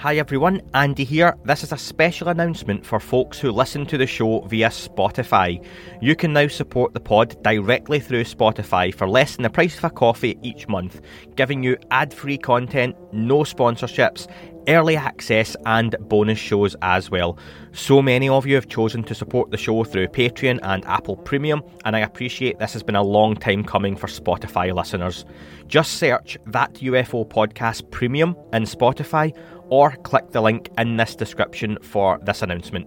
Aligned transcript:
Hi 0.00 0.16
everyone, 0.16 0.62
Andy 0.72 1.04
here. 1.04 1.36
This 1.44 1.62
is 1.62 1.72
a 1.72 1.76
special 1.76 2.28
announcement 2.28 2.86
for 2.86 2.98
folks 3.00 3.38
who 3.38 3.52
listen 3.52 3.84
to 3.84 3.98
the 3.98 4.06
show 4.06 4.40
via 4.46 4.70
Spotify. 4.70 5.62
You 6.00 6.16
can 6.16 6.32
now 6.32 6.48
support 6.48 6.94
the 6.94 7.00
pod 7.00 7.36
directly 7.42 8.00
through 8.00 8.24
Spotify 8.24 8.94
for 8.94 9.06
less 9.06 9.36
than 9.36 9.42
the 9.42 9.50
price 9.50 9.76
of 9.76 9.84
a 9.84 9.90
coffee 9.90 10.38
each 10.40 10.66
month, 10.68 11.02
giving 11.36 11.62
you 11.62 11.76
ad 11.90 12.14
free 12.14 12.38
content, 12.38 12.96
no 13.12 13.40
sponsorships, 13.40 14.26
early 14.68 14.96
access, 14.96 15.54
and 15.66 15.94
bonus 16.08 16.38
shows 16.38 16.74
as 16.80 17.10
well. 17.10 17.38
So 17.72 18.00
many 18.00 18.26
of 18.26 18.46
you 18.46 18.54
have 18.54 18.68
chosen 18.68 19.02
to 19.04 19.14
support 19.14 19.50
the 19.50 19.58
show 19.58 19.84
through 19.84 20.08
Patreon 20.08 20.60
and 20.62 20.82
Apple 20.86 21.16
Premium, 21.16 21.62
and 21.84 21.94
I 21.94 22.00
appreciate 22.00 22.58
this 22.58 22.72
has 22.72 22.82
been 22.82 22.96
a 22.96 23.02
long 23.02 23.36
time 23.36 23.64
coming 23.64 23.96
for 23.96 24.06
Spotify 24.06 24.74
listeners. 24.74 25.26
Just 25.66 25.98
search 25.98 26.38
that 26.46 26.72
UFO 26.74 27.28
podcast 27.28 27.90
premium 27.90 28.34
in 28.54 28.62
Spotify 28.62 29.36
or 29.70 29.92
click 30.02 30.30
the 30.32 30.40
link 30.40 30.68
in 30.76 30.96
this 30.96 31.14
description 31.16 31.78
for 31.82 32.18
this 32.22 32.42
announcement. 32.42 32.86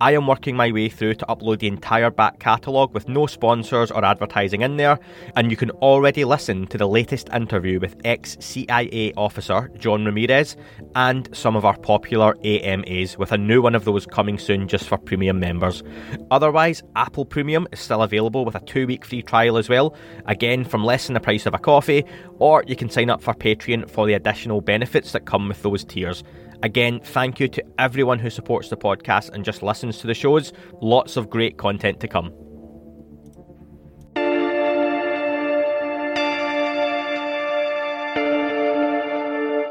I 0.00 0.12
am 0.12 0.26
working 0.26 0.56
my 0.56 0.72
way 0.72 0.88
through 0.88 1.14
to 1.14 1.26
upload 1.26 1.60
the 1.60 1.68
entire 1.68 2.10
back 2.10 2.40
catalogue 2.40 2.92
with 2.92 3.08
no 3.08 3.26
sponsors 3.26 3.92
or 3.92 4.04
advertising 4.04 4.62
in 4.62 4.76
there, 4.76 4.98
and 5.36 5.50
you 5.50 5.56
can 5.56 5.70
already 5.70 6.24
listen 6.24 6.66
to 6.68 6.78
the 6.78 6.88
latest 6.88 7.28
interview 7.32 7.78
with 7.78 7.96
ex 8.04 8.36
CIA 8.40 9.12
officer 9.16 9.70
John 9.78 10.04
Ramirez 10.04 10.56
and 10.96 11.28
some 11.34 11.54
of 11.54 11.64
our 11.64 11.76
popular 11.76 12.36
AMAs, 12.44 13.16
with 13.18 13.30
a 13.30 13.38
new 13.38 13.62
one 13.62 13.76
of 13.76 13.84
those 13.84 14.04
coming 14.04 14.38
soon 14.38 14.66
just 14.66 14.88
for 14.88 14.98
premium 14.98 15.38
members. 15.38 15.82
Otherwise, 16.30 16.82
Apple 16.96 17.24
Premium 17.24 17.68
is 17.70 17.78
still 17.78 18.02
available 18.02 18.44
with 18.44 18.56
a 18.56 18.60
two 18.60 18.86
week 18.86 19.04
free 19.04 19.22
trial 19.22 19.56
as 19.56 19.68
well, 19.68 19.94
again 20.26 20.64
from 20.64 20.84
less 20.84 21.06
than 21.06 21.14
the 21.14 21.20
price 21.20 21.46
of 21.46 21.54
a 21.54 21.58
coffee, 21.58 22.04
or 22.38 22.64
you 22.66 22.74
can 22.74 22.90
sign 22.90 23.10
up 23.10 23.22
for 23.22 23.32
Patreon 23.32 23.88
for 23.88 24.06
the 24.06 24.14
additional 24.14 24.60
benefits 24.60 25.12
that 25.12 25.24
come 25.24 25.48
with 25.48 25.62
those 25.62 25.84
tiers. 25.84 26.24
Again, 26.64 26.98
thank 26.98 27.40
you 27.40 27.48
to 27.48 27.62
everyone 27.78 28.18
who 28.18 28.30
supports 28.30 28.70
the 28.70 28.76
podcast 28.78 29.28
and 29.28 29.44
just 29.44 29.62
listens 29.62 29.98
to 29.98 30.06
the 30.06 30.14
shows. 30.14 30.54
Lots 30.80 31.18
of 31.18 31.28
great 31.28 31.58
content 31.58 32.00
to 32.00 32.08
come. 32.08 32.32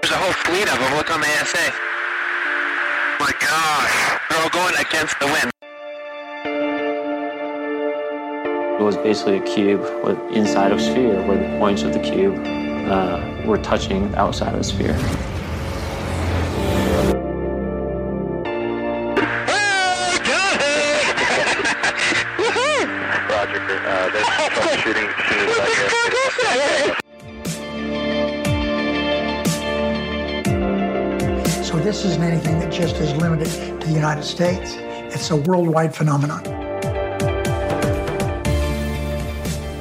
There's 0.03 0.13
a 0.13 0.17
whole 0.17 0.33
fleet 0.33 0.71
of 0.71 0.77
them. 0.77 0.95
Look 0.95 1.09
on 1.09 1.21
the 1.21 1.27
ASA. 1.41 1.73
My 3.19 3.31
gosh. 3.39 4.19
They're 4.29 4.43
all 4.43 4.49
going 4.49 4.75
against 4.79 5.19
the 5.19 5.25
wind. 5.25 5.49
It 8.79 8.83
was 8.83 8.97
basically 8.97 9.37
a 9.37 9.41
cube 9.41 9.81
with 10.03 10.19
inside 10.31 10.71
of 10.71 10.79
sphere 10.79 11.25
where 11.25 11.37
the 11.39 11.57
points 11.57 11.81
of 11.81 11.91
the 11.93 11.99
cube 12.01 12.37
uh, 12.85 13.41
were 13.47 13.57
touching 13.57 14.13
outside 14.13 14.53
of 14.53 14.59
the 14.59 14.63
sphere. 14.63 15.32
This 31.83 32.05
isn't 32.05 32.23
anything 32.23 32.59
that 32.59 32.71
just 32.71 32.95
is 32.95 33.13
limited 33.17 33.81
to 33.81 33.87
the 33.87 33.93
United 33.93 34.23
States. 34.23 34.75
It's 35.13 35.29
a 35.31 35.35
worldwide 35.35 35.93
phenomenon. 35.93 36.41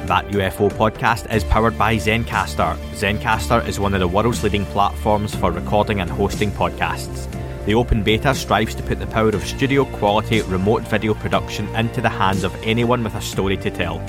That 0.05 0.27
UFO 0.31 0.69
podcast 0.69 1.33
is 1.33 1.45
powered 1.45 1.77
by 1.77 1.95
Zencastr. 1.95 2.75
Zencastr 2.91 3.65
is 3.65 3.79
one 3.79 3.93
of 3.93 4.01
the 4.01 4.07
world's 4.09 4.43
leading 4.43 4.65
platforms 4.65 5.33
for 5.33 5.49
recording 5.49 6.01
and 6.01 6.09
hosting 6.09 6.51
podcasts. 6.51 7.25
The 7.65 7.75
open 7.75 8.03
beta 8.03 8.35
strives 8.35 8.75
to 8.75 8.83
put 8.83 8.99
the 8.99 9.07
power 9.07 9.29
of 9.29 9.45
studio 9.45 9.85
quality 9.85 10.41
remote 10.41 10.81
video 10.81 11.13
production 11.13 11.73
into 11.73 12.01
the 12.01 12.09
hands 12.09 12.43
of 12.43 12.53
anyone 12.63 13.01
with 13.05 13.15
a 13.15 13.21
story 13.21 13.55
to 13.55 13.71
tell. 13.71 14.05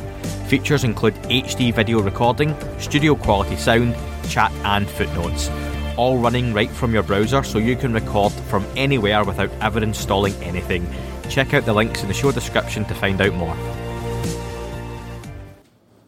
Features 0.49 0.83
include 0.83 1.15
HD 1.31 1.73
video 1.73 2.01
recording, 2.03 2.57
studio 2.81 3.15
quality 3.15 3.55
sound, 3.55 3.95
chat, 4.29 4.51
and 4.65 4.91
footnotes. 4.91 5.49
All 5.97 6.19
running 6.19 6.53
right 6.53 6.71
from 6.71 6.93
your 6.93 7.05
browser 7.05 7.45
so 7.45 7.59
you 7.59 7.77
can 7.77 7.93
record 7.93 8.33
from 8.33 8.67
anywhere 8.77 9.23
without 9.25 9.51
ever 9.61 9.81
installing 9.81 10.35
anything. 10.43 10.89
Check 11.29 11.55
out 11.55 11.65
the 11.65 11.73
links 11.73 12.03
in 12.03 12.09
the 12.09 12.15
show 12.15 12.33
description 12.33 12.85
to 12.87 12.95
find 12.95 13.21
out 13.21 13.35
more. 13.35 13.57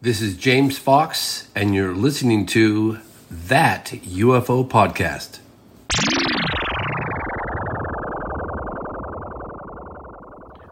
This 0.01 0.21
is 0.21 0.35
James 0.35 0.77
Fox, 0.77 1.47
and 1.55 1.73
you're 1.73 1.95
listening 1.95 2.45
to 2.47 2.99
That 3.31 3.85
UFO 4.03 4.67
Podcast. 4.67 5.39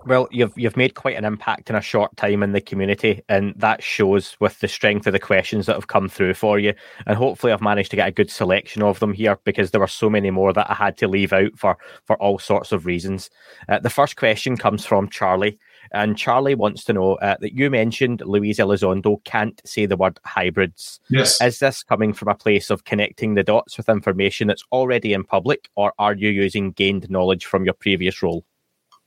Well, 0.06 0.28
you've 0.32 0.54
you've 0.56 0.78
made 0.78 0.94
quite 0.94 1.18
an 1.18 1.26
impact 1.26 1.70
in 1.70 1.76
a 1.76 1.82
short 1.82 2.16
time 2.16 2.44
in 2.44 2.52
the 2.52 2.62
community, 2.62 3.24
and 3.28 3.56
that 3.58 3.82
shows 3.82 4.38
with 4.40 4.60
the 4.60 4.68
strength 4.68 5.08
of 5.08 5.14
the 5.14 5.20
questions 5.20 5.66
that 5.66 5.76
have 5.76 5.88
come 5.88 6.10
through 6.10 6.36
for 6.36 6.60
you. 6.60 6.74
And 7.08 7.18
hopefully, 7.18 7.52
I've 7.52 7.62
managed 7.62 7.90
to 7.92 7.96
get 7.96 8.08
a 8.08 8.12
good 8.12 8.30
selection 8.30 8.84
of 8.84 9.00
them 9.00 9.14
here 9.14 9.40
because 9.46 9.72
there 9.72 9.82
were 9.82 9.88
so 9.88 10.10
many 10.10 10.30
more 10.30 10.54
that 10.54 10.70
I 10.70 10.76
had 10.76 10.98
to 10.98 11.08
leave 11.08 11.34
out 11.34 11.58
for 11.58 11.78
for 12.04 12.16
all 12.18 12.38
sorts 12.38 12.72
of 12.72 12.86
reasons. 12.86 13.32
Uh, 13.68 13.80
the 13.80 13.90
first 13.90 14.16
question 14.16 14.58
comes 14.58 14.86
from 14.86 15.10
Charlie, 15.10 15.58
and 15.92 16.18
Charlie 16.18 16.56
wants 16.56 16.84
to 16.84 16.94
know 16.94 17.16
uh, 17.16 17.38
that 17.42 17.54
you 17.54 17.72
mentioned 17.72 18.22
Luis 18.22 18.60
Elizondo 18.60 19.24
can't 19.24 19.60
say 19.66 19.88
the 19.88 19.98
word 19.98 20.20
hybrids. 20.24 21.00
Yes. 21.10 21.42
Is 21.42 21.58
this 21.58 21.82
coming 21.82 22.14
from 22.14 22.28
a 22.28 22.36
place 22.36 22.70
of 22.70 22.84
connecting 22.84 23.34
the 23.34 23.44
dots 23.44 23.76
with 23.76 23.90
information 23.90 24.48
that's 24.48 24.64
already 24.72 25.14
in 25.14 25.24
public, 25.24 25.70
or 25.76 25.94
are 25.98 26.14
you 26.14 26.30
using 26.30 26.74
gained 26.74 27.10
knowledge 27.10 27.46
from 27.46 27.66
your 27.66 27.74
previous 27.74 28.22
role? 28.22 28.46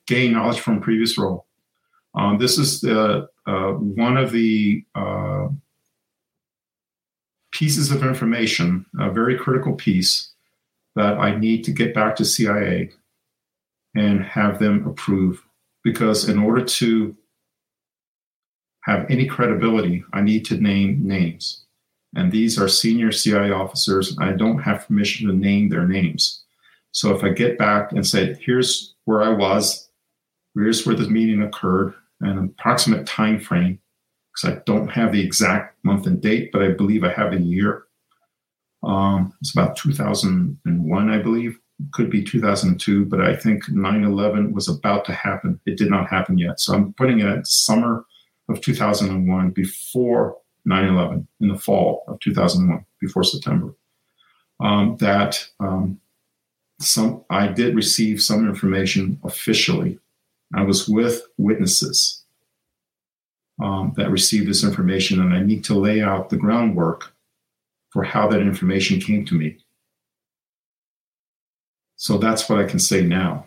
Gain 0.09 0.33
knowledge 0.33 0.59
from 0.59 0.81
previous 0.81 1.17
role. 1.17 1.47
Um, 2.15 2.39
this 2.39 2.59
is 2.59 2.81
the 2.81 3.29
uh, 3.47 3.73
one 3.73 4.17
of 4.17 4.33
the 4.33 4.85
uh, 4.95 5.49
pieces 7.53 7.93
of 7.93 8.03
information, 8.03 8.85
a 8.99 9.11
very 9.11 9.39
critical 9.39 9.75
piece 9.75 10.33
that 10.97 11.19
I 11.19 11.37
need 11.37 11.63
to 11.65 11.71
get 11.71 11.95
back 11.95 12.17
to 12.17 12.25
CIA 12.25 12.91
and 13.95 14.23
have 14.25 14.59
them 14.59 14.87
approve. 14.87 15.43
Because 15.85 16.29
in 16.29 16.39
order 16.39 16.65
to 16.65 17.17
have 18.83 19.07
any 19.09 19.27
credibility, 19.27 20.05
I 20.13 20.23
need 20.23 20.45
to 20.47 20.57
name 20.57 21.07
names. 21.07 21.65
And 22.17 22.33
these 22.33 22.59
are 22.59 22.69
senior 22.69 23.13
CIA 23.13 23.53
officers. 23.53 24.17
I 24.19 24.33
don't 24.33 24.59
have 24.59 24.87
permission 24.87 25.29
to 25.29 25.35
name 25.35 25.69
their 25.69 25.87
names. 25.87 26.43
So 26.93 27.15
if 27.15 27.23
I 27.23 27.29
get 27.29 27.59
back 27.59 27.93
and 27.93 28.07
say, 28.07 28.35
here's 28.41 28.95
where 29.05 29.23
I 29.23 29.29
was, 29.29 29.88
here's 30.63 30.87
where 30.87 30.97
the 30.97 31.09
meeting 31.09 31.43
occurred, 31.43 31.95
and 32.21 32.39
an 32.39 32.55
approximate 32.59 33.07
time 33.07 33.41
frame, 33.41 33.79
because 34.33 34.57
I 34.57 34.63
don't 34.67 34.89
have 34.89 35.13
the 35.13 35.25
exact 35.25 35.77
month 35.85 36.07
and 36.07 36.21
date, 36.21 36.51
but 36.53 36.63
I 36.63 36.71
believe 36.71 37.05
I 37.05 37.13
have 37.13 37.33
a 37.33 37.41
year. 37.41 37.85
Um, 38.83 39.33
it's 39.41 39.53
about 39.53 39.77
2001, 39.77 41.11
I 41.11 41.19
believe. 41.19 41.59
Could 41.93 42.11
be 42.11 42.25
2002, 42.25 43.05
but 43.05 43.21
I 43.21 43.37
think 43.37 43.69
9 43.69 44.05
11 44.05 44.53
was 44.53 44.69
about 44.69 45.05
to 45.05 45.13
happen. 45.13 45.61
It 45.65 45.79
did 45.79 45.91
not 45.91 46.09
happen 46.09 46.37
yet. 46.37 46.59
So 46.59 46.75
I'm 46.75 46.93
putting 46.95 47.21
it 47.21 47.27
at 47.27 47.47
summer 47.47 48.05
of 48.49 48.61
2001 48.61 49.51
before 49.51 50.39
9 50.65 50.85
11, 50.89 51.29
in 51.41 51.49
the 51.49 51.59
fall 51.59 52.03
of 52.09 52.19
2001, 52.19 52.85
before 53.01 53.23
September. 53.23 53.75
Um, 54.59 54.97
that 54.97 55.47
um, 55.61 56.01
some 56.81 57.25
I 57.31 57.47
did 57.47 57.77
receive 57.77 58.21
some 58.21 58.49
information 58.49 59.21
officially 59.23 60.01
I 60.55 60.63
was 60.63 60.89
with 60.89 61.23
witnesses 61.37 62.25
um, 63.63 63.93
that 63.97 64.11
received 64.11 64.49
this 64.49 64.65
information, 64.65 65.21
and 65.21 65.35
I 65.35 65.43
need 65.43 65.65
to 65.65 65.75
lay 65.75 66.01
out 66.03 66.31
the 66.31 66.37
groundwork 66.37 67.13
for 67.91 68.03
how 68.03 68.29
that 68.29 68.41
information 68.41 69.01
came 69.01 69.25
to 69.27 69.35
me. 69.35 69.59
So 71.97 72.17
that's 72.19 72.49
what 72.49 72.61
I 72.61 72.65
can 72.65 72.79
say 72.79 73.03
now. 73.03 73.47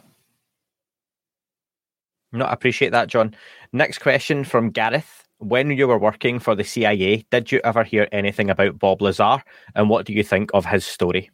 No, 2.34 2.46
I 2.46 2.54
appreciate 2.54 2.92
that, 2.92 3.08
John. 3.08 3.36
Next 3.74 4.00
question 4.00 4.44
from 4.44 4.70
Gareth. 4.70 5.28
When 5.40 5.72
you 5.72 5.88
were 5.88 5.98
working 5.98 6.38
for 6.38 6.54
the 6.54 6.64
CIA, 6.64 7.26
did 7.32 7.52
you 7.52 7.60
ever 7.64 7.84
hear 7.84 8.08
anything 8.12 8.50
about 8.52 8.78
Bob 8.78 9.02
Lazar, 9.02 9.44
and 9.74 9.90
what 9.90 10.06
do 10.06 10.14
you 10.14 10.24
think 10.24 10.52
of 10.54 10.66
his 10.66 10.86
story? 10.86 11.32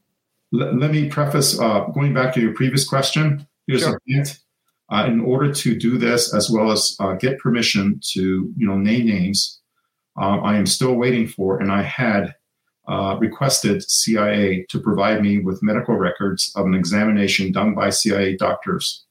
Let, 0.53 0.75
let 0.75 0.92
me 0.92 1.09
preface 1.09 1.59
uh, 1.59 1.81
going 1.94 2.13
back 2.13 2.33
to 2.36 2.42
your 2.42 2.53
previous 2.53 2.88
question. 2.88 3.45
Here's 3.68 3.81
Sure. 3.81 3.95
a 3.95 4.00
hint. 4.06 4.39
Uh, 4.89 5.06
in 5.06 5.19
order 5.19 5.51
to 5.51 5.75
do 5.75 5.98
this, 5.98 6.34
as 6.34 6.50
well 6.50 6.72
as 6.72 6.95
uh, 7.00 7.13
get 7.13 7.38
permission 7.39 8.00
to, 8.01 8.54
you 8.56 8.66
know, 8.66 8.78
name 8.78 9.06
names, 9.06 9.60
uh, 10.19 10.39
I 10.39 10.56
am 10.56 10.66
still 10.66 10.95
waiting 10.95 11.28
for, 11.28 11.60
and 11.60 11.72
I 11.72 11.81
had 11.81 12.34
uh, 12.88 13.18
requested 13.19 13.84
CIA 13.89 14.66
to 14.69 14.80
provide 14.80 15.22
me 15.22 15.39
with 15.39 15.62
medical 15.62 15.95
records 15.95 16.54
of 16.56 16.66
an 16.66 16.74
examination 16.74 17.51
done 17.51 17.75
by 17.75 17.89
CIA 17.89 18.38
doctors. 18.38 19.06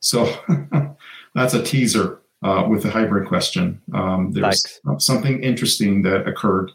So 0.00 0.32
that's 1.34 1.54
a 1.54 1.62
teaser 1.62 2.20
uh, 2.44 2.66
with 2.68 2.84
the 2.84 2.90
hybrid 2.90 3.26
question. 3.26 3.82
Um, 3.92 4.30
there's 4.32 4.80
something 4.98 5.42
interesting 5.42 6.02
that 6.02 6.28
occurred 6.28 6.70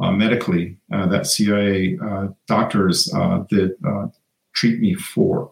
uh, 0.00 0.12
medically 0.12 0.76
uh, 0.92 1.06
that 1.06 1.26
CIA 1.26 1.98
uh, 2.02 2.28
doctors 2.46 3.12
uh, 3.14 3.44
did 3.48 3.72
uh, 3.86 4.08
treat 4.54 4.80
me 4.80 4.94
for 4.94 5.50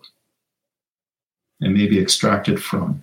and 1.60 1.74
maybe 1.74 2.00
extracted 2.00 2.62
from. 2.62 3.02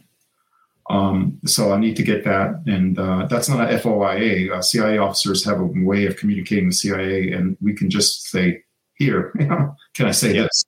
Um, 0.90 1.40
so 1.46 1.74
I 1.74 1.80
need 1.80 1.96
to 1.96 2.04
get 2.04 2.24
that, 2.26 2.62
and 2.68 2.98
uh, 3.00 3.26
that's 3.28 3.50
not 3.50 3.72
a 3.72 3.78
FOIA. 3.78 4.64
CIA 4.64 5.00
officers 5.00 5.44
have 5.46 5.60
a 5.60 5.66
way 5.66 6.06
of 6.06 6.16
communicating 6.16 6.68
with 6.68 6.76
CIA, 6.76 7.32
and 7.32 7.58
we 7.60 7.74
can 7.74 7.90
just 7.90 8.30
say, 8.30 8.64
"Here, 8.94 9.32
can 9.96 10.06
I 10.06 10.12
say 10.12 10.34
this?" 10.34 10.64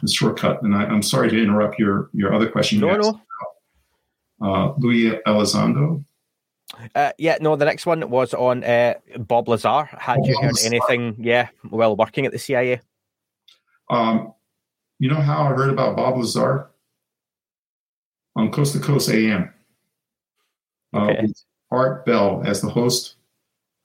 The 0.00 0.08
shortcut. 0.08 0.62
And 0.62 0.76
I, 0.76 0.84
am 0.84 1.02
sorry 1.02 1.28
to 1.30 1.42
interrupt 1.42 1.76
your 1.78 2.08
your 2.12 2.32
other 2.32 2.48
question. 2.48 2.78
No, 2.78 2.94
no. 2.94 3.20
Uh, 4.40 4.74
Luis 4.78 5.14
Elizondo. 5.26 6.04
Uh, 6.94 7.10
yeah, 7.18 7.38
no. 7.40 7.56
The 7.56 7.64
next 7.64 7.84
one 7.84 8.08
was 8.08 8.34
on 8.34 8.62
uh, 8.62 8.94
Bob 9.18 9.48
Lazar. 9.48 9.86
Had 9.86 10.24
you 10.24 10.38
heard 10.40 10.54
anything? 10.64 11.16
Yeah, 11.18 11.48
while 11.68 11.96
working 11.96 12.26
at 12.26 12.32
the 12.32 12.38
CIA. 12.38 12.80
Um, 13.90 14.34
you 15.00 15.08
know 15.08 15.20
how 15.20 15.44
I 15.44 15.48
heard 15.48 15.70
about 15.70 15.96
Bob 15.96 16.16
Lazar 16.16 16.70
on 18.38 18.52
Coast 18.52 18.72
to 18.72 18.78
Coast 18.78 19.10
AM. 19.10 19.52
Uh, 20.94 21.08
okay. 21.08 21.24
Uh, 21.24 21.28
Art 21.70 22.06
Bell 22.06 22.42
as 22.46 22.62
the 22.62 22.70
host. 22.70 23.16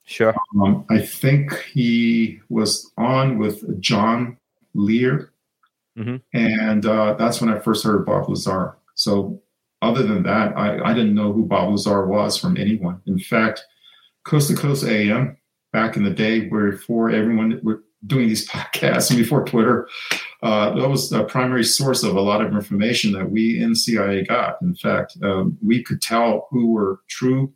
Sure. 0.05 0.33
Um, 0.61 0.85
I 0.89 0.99
think 0.99 1.53
he 1.73 2.39
was 2.49 2.91
on 2.97 3.37
with 3.39 3.81
John 3.81 4.37
Lear, 4.73 5.33
mm-hmm. 5.97 6.17
and 6.33 6.85
uh, 6.85 7.15
that's 7.15 7.41
when 7.41 7.49
I 7.49 7.59
first 7.59 7.83
heard 7.83 8.05
Bob 8.05 8.29
Lazar. 8.29 8.77
So 8.95 9.41
other 9.81 10.03
than 10.03 10.23
that, 10.23 10.57
I, 10.57 10.79
I 10.81 10.93
didn't 10.93 11.15
know 11.15 11.33
who 11.33 11.45
Bob 11.45 11.71
Lazar 11.71 12.05
was 12.05 12.37
from 12.37 12.57
anyone. 12.57 13.01
In 13.05 13.17
fact, 13.17 13.65
Coast 14.23 14.49
to 14.49 14.55
Coast 14.55 14.85
AM 14.85 15.37
back 15.71 15.97
in 15.97 16.03
the 16.03 16.09
day, 16.09 16.47
where 16.47 16.71
before 16.71 17.09
everyone 17.09 17.59
were 17.63 17.83
doing 18.05 18.27
these 18.27 18.47
podcasts 18.49 19.09
and 19.09 19.17
before 19.17 19.45
Twitter, 19.45 19.87
uh, 20.43 20.75
that 20.75 20.89
was 20.89 21.09
a 21.13 21.23
primary 21.23 21.63
source 21.63 22.03
of 22.03 22.17
a 22.17 22.21
lot 22.21 22.41
of 22.41 22.53
information 22.53 23.13
that 23.13 23.31
we 23.31 23.61
in 23.61 23.73
CIA 23.73 24.25
got. 24.25 24.61
In 24.61 24.75
fact, 24.75 25.17
um, 25.23 25.57
we 25.65 25.81
could 25.81 26.01
tell 26.01 26.47
who 26.51 26.73
were 26.73 26.99
true, 27.07 27.53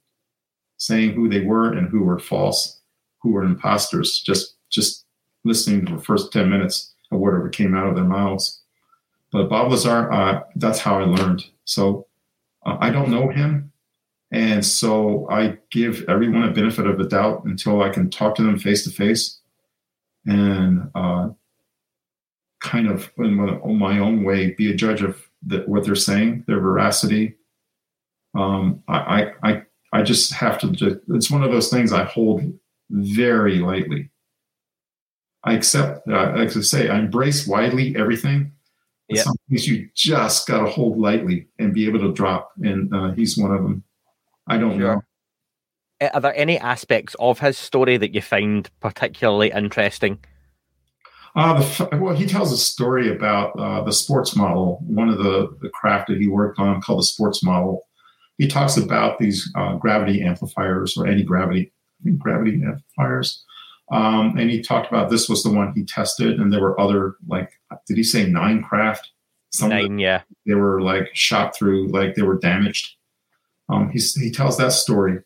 saying 0.78 1.12
who 1.12 1.28
they 1.28 1.42
were, 1.42 1.74
and 1.74 1.90
who 1.90 2.04
were 2.04 2.18
false, 2.18 2.80
who 3.22 3.34
were 3.34 3.44
imposters, 3.44 4.24
just 4.26 4.56
just 4.70 5.06
listening 5.44 5.86
to 5.86 5.98
the 5.98 6.02
first 6.02 6.32
ten 6.32 6.50
minutes 6.50 6.94
of 7.12 7.20
whatever 7.20 7.50
came 7.50 7.76
out 7.76 7.88
of 7.88 7.96
their 7.96 8.06
mouths. 8.06 8.62
But 9.34 9.50
Bob 9.50 9.70
Lazar, 9.70 10.10
uh, 10.10 10.44
that's 10.56 10.80
how 10.80 11.00
I 11.00 11.04
learned. 11.04 11.46
So 11.66 12.08
uh, 12.66 12.78
I 12.80 12.90
don't 12.90 13.12
know 13.12 13.30
him. 13.30 13.74
And 14.32 14.66
so 14.66 15.28
I 15.30 15.58
give 15.72 16.06
everyone 16.08 16.44
a 16.44 16.54
benefit 16.54 16.88
of 16.88 16.98
the 16.98 17.08
doubt 17.08 17.44
until 17.44 17.82
I 17.82 17.90
can 17.90 18.10
talk 18.10 18.36
to 18.36 18.44
them 18.44 18.58
face 18.58 18.86
to 18.86 18.90
face 18.90 19.40
and 20.26 20.90
uh, 20.96 21.30
kind 22.68 22.88
of, 22.88 23.12
in 23.18 23.34
my 23.34 24.00
own 24.00 24.24
way, 24.24 24.52
be 24.52 24.72
a 24.72 24.76
judge 24.76 25.02
of 25.02 25.22
the, 25.46 25.60
what 25.68 25.86
they're 25.86 25.96
saying, 25.96 26.44
their 26.48 26.60
veracity. 26.60 27.36
Um, 28.36 28.84
I, 28.88 29.32
I, 29.44 29.64
I 29.94 30.04
just 30.04 30.34
have 30.34 30.60
to, 30.60 30.72
just, 30.72 30.98
it's 31.10 31.32
one 31.32 31.44
of 31.44 31.52
those 31.52 31.70
things 31.70 31.92
I 31.92 32.04
hold 32.04 32.42
very 32.90 33.60
lightly. 33.60 34.12
I 35.44 35.54
accept, 35.54 36.08
uh, 36.08 36.34
as 36.34 36.58
I 36.58 36.62
say, 36.62 36.90
I 36.90 37.00
embrace 37.00 37.48
widely 37.48 37.96
everything, 37.96 38.52
Yep. 39.10 39.24
Some 39.24 39.36
things 39.50 39.68
you 39.68 39.90
just 39.96 40.48
got 40.48 40.60
to 40.60 40.70
hold 40.70 41.00
lightly 41.00 41.48
and 41.60 41.74
be 41.74 41.88
able 41.88 42.00
to 42.00 42.12
drop. 42.12 42.52
And 42.62 42.94
uh, 42.94 43.12
he's 43.12 43.38
one 43.38 43.52
of 43.52 43.64
them. 43.64 43.84
I 44.48 44.58
don't 44.58 44.78
sure. 44.78 44.96
know. 44.96 45.02
Uh, 46.02 46.10
are 46.14 46.22
there 46.22 46.36
any 46.36 46.60
aspects 46.60 47.16
of 47.20 47.40
his 47.40 47.58
story 47.58 47.98
that 47.98 48.14
you 48.14 48.22
find 48.22 48.70
particularly 48.82 49.52
interesting? 49.52 50.20
Uh, 51.38 51.60
the, 51.60 51.98
well, 51.98 52.16
he 52.16 52.26
tells 52.26 52.52
a 52.52 52.58
story 52.58 53.16
about 53.16 53.52
uh, 53.60 53.84
the 53.84 53.94
sports 53.94 54.36
model, 54.36 54.80
one 54.88 55.08
of 55.08 55.20
the, 55.20 55.56
the 55.62 55.70
craft 55.70 56.08
that 56.08 56.18
he 56.18 56.28
worked 56.28 56.58
on 56.58 56.82
called 56.82 56.98
the 56.98 57.04
sports 57.04 57.44
model. 57.44 57.86
He 58.40 58.48
talks 58.48 58.76
about 58.76 59.20
these 59.20 59.48
uh, 59.56 59.76
gravity 59.76 60.24
amplifiers 60.24 60.98
or 60.98 61.06
anti 61.06 61.24
gravity, 61.24 61.72
gravity 62.18 62.60
amplifiers. 62.66 63.44
Um, 63.92 64.36
and 64.36 64.50
he 64.50 64.64
talked 64.64 64.88
about 64.88 65.12
this 65.12 65.30
was 65.30 65.44
the 65.44 65.52
one 65.52 65.74
he 65.74 65.86
tested, 65.86 66.40
and 66.40 66.52
there 66.52 66.60
were 66.60 66.80
other 66.80 67.18
like, 67.28 67.52
did 67.88 67.98
he 67.98 68.04
say 68.04 68.28
nine 68.28 68.64
craft? 68.64 69.12
Some 69.52 69.70
nine, 69.70 70.00
yeah. 70.00 70.24
They 70.48 70.56
were 70.56 70.82
like 70.82 71.10
shot 71.14 71.56
through, 71.56 71.90
like 71.90 72.16
they 72.16 72.24
were 72.24 72.40
damaged. 72.40 72.96
Um, 73.70 73.90
he 73.90 74.00
he 74.00 74.32
tells 74.32 74.58
that 74.58 74.72
story 74.72 75.20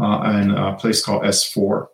uh, 0.00 0.40
in 0.42 0.50
a 0.52 0.74
place 0.74 1.04
called 1.04 1.22
S4. 1.22 1.86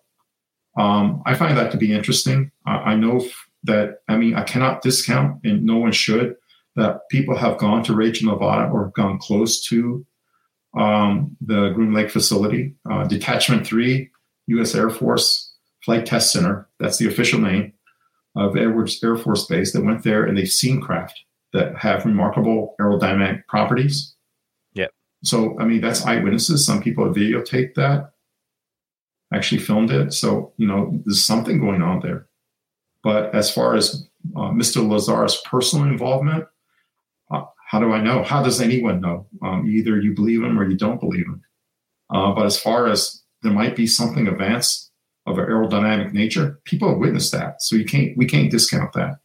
Um, 0.78 1.22
I 1.26 1.34
find 1.34 1.56
that 1.56 1.72
to 1.72 1.76
be 1.76 1.92
interesting. 1.92 2.52
Uh, 2.66 2.82
I 2.84 2.94
know 2.94 3.26
that, 3.66 3.98
I 4.08 4.16
mean, 4.16 4.34
I 4.34 4.42
cannot 4.42 4.82
discount, 4.82 5.40
and 5.44 5.64
no 5.64 5.76
one 5.76 5.92
should, 5.92 6.34
that 6.76 7.00
people 7.10 7.36
have 7.36 7.58
gone 7.58 7.82
to 7.84 7.94
Rachel, 7.94 8.30
Nevada 8.30 8.70
or 8.70 8.92
gone 8.94 9.18
close 9.18 9.64
to 9.66 10.04
um, 10.76 11.36
the 11.40 11.70
Groom 11.70 11.94
Lake 11.94 12.10
facility. 12.10 12.74
Uh, 12.90 13.06
Detachment 13.06 13.66
3, 13.66 14.10
U.S. 14.48 14.74
Air 14.74 14.90
Force 14.90 15.54
Flight 15.84 16.06
Test 16.06 16.32
Center. 16.32 16.68
That's 16.78 16.98
the 16.98 17.08
official 17.08 17.40
name 17.40 17.72
of 18.36 18.56
Edwards 18.56 19.02
Air 19.02 19.16
Force 19.16 19.46
Base 19.46 19.72
that 19.72 19.84
went 19.84 20.04
there 20.04 20.24
and 20.24 20.36
they've 20.36 20.48
seen 20.48 20.80
craft 20.80 21.18
that 21.52 21.76
have 21.76 22.04
remarkable 22.04 22.74
aerodynamic 22.80 23.46
properties. 23.46 24.14
Yep. 24.74 24.90
So, 25.24 25.58
I 25.58 25.64
mean, 25.64 25.80
that's 25.80 26.04
eyewitnesses. 26.04 26.66
Some 26.66 26.82
people 26.82 27.06
have 27.06 27.14
videotaped 27.14 27.74
that, 27.74 28.12
actually 29.32 29.60
filmed 29.60 29.90
it. 29.90 30.12
So, 30.12 30.52
you 30.58 30.66
know, 30.66 30.90
there's 31.06 31.24
something 31.24 31.58
going 31.58 31.82
on 31.82 32.00
there. 32.00 32.26
But 33.06 33.36
as 33.36 33.52
far 33.52 33.76
as 33.76 34.08
uh, 34.34 34.50
Mr. 34.50 34.84
Lazar's 34.84 35.40
personal 35.44 35.86
involvement, 35.86 36.44
uh, 37.30 37.44
how 37.68 37.78
do 37.78 37.92
I 37.92 38.00
know? 38.00 38.24
How 38.24 38.42
does 38.42 38.60
anyone 38.60 39.00
know? 39.00 39.28
Um, 39.44 39.64
either 39.64 40.00
you 40.00 40.12
believe 40.12 40.42
him 40.42 40.58
or 40.58 40.68
you 40.68 40.76
don't 40.76 40.98
believe 40.98 41.24
him. 41.24 41.40
Uh, 42.12 42.32
but 42.32 42.46
as 42.46 42.58
far 42.58 42.88
as 42.88 43.22
there 43.42 43.52
might 43.52 43.76
be 43.76 43.86
something 43.86 44.26
advanced 44.26 44.90
of 45.24 45.38
an 45.38 45.44
aerodynamic 45.44 46.14
nature, 46.14 46.58
people 46.64 46.88
have 46.88 46.98
witnessed 46.98 47.30
that. 47.30 47.62
So 47.62 47.76
you 47.76 47.84
can't 47.84 48.16
we 48.16 48.26
can't 48.26 48.50
discount 48.50 48.92
that. 48.94 49.20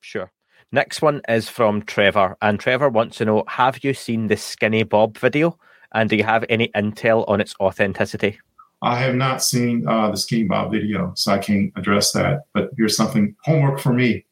Sure. 0.00 0.30
Next 0.70 1.02
one 1.02 1.22
is 1.28 1.48
from 1.48 1.82
Trevor, 1.82 2.36
and 2.40 2.60
Trevor 2.60 2.88
wants 2.88 3.16
to 3.16 3.24
know: 3.24 3.42
Have 3.48 3.82
you 3.82 3.94
seen 3.94 4.28
the 4.28 4.36
Skinny 4.36 4.84
Bob 4.84 5.18
video, 5.18 5.58
and 5.90 6.08
do 6.08 6.14
you 6.14 6.22
have 6.22 6.44
any 6.48 6.68
intel 6.76 7.28
on 7.28 7.40
its 7.40 7.52
authenticity? 7.58 8.38
I 8.82 8.98
have 8.98 9.14
not 9.14 9.42
seen 9.42 9.86
uh, 9.86 10.10
the 10.10 10.16
Skinny 10.16 10.44
Bob 10.44 10.72
video, 10.72 11.12
so 11.14 11.32
I 11.32 11.38
can't 11.38 11.72
address 11.76 12.12
that. 12.12 12.44
But 12.54 12.70
here's 12.76 12.96
something 12.96 13.36
homework 13.44 13.78
for 13.78 13.92
me. 13.92 14.24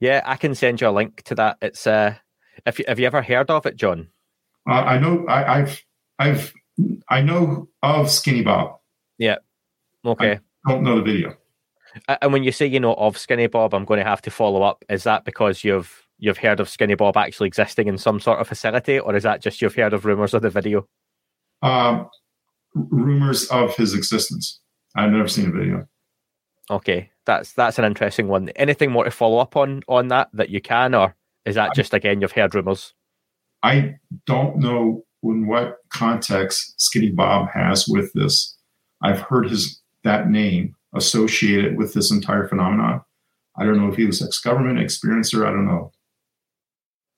Yeah, 0.00 0.22
I 0.24 0.36
can 0.36 0.54
send 0.54 0.80
you 0.80 0.88
a 0.88 0.90
link 0.90 1.22
to 1.24 1.34
that. 1.34 1.58
It's 1.60 1.86
uh, 1.86 2.14
if 2.66 2.78
you, 2.78 2.84
have 2.88 2.98
you 2.98 3.06
ever 3.06 3.22
heard 3.22 3.50
of 3.50 3.66
it, 3.66 3.76
John? 3.76 4.08
Uh, 4.68 4.74
I 4.74 4.98
know 4.98 5.26
I, 5.26 5.58
I've 5.58 5.84
I've 6.18 6.54
I 7.08 7.20
know 7.20 7.68
of 7.82 8.10
Skinny 8.10 8.42
Bob. 8.42 8.78
Yeah, 9.18 9.36
Okay. 10.04 10.38
I 10.66 10.70
don't 10.70 10.82
know 10.82 10.96
the 10.96 11.02
video. 11.02 11.34
And 12.22 12.32
when 12.32 12.44
you 12.44 12.52
say 12.52 12.66
you 12.66 12.80
know 12.80 12.94
of 12.94 13.18
Skinny 13.18 13.46
Bob, 13.48 13.74
I'm 13.74 13.84
going 13.84 13.98
to 13.98 14.08
have 14.08 14.22
to 14.22 14.30
follow 14.30 14.62
up. 14.62 14.84
Is 14.88 15.04
that 15.04 15.24
because 15.24 15.64
you've 15.64 16.06
you've 16.18 16.38
heard 16.38 16.60
of 16.60 16.68
Skinny 16.68 16.94
Bob 16.94 17.16
actually 17.16 17.48
existing 17.48 17.88
in 17.88 17.98
some 17.98 18.20
sort 18.20 18.38
of 18.38 18.48
facility, 18.48 18.98
or 18.98 19.16
is 19.16 19.24
that 19.24 19.42
just 19.42 19.60
you've 19.60 19.74
heard 19.74 19.92
of 19.92 20.04
rumors 20.04 20.34
of 20.34 20.42
the 20.42 20.50
video? 20.50 20.86
Um, 21.62 22.08
rumors 22.74 23.46
of 23.48 23.74
his 23.76 23.94
existence. 23.94 24.60
I've 24.96 25.10
never 25.10 25.28
seen 25.28 25.48
a 25.48 25.52
video. 25.52 25.86
Okay, 26.70 27.10
that's 27.26 27.52
that's 27.52 27.78
an 27.78 27.84
interesting 27.84 28.28
one. 28.28 28.48
Anything 28.50 28.90
more 28.90 29.04
to 29.04 29.10
follow 29.10 29.38
up 29.38 29.56
on 29.56 29.82
on 29.88 30.08
that 30.08 30.28
that 30.32 30.50
you 30.50 30.60
can, 30.60 30.94
or 30.94 31.16
is 31.44 31.56
that 31.56 31.74
just 31.74 31.94
again 31.94 32.20
you've 32.20 32.32
heard 32.32 32.54
rumors? 32.54 32.94
I 33.62 33.96
don't 34.26 34.58
know 34.58 35.04
in 35.22 35.46
what 35.46 35.78
context 35.90 36.80
Skinny 36.80 37.10
Bob 37.10 37.48
has 37.52 37.86
with 37.88 38.12
this. 38.14 38.56
I've 39.02 39.20
heard 39.20 39.50
his 39.50 39.80
that 40.04 40.28
name 40.28 40.74
associated 40.94 41.76
with 41.76 41.92
this 41.92 42.10
entire 42.10 42.48
phenomenon. 42.48 43.02
I 43.58 43.64
don't 43.64 43.78
know 43.78 43.88
if 43.88 43.96
he 43.96 44.06
was 44.06 44.22
ex-government 44.22 44.78
experiencer. 44.78 45.46
I 45.46 45.50
don't 45.50 45.66
know. 45.66 45.92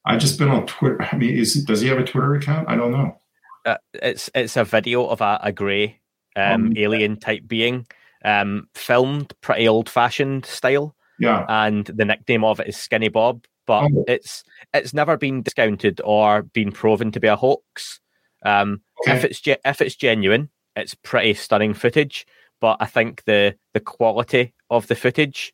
I've 0.05 0.21
just 0.21 0.39
been 0.39 0.49
on 0.49 0.67
Twitter. 0.67 1.01
I 1.01 1.17
mean, 1.17 1.37
is 1.37 1.65
does 1.65 1.81
he 1.81 1.89
have 1.89 1.99
a 1.99 2.05
Twitter 2.05 2.35
account? 2.35 2.69
I 2.69 2.77
don't 2.77 2.91
know. 2.91 3.17
Uh, 3.65 3.77
it's 3.95 4.31
it's 4.35 4.57
a 4.57 4.65
video 4.65 5.07
of 5.07 5.21
a, 5.21 5.39
a 5.43 5.53
grey 5.53 6.01
um, 6.37 6.67
um, 6.67 6.73
alien 6.77 7.19
type 7.19 7.43
being, 7.47 7.87
um, 8.25 8.69
filmed 8.75 9.33
pretty 9.41 9.69
old 9.69 9.89
fashioned 9.89 10.47
style. 10.47 10.95
Yeah. 11.19 11.45
And 11.49 11.87
the 11.87 12.05
nickname 12.05 12.43
of 12.43 12.59
it 12.59 12.69
is 12.69 12.77
Skinny 12.77 13.09
Bob, 13.09 13.45
but 13.67 13.85
oh. 13.85 14.05
it's 14.09 14.43
it's 14.75 14.95
never 14.95 15.17
been 15.17 15.43
discounted 15.43 16.01
or 16.05 16.43
been 16.43 16.73
proven 16.73 17.13
to 17.13 17.21
be 17.21 17.29
a 17.29 17.37
hoax. 17.37 18.01
Um, 18.45 18.81
okay. 19.03 19.17
If 19.17 19.25
it's 19.25 19.41
ge- 19.41 19.61
if 19.65 19.81
it's 19.81 19.95
genuine, 19.95 20.51
it's 20.75 20.95
pretty 20.95 21.35
stunning 21.35 21.75
footage 21.75 22.27
but 22.63 22.77
I 22.81 22.87
think 22.87 23.25
the 23.25 23.57
the 23.75 23.81
quality 23.81 24.55
of 24.71 24.87
the 24.87 24.95
footage 24.95 25.53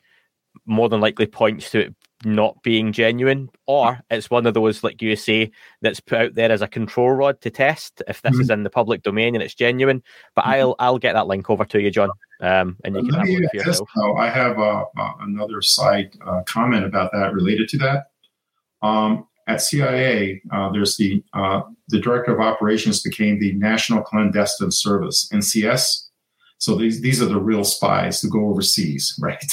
more 0.67 0.89
than 0.89 1.01
likely 1.01 1.27
points 1.27 1.71
to 1.71 1.81
it 1.81 1.95
not 2.25 2.61
being 2.63 2.93
genuine, 2.93 3.49
or 3.67 4.01
it's 4.11 4.31
one 4.31 4.47
of 4.47 4.55
those 4.55 4.83
like 4.83 5.01
you 5.01 5.15
say 5.15 5.51
that's 5.83 6.01
put 6.01 6.19
out 6.19 6.35
there 6.35 6.51
as 6.51 6.63
a 6.63 6.69
control 6.69 7.11
rod 7.11 7.41
to 7.43 7.51
test 7.51 8.03
if 8.09 8.23
this 8.23 8.33
mm-hmm. 8.33 8.41
is 8.41 8.51
in 8.51 8.63
the 8.65 8.71
public 8.71 9.03
domain 9.03 9.35
and 9.35 9.43
it's 9.43 9.55
genuine. 9.55 10.03
But 10.35 10.43
mm-hmm. 10.43 10.51
I'll 10.51 10.77
I'll 10.79 10.99
get 10.99 11.13
that 11.13 11.29
link 11.29 11.49
over 11.49 11.65
to 11.67 11.81
you, 11.81 11.91
John. 11.91 12.11
Um, 12.41 12.77
and 12.85 12.97
you 12.97 13.03
can 13.03 13.15
have 13.15 13.29
look 13.29 13.51
for 13.51 13.57
yourself. 13.57 13.89
though, 13.97 14.17
I 14.17 14.29
have 14.29 14.59
uh, 14.59 14.85
uh, 14.97 15.13
another 15.21 15.63
side 15.63 16.17
uh, 16.27 16.43
comment 16.47 16.85
about 16.85 17.13
that 17.13 17.33
related 17.33 17.69
to 17.71 17.79
that. 17.79 18.11
Um, 18.83 19.27
at 19.47 19.63
CIA, 19.63 20.43
uh, 20.53 20.71
there's 20.71 20.97
the 20.97 21.23
uh, 21.33 21.63
the 21.89 22.01
director 22.01 22.35
of 22.35 22.41
operations 22.41 23.03
became 23.03 23.39
the 23.39 23.55
National 23.55 24.03
Clandestine 24.03 24.71
Service 24.71 25.29
(NCS). 25.33 26.07
So 26.59 26.75
these 26.75 27.01
these 27.01 27.23
are 27.23 27.27
the 27.27 27.41
real 27.41 27.65
spies 27.65 28.21
who 28.21 28.29
go 28.29 28.49
overseas, 28.49 29.17
right? 29.23 29.53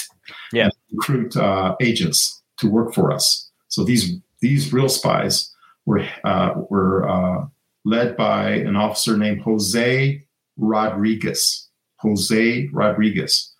Yeah. 0.51 0.69
Recruit 0.91 1.37
uh, 1.37 1.75
agents 1.79 2.41
to 2.57 2.69
work 2.69 2.93
for 2.93 3.11
us. 3.11 3.49
So 3.67 3.83
these 3.83 4.17
these 4.41 4.73
real 4.73 4.89
spies 4.89 5.53
were 5.85 6.05
uh, 6.23 6.53
were 6.69 7.07
uh, 7.07 7.45
led 7.83 8.17
by 8.17 8.49
an 8.49 8.75
officer 8.75 9.17
named 9.17 9.41
Jose 9.41 10.23
Rodriguez. 10.57 11.69
Jose 11.99 12.69
Rodriguez. 12.71 13.51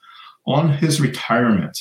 On 0.47 0.69
his 0.69 1.01
retirement, 1.01 1.79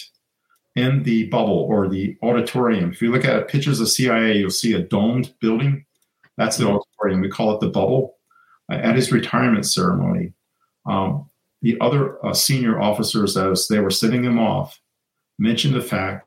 in 0.77 1.03
the 1.03 1.29
bubble 1.29 1.67
or 1.69 1.89
the 1.89 2.17
auditorium, 2.23 2.91
if 2.93 3.01
you 3.01 3.13
look 3.13 3.25
at 3.25 3.49
pictures 3.49 3.81
of 3.81 3.89
CIA, 3.89 4.39
you'll 4.39 4.51
see 4.51 4.75
a 4.75 4.81
domed 4.81 5.35
building. 5.41 5.85
That's 6.37 6.57
the 6.57 6.67
auditorium. 6.67 7.21
We 7.21 7.29
call 7.29 7.55
it 7.55 7.61
the 7.61 7.69
bubble. 7.69 8.17
Uh, 8.71 8.77
at 8.77 8.97
his 8.97 9.13
retirement 9.13 9.67
ceremony, 9.67 10.33
um, 10.87 11.29
the 11.61 11.77
other 11.83 12.25
uh, 12.25 12.33
senior 12.33 12.81
officers, 12.81 13.37
as 13.37 13.69
they 13.69 13.79
were 13.79 13.91
sending 13.91 14.25
him 14.25 14.39
off, 14.39 14.81
mentioned 15.39 15.75
the 15.75 15.83
fact 15.83 16.27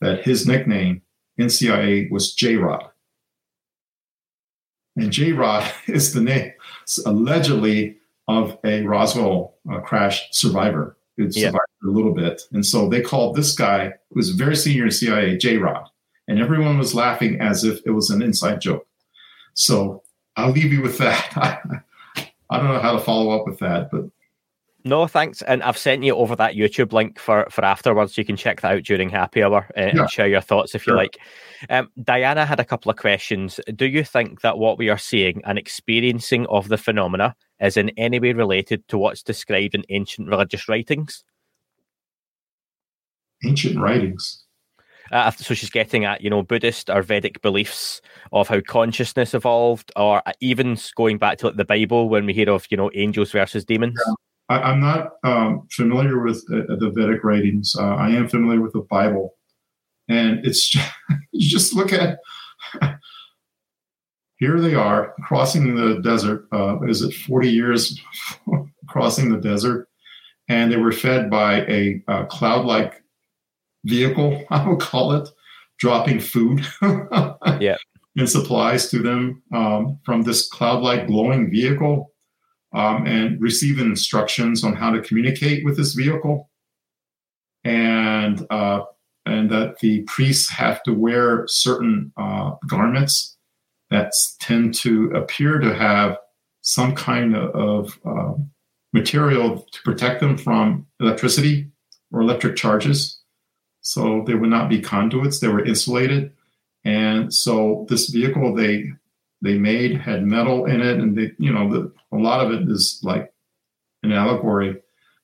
that 0.00 0.24
his 0.24 0.46
nickname 0.46 1.02
in 1.38 1.48
CIA 1.50 2.08
was 2.10 2.34
J 2.34 2.56
Rod. 2.56 2.84
And 4.96 5.10
J 5.12 5.32
Rod 5.32 5.70
is 5.86 6.12
the 6.14 6.20
name, 6.20 6.52
allegedly, 7.04 7.96
of 8.28 8.58
a 8.64 8.82
Roswell 8.82 9.54
uh, 9.70 9.80
crash 9.80 10.26
survivor 10.32 10.96
who 11.16 11.24
Yeah. 11.30 11.48
survived 11.48 11.70
a 11.84 11.88
little 11.90 12.12
bit. 12.12 12.42
And 12.52 12.64
so 12.66 12.88
they 12.88 13.00
called 13.00 13.36
this 13.36 13.54
guy, 13.54 13.86
who 14.10 14.16
was 14.16 14.30
very 14.30 14.56
senior 14.56 14.84
in 14.84 14.90
CIA, 14.90 15.36
J 15.36 15.58
Rod. 15.58 15.88
And 16.28 16.40
everyone 16.40 16.76
was 16.76 16.94
laughing 16.94 17.40
as 17.40 17.62
if 17.62 17.80
it 17.86 17.90
was 17.90 18.10
an 18.10 18.20
inside 18.22 18.60
joke. 18.60 18.86
So 19.54 20.02
I'll 20.36 20.50
leave 20.50 20.72
you 20.72 20.82
with 20.82 20.98
that. 20.98 21.24
I 22.50 22.58
don't 22.58 22.66
know 22.68 22.80
how 22.80 22.92
to 22.92 23.00
follow 23.00 23.30
up 23.30 23.46
with 23.46 23.58
that, 23.60 23.90
but 23.90 24.04
No, 24.86 25.08
thanks. 25.08 25.42
And 25.42 25.64
I've 25.64 25.76
sent 25.76 26.04
you 26.04 26.14
over 26.14 26.36
that 26.36 26.54
YouTube 26.54 26.92
link 26.92 27.18
for, 27.18 27.48
for 27.50 27.64
afterwards. 27.64 28.16
You 28.16 28.24
can 28.24 28.36
check 28.36 28.60
that 28.60 28.72
out 28.72 28.82
during 28.84 29.10
happy 29.10 29.42
hour 29.42 29.66
uh, 29.76 29.80
Yeah. 29.80 30.00
and 30.02 30.10
share 30.10 30.28
your 30.28 30.40
thoughts 30.40 30.76
if 30.76 30.86
you 30.86 30.92
Sure. 30.92 30.96
like. 30.96 31.18
Um, 31.68 31.90
Diana 32.00 32.46
had 32.46 32.60
a 32.60 32.64
couple 32.64 32.90
of 32.90 32.96
questions. 32.96 33.58
Do 33.74 33.86
you 33.86 34.04
think 34.04 34.42
that 34.42 34.58
what 34.58 34.78
we 34.78 34.88
are 34.88 34.96
seeing 34.96 35.42
and 35.44 35.58
experiencing 35.58 36.46
of 36.46 36.68
the 36.68 36.78
phenomena 36.78 37.34
is 37.60 37.76
in 37.76 37.88
any 37.96 38.20
way 38.20 38.32
related 38.32 38.86
to 38.86 38.96
what's 38.96 39.24
described 39.24 39.74
in 39.74 39.84
ancient 39.88 40.28
religious 40.28 40.68
writings? 40.68 41.24
ancient 43.44 43.78
writings. 43.78 44.44
Uh, 45.12 45.30
so 45.32 45.52
she's 45.54 45.70
getting 45.70 46.04
at, 46.04 46.20
you 46.20 46.30
know, 46.30 46.42
Buddhist 46.42 46.90
or 46.90 47.02
Vedic 47.02 47.42
beliefs 47.42 48.00
of 48.32 48.48
how 48.48 48.60
consciousness 48.60 49.34
evolved, 49.34 49.92
or 49.96 50.22
even 50.40 50.76
going 50.96 51.18
back 51.18 51.38
to 51.38 51.48
like, 51.48 51.56
the 51.56 51.64
Bible 51.64 52.08
when 52.08 52.24
we 52.24 52.32
hear 52.32 52.50
of, 52.50 52.66
you 52.70 52.76
know, 52.76 52.90
angels 52.94 53.30
versus 53.32 53.64
demons. 53.64 54.00
I, 54.48 54.58
I'm 54.58 54.80
not 54.80 55.12
um, 55.24 55.66
familiar 55.70 56.22
with 56.22 56.44
uh, 56.52 56.76
the 56.76 56.90
Vedic 56.94 57.24
writings. 57.24 57.74
Uh, 57.78 57.94
I 57.96 58.10
am 58.10 58.28
familiar 58.28 58.60
with 58.60 58.72
the 58.72 58.86
Bible, 58.88 59.34
and 60.08 60.44
it's 60.46 60.68
just, 60.68 60.92
you 61.32 61.48
just 61.48 61.74
look 61.74 61.92
at 61.92 62.18
here 64.38 64.60
they 64.60 64.74
are 64.74 65.14
crossing 65.24 65.74
the 65.74 66.00
desert. 66.02 66.46
Uh, 66.52 66.80
is 66.86 67.02
it 67.02 67.14
40 67.14 67.50
years 67.50 67.98
crossing 68.88 69.30
the 69.30 69.38
desert? 69.40 69.88
And 70.48 70.70
they 70.70 70.76
were 70.76 70.92
fed 70.92 71.28
by 71.30 71.62
a, 71.62 72.02
uh 72.06 72.26
cloud-like 72.26 73.02
vehicle, 73.84 74.44
I 74.50 74.68
would 74.68 74.80
call 74.80 75.12
it, 75.12 75.28
dropping 75.78 76.20
food 76.20 76.64
Yeah. 77.60 77.76
and 78.16 78.28
supplies 78.28 78.88
to 78.90 79.00
them 79.00 79.42
um, 79.54 79.98
from 80.04 80.22
this 80.22 80.48
cloud-like 80.48 81.06
glowing 81.08 81.50
vehicle 81.50 82.12
um, 82.72 83.06
and 83.06 83.40
receiving 83.40 83.86
instructions 83.86 84.64
on 84.64 84.74
how 84.74 84.90
to 84.90 85.00
communicate 85.00 85.64
with 85.64 85.76
this 85.76 85.94
vehicle, 85.94 86.50
and 87.64 88.46
uh, 88.50 88.82
and 89.24 89.50
that 89.50 89.78
the 89.80 90.02
priests 90.02 90.50
have 90.50 90.82
to 90.84 90.92
wear 90.92 91.44
certain 91.48 92.12
uh, 92.16 92.52
garments 92.68 93.36
that 93.90 94.12
tend 94.40 94.74
to 94.74 95.10
appear 95.12 95.58
to 95.58 95.74
have 95.74 96.18
some 96.62 96.94
kind 96.94 97.36
of, 97.36 97.50
of 97.54 97.98
uh, 98.04 98.34
material 98.92 99.66
to 99.70 99.82
protect 99.82 100.20
them 100.20 100.36
from 100.36 100.86
electricity 101.00 101.70
or 102.12 102.20
electric 102.20 102.56
charges. 102.56 103.20
So 103.80 104.24
they 104.26 104.34
would 104.34 104.50
not 104.50 104.68
be 104.68 104.80
conduits; 104.80 105.38
they 105.38 105.48
were 105.48 105.64
insulated, 105.64 106.32
and 106.84 107.32
so 107.32 107.86
this 107.88 108.10
vehicle 108.10 108.54
they 108.54 108.92
they 109.42 109.58
made 109.58 110.00
had 110.00 110.24
metal 110.24 110.66
in 110.66 110.80
it, 110.80 110.98
and 110.98 111.16
they, 111.16 111.32
you 111.38 111.52
know, 111.52 111.70
the, 111.70 111.92
a 112.12 112.16
lot 112.16 112.44
of 112.44 112.52
it 112.52 112.68
is 112.68 113.00
like 113.02 113.32
an 114.02 114.12
allegory. 114.12 114.76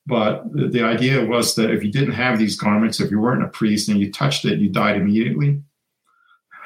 But 0.06 0.52
the, 0.52 0.68
the 0.68 0.82
idea 0.82 1.24
was 1.24 1.54
that 1.54 1.70
if 1.70 1.84
you 1.84 1.92
didn't 1.92 2.14
have 2.14 2.38
these 2.38 2.56
garments, 2.56 3.00
if 3.00 3.10
you 3.10 3.20
weren't 3.20 3.44
a 3.44 3.48
priest 3.48 3.88
and 3.88 3.98
you 3.98 4.12
touched 4.12 4.44
it, 4.44 4.58
you 4.58 4.68
died 4.68 4.96
immediately 4.96 5.62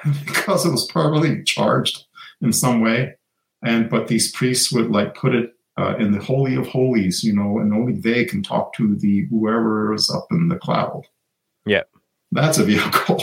because 0.25 0.65
it 0.65 0.71
was 0.71 0.87
probably 0.87 1.43
charged 1.45 2.05
in 2.41 2.53
some 2.53 2.81
way. 2.81 3.15
And 3.63 3.89
but 3.91 4.09
these 4.09 4.33
priests 4.33 4.73
would 4.73 4.91
like 4.91 5.15
put 5.15 5.35
it 5.35 5.53
uh, 5.79 5.97
in 5.99 6.13
the 6.13 6.23
holy 6.23 6.57
of 6.57 6.67
holies, 6.67 7.23
you 7.23 7.35
know, 7.35 7.59
and 7.59 7.73
only 7.73 7.93
they 7.93 8.25
can 8.25 8.43
talk 8.43 8.75
to 8.75 8.97
the 8.97 9.27
whoever 9.31 9.93
is 9.95 10.11
up 10.11 10.27
in 10.31 10.49
the 10.49 10.57
cloud. 10.57 11.03
Yeah. 11.65 11.83
that's 12.33 12.59
a 12.59 12.65
vehicle. 12.65 13.23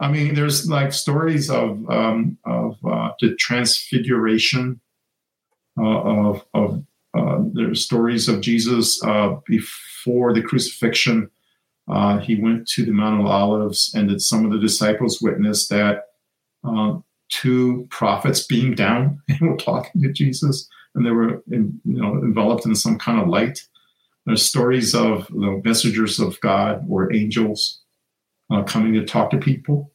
I 0.00 0.10
mean, 0.10 0.34
there's 0.34 0.68
like 0.68 0.92
stories 0.92 1.50
of 1.50 1.88
um, 1.90 2.38
of 2.44 2.78
uh, 2.84 3.10
the 3.20 3.34
transfiguration 3.34 4.80
uh, 5.78 6.00
of 6.02 6.44
of 6.54 6.84
uh, 7.14 7.38
there's 7.52 7.84
stories 7.84 8.28
of 8.28 8.40
Jesus 8.40 9.02
uh, 9.04 9.36
before 9.46 10.32
the 10.32 10.42
crucifixion. 10.42 11.30
Uh, 11.88 12.18
he 12.18 12.36
went 12.36 12.68
to 12.68 12.84
the 12.84 12.92
Mount 12.92 13.20
of 13.20 13.26
Olives, 13.26 13.92
and 13.94 14.08
that 14.10 14.20
some 14.20 14.44
of 14.44 14.52
the 14.52 14.58
disciples 14.58 15.20
witnessed 15.20 15.70
that 15.70 16.04
uh, 16.62 16.98
two 17.28 17.86
prophets 17.90 18.46
beamed 18.46 18.76
down 18.76 19.20
and 19.28 19.40
were 19.40 19.56
talking 19.56 20.02
to 20.02 20.12
Jesus, 20.12 20.68
and 20.94 21.04
they 21.04 21.10
were 21.10 21.42
in, 21.50 21.80
you 21.84 22.00
know 22.00 22.14
enveloped 22.18 22.66
in 22.66 22.74
some 22.76 22.98
kind 22.98 23.20
of 23.20 23.28
light. 23.28 23.66
There's 24.26 24.44
stories 24.44 24.94
of 24.94 25.26
the 25.28 25.60
messengers 25.64 26.20
of 26.20 26.38
God 26.40 26.84
or 26.88 27.12
angels 27.12 27.80
uh, 28.50 28.62
coming 28.62 28.94
to 28.94 29.04
talk 29.04 29.30
to 29.30 29.38
people, 29.38 29.90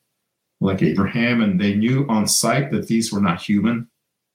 like 0.61 0.81
Abraham, 0.81 1.41
and 1.41 1.59
they 1.59 1.75
knew 1.75 2.05
on 2.09 2.27
sight 2.27 2.71
that 2.71 2.87
these 2.87 3.11
were 3.11 3.21
not 3.21 3.41
human, 3.41 3.87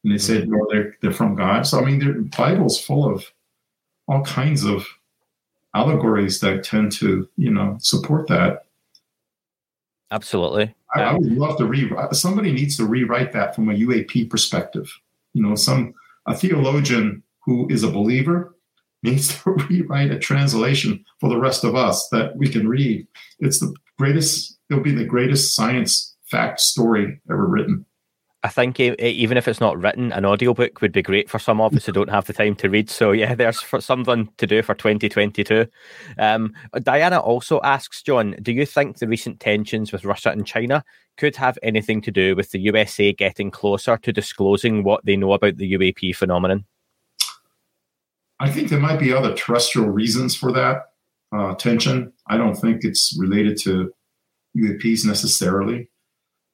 and 0.04 0.12
they 0.12 0.18
said, 0.18 0.48
"No, 0.48 0.66
they're 0.70 0.96
they're 1.00 1.12
from 1.12 1.34
God." 1.34 1.66
So 1.66 1.80
I 1.80 1.84
mean, 1.84 1.98
the 1.98 2.28
Bible's 2.36 2.80
full 2.80 3.12
of 3.12 3.24
all 4.08 4.22
kinds 4.22 4.64
of 4.64 4.86
allegories 5.74 6.40
that 6.40 6.64
tend 6.64 6.92
to, 6.92 7.28
you 7.36 7.50
know, 7.50 7.76
support 7.80 8.26
that. 8.28 8.64
Absolutely. 10.10 10.74
I, 10.94 11.02
I 11.02 11.12
would 11.12 11.32
love 11.32 11.58
to 11.58 11.66
rewrite. 11.66 12.14
Somebody 12.14 12.52
needs 12.52 12.76
to 12.78 12.86
rewrite 12.86 13.32
that 13.32 13.54
from 13.54 13.68
a 13.68 13.74
UAP 13.74 14.30
perspective. 14.30 14.90
You 15.34 15.42
know, 15.42 15.54
some 15.54 15.94
a 16.26 16.34
theologian 16.34 17.22
who 17.44 17.68
is 17.68 17.84
a 17.84 17.90
believer 17.90 18.54
needs 19.02 19.42
to 19.42 19.50
rewrite 19.68 20.10
a 20.10 20.18
translation 20.18 21.04
for 21.20 21.28
the 21.28 21.38
rest 21.38 21.64
of 21.64 21.76
us 21.76 22.08
that 22.08 22.36
we 22.36 22.48
can 22.48 22.66
read. 22.66 23.06
It's 23.38 23.60
the 23.60 23.74
greatest. 23.98 24.58
It'll 24.70 24.82
be 24.82 24.94
the 24.94 25.04
greatest 25.04 25.54
science 25.54 26.16
fact 26.30 26.60
story 26.60 27.20
ever 27.30 27.46
written. 27.46 27.84
I 28.44 28.48
think 28.48 28.78
even 28.78 29.36
if 29.36 29.48
it's 29.48 29.60
not 29.60 29.80
written, 29.80 30.12
an 30.12 30.24
audiobook 30.24 30.80
would 30.80 30.92
be 30.92 31.02
great 31.02 31.28
for 31.28 31.40
some 31.40 31.60
of 31.60 31.74
us 31.74 31.86
who 31.86 31.92
don't 31.92 32.10
have 32.10 32.26
the 32.26 32.32
time 32.32 32.54
to 32.56 32.70
read. 32.70 32.88
So 32.88 33.10
yeah, 33.10 33.34
there's 33.34 33.60
for 33.60 33.80
something 33.80 34.28
to 34.36 34.46
do 34.46 34.62
for 34.62 34.76
2022. 34.76 35.66
Um, 36.18 36.54
Diana 36.84 37.18
also 37.18 37.60
asks 37.62 38.00
John, 38.00 38.36
do 38.40 38.52
you 38.52 38.64
think 38.64 38.98
the 38.98 39.08
recent 39.08 39.40
tensions 39.40 39.90
with 39.90 40.04
Russia 40.04 40.30
and 40.30 40.46
China 40.46 40.84
could 41.16 41.34
have 41.34 41.58
anything 41.64 42.00
to 42.02 42.12
do 42.12 42.36
with 42.36 42.52
the 42.52 42.60
USA 42.60 43.12
getting 43.12 43.50
closer 43.50 43.96
to 43.96 44.12
disclosing 44.12 44.84
what 44.84 45.04
they 45.04 45.16
know 45.16 45.32
about 45.32 45.56
the 45.56 45.72
UAP 45.72 46.14
phenomenon? 46.14 46.64
I 48.38 48.50
think 48.50 48.68
there 48.68 48.78
might 48.78 49.00
be 49.00 49.12
other 49.12 49.34
terrestrial 49.34 49.88
reasons 49.88 50.36
for 50.36 50.52
that 50.52 50.92
uh, 51.32 51.54
tension. 51.56 52.12
I 52.28 52.36
don't 52.36 52.54
think 52.54 52.84
it's 52.84 53.16
related 53.18 53.58
to 53.62 53.92
UAPs 54.56 55.04
necessarily. 55.04 55.88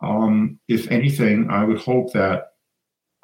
Um, 0.03 0.59
if 0.69 0.91
anything, 0.91 1.49
I 1.51 1.65
would 1.65 1.79
hope 1.79 2.13
that 2.13 2.53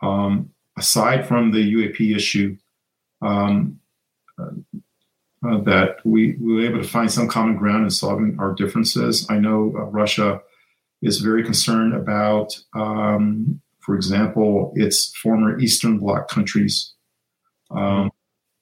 um, 0.02 0.50
aside 0.78 1.26
from 1.26 1.50
the 1.50 1.74
UAP 1.74 2.16
issue, 2.16 2.56
um, 3.22 3.78
uh, 4.38 4.78
uh, 5.46 5.60
that 5.62 5.96
we, 6.04 6.36
we 6.40 6.54
were 6.54 6.66
able 6.66 6.82
to 6.82 6.88
find 6.88 7.10
some 7.10 7.28
common 7.28 7.56
ground 7.56 7.84
in 7.84 7.90
solving 7.90 8.36
our 8.38 8.54
differences. 8.54 9.26
I 9.30 9.38
know 9.38 9.72
uh, 9.74 9.84
Russia 9.84 10.40
is 11.02 11.20
very 11.20 11.42
concerned 11.42 11.94
about, 11.94 12.52
um, 12.74 13.60
for 13.80 13.94
example, 13.94 14.72
its 14.76 15.14
former 15.16 15.58
Eastern 15.58 15.98
Bloc 15.98 16.28
countries 16.28 16.92
um, 17.70 18.10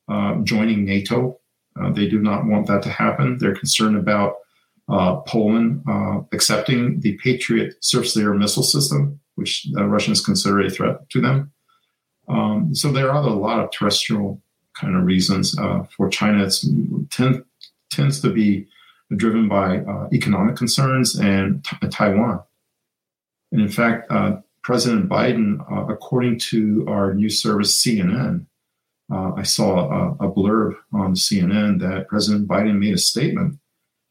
uh, 0.09 0.37
joining 0.43 0.85
NATO. 0.85 1.38
Uh, 1.81 1.91
they 1.91 2.09
do 2.09 2.21
not 2.21 2.47
want 2.47 2.67
that 2.67 2.83
to 2.83 2.91
happen. 2.91 3.39
They're 3.39 3.55
concerned 3.55 3.97
about 3.97 4.37
uh, 4.89 5.17
Poland 5.21 5.83
uh, 5.89 6.21
accepting 6.33 7.01
the 7.01 7.17
Patriot 7.19 7.77
surface 7.81 8.17
air 8.17 8.35
missile 8.35 8.63
system, 8.63 9.21
which 9.35 9.67
the 9.73 9.85
Russians 9.85 10.25
consider 10.25 10.61
a 10.61 10.71
threat 10.71 11.09
to 11.11 11.21
them. 11.21 11.53
Um, 12.29 12.75
so 12.75 12.91
there 12.91 13.11
are 13.11 13.23
a 13.23 13.31
lot 13.31 13.61
of 13.61 13.71
terrestrial 13.71 14.41
kind 14.75 14.97
of 14.97 15.05
reasons 15.05 15.59
uh, 15.59 15.85
for 15.97 16.09
China. 16.09 16.45
It 16.45 16.55
tend, 17.11 17.45
tends 17.91 18.21
to 18.21 18.31
be 18.31 18.67
driven 19.17 19.49
by 19.49 19.79
uh, 19.79 20.09
economic 20.13 20.57
concerns 20.57 21.19
and 21.19 21.65
t- 21.65 21.89
Taiwan. 21.89 22.41
And 23.53 23.61
in 23.61 23.69
fact, 23.69 24.11
uh, 24.11 24.41
President 24.63 25.09
Biden, 25.09 25.61
uh, 25.71 25.91
according 25.93 26.39
to 26.51 26.85
our 26.89 27.15
news 27.15 27.43
service 27.43 27.83
CNN, 27.83 28.45
uh, 29.11 29.33
I 29.37 29.43
saw 29.43 29.89
a, 29.91 30.27
a, 30.27 30.31
blurb 30.31 30.77
on 30.93 31.15
CNN 31.15 31.81
that 31.81 32.09
President 32.09 32.47
Biden 32.47 32.79
made 32.79 32.95
a 32.95 32.99
statement 32.99 33.59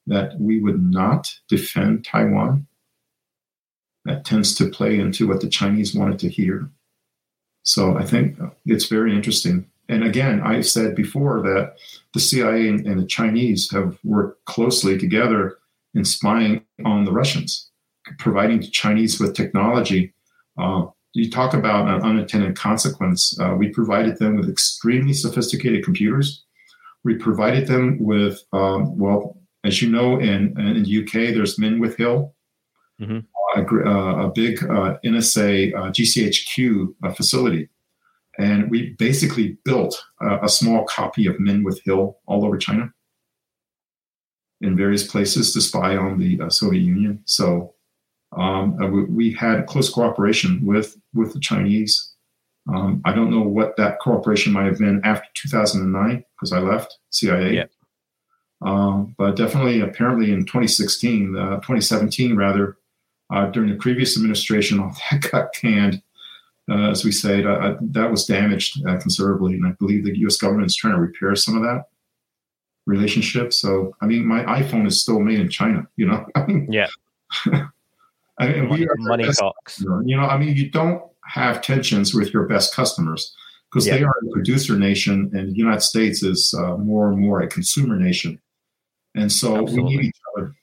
that 0.07 0.39
we 0.39 0.59
would 0.59 0.81
not 0.81 1.31
defend 1.47 2.03
Taiwan. 2.03 2.65
That 4.05 4.25
tends 4.25 4.55
to 4.55 4.69
play 4.69 4.99
into 4.99 5.27
what 5.27 5.41
the 5.41 5.49
Chinese 5.49 5.93
wanted 5.93 6.17
to 6.19 6.29
hear. 6.29 6.69
So 7.63 7.97
I 7.97 8.05
think 8.05 8.39
it's 8.65 8.85
very 8.85 9.13
interesting. 9.13 9.69
And 9.89 10.03
again, 10.03 10.41
I 10.41 10.61
said 10.61 10.95
before 10.95 11.41
that 11.41 11.75
the 12.13 12.19
CIA 12.19 12.69
and, 12.69 12.85
and 12.87 12.99
the 12.99 13.05
Chinese 13.05 13.71
have 13.71 13.97
worked 14.03 14.45
closely 14.45 14.97
together 14.97 15.57
in 15.93 16.05
spying 16.05 16.63
on 16.85 17.05
the 17.05 17.11
Russians, 17.11 17.69
providing 18.17 18.61
the 18.61 18.69
Chinese 18.69 19.19
with 19.19 19.35
technology 19.35 20.13
uh, 20.57 20.85
you 21.17 21.31
talk 21.31 21.53
about 21.53 21.87
an 21.87 22.03
unintended 22.03 22.55
consequence. 22.55 23.37
Uh, 23.39 23.55
we 23.57 23.69
provided 23.69 24.19
them 24.19 24.35
with 24.35 24.49
extremely 24.49 25.13
sophisticated 25.13 25.83
computers. 25.83 26.43
We 27.03 27.15
provided 27.15 27.67
them 27.67 27.97
with, 27.99 28.39
um, 28.53 28.97
well, 28.97 29.39
as 29.63 29.81
you 29.81 29.89
know, 29.89 30.19
in, 30.19 30.59
in 30.59 30.83
the 30.83 31.03
UK, 31.03 31.33
there's 31.33 31.57
Menwith 31.57 31.97
Hill, 31.97 32.35
mm-hmm. 33.01 33.19
a, 33.59 33.89
uh, 33.89 34.27
a, 34.27 34.31
big 34.31 34.63
uh, 34.63 34.97
NSA 35.03 35.73
uh, 35.75 35.91
GCHQ 35.91 36.93
uh, 37.03 37.11
facility. 37.13 37.69
And 38.37 38.69
we 38.69 38.91
basically 38.99 39.57
built 39.65 39.99
a, 40.21 40.45
a 40.45 40.49
small 40.49 40.85
copy 40.85 41.25
of 41.25 41.37
Menwith 41.39 41.81
Hill 41.83 42.19
all 42.27 42.45
over 42.45 42.57
China 42.57 42.93
in 44.61 44.77
various 44.77 45.07
places 45.07 45.51
to 45.53 45.61
spy 45.61 45.97
on 45.97 46.19
the 46.19 46.39
uh, 46.41 46.49
Soviet 46.49 46.81
Union. 46.81 47.23
So 47.25 47.73
um, 48.33 48.81
uh, 48.81 48.87
we, 48.87 49.03
we, 49.05 49.33
had 49.33 49.67
close 49.67 49.89
cooperation 49.89 50.65
with 50.65 50.97
with 51.13 51.33
the 51.33 51.39
Chinese. 51.39 52.13
Um, 52.73 53.01
I 53.05 53.13
don't 53.13 53.31
know 53.31 53.41
what 53.41 53.77
that 53.77 53.99
cooperation 53.99 54.51
might 54.51 54.65
have 54.65 54.79
been 54.79 54.99
after 55.05 55.27
2009 55.35 56.23
because 56.35 56.51
I 56.51 56.59
left 56.59 56.97
CIA. 57.11 57.55
Yeah. 57.55 57.65
Um, 58.61 59.15
but 59.17 59.35
definitely, 59.35 59.81
apparently, 59.81 60.31
in 60.31 60.45
2016, 60.45 61.37
uh, 61.37 61.55
2017 61.57 62.35
rather, 62.35 62.77
uh, 63.29 63.45
during 63.47 63.69
the 63.69 63.77
previous 63.77 64.17
administration, 64.17 64.79
all 64.81 64.95
that 65.11 65.31
got 65.31 65.53
canned. 65.53 66.01
Uh, 66.69 66.89
as 66.91 67.05
we 67.05 67.13
say, 67.13 67.45
uh, 67.45 67.75
that 67.79 68.11
was 68.11 68.25
damaged 68.25 68.85
uh, 68.85 68.97
considerably, 68.97 69.53
and 69.53 69.65
I 69.65 69.71
believe 69.79 70.03
the 70.03 70.17
U.S. 70.19 70.35
government 70.35 70.65
is 70.65 70.75
trying 70.75 70.95
to 70.95 70.99
repair 70.99 71.33
some 71.33 71.55
of 71.55 71.63
that 71.63 71.85
relationship. 72.85 73.53
So, 73.53 73.95
I 74.01 74.05
mean, 74.05 74.25
my 74.25 74.43
iPhone 74.43 74.85
is 74.85 75.01
still 75.01 75.21
made 75.21 75.39
in 75.39 75.47
China. 75.47 75.87
You 75.95 76.07
know, 76.07 76.25
yeah. 76.69 76.87
I 78.39 78.47
mean, 78.47 78.67
money, 78.67 78.81
we 78.81 78.87
are 78.87 78.95
money 78.97 79.25
talks. 79.33 79.81
You 79.81 80.17
know, 80.17 80.23
I 80.23 80.37
mean, 80.37 80.55
you 80.55 80.69
don't 80.69 81.01
have 81.25 81.61
tensions 81.61 82.13
with 82.13 82.33
your 82.33 82.45
best 82.45 82.73
customers 82.73 83.35
because 83.69 83.87
yeah. 83.87 83.97
they 83.97 84.03
are 84.03 84.13
a 84.23 84.31
producer 84.31 84.77
nation, 84.77 85.31
and 85.33 85.51
the 85.51 85.57
United 85.57 85.81
States 85.81 86.23
is 86.23 86.53
uh, 86.57 86.77
more 86.77 87.09
and 87.09 87.19
more 87.19 87.41
a 87.41 87.47
consumer 87.47 87.97
nation, 87.97 88.39
and 89.15 89.31
so 89.31 89.57
Absolutely. 89.57 89.83
we 89.83 89.89
need 89.97 90.05
each 90.05 90.21
other. 90.35 90.55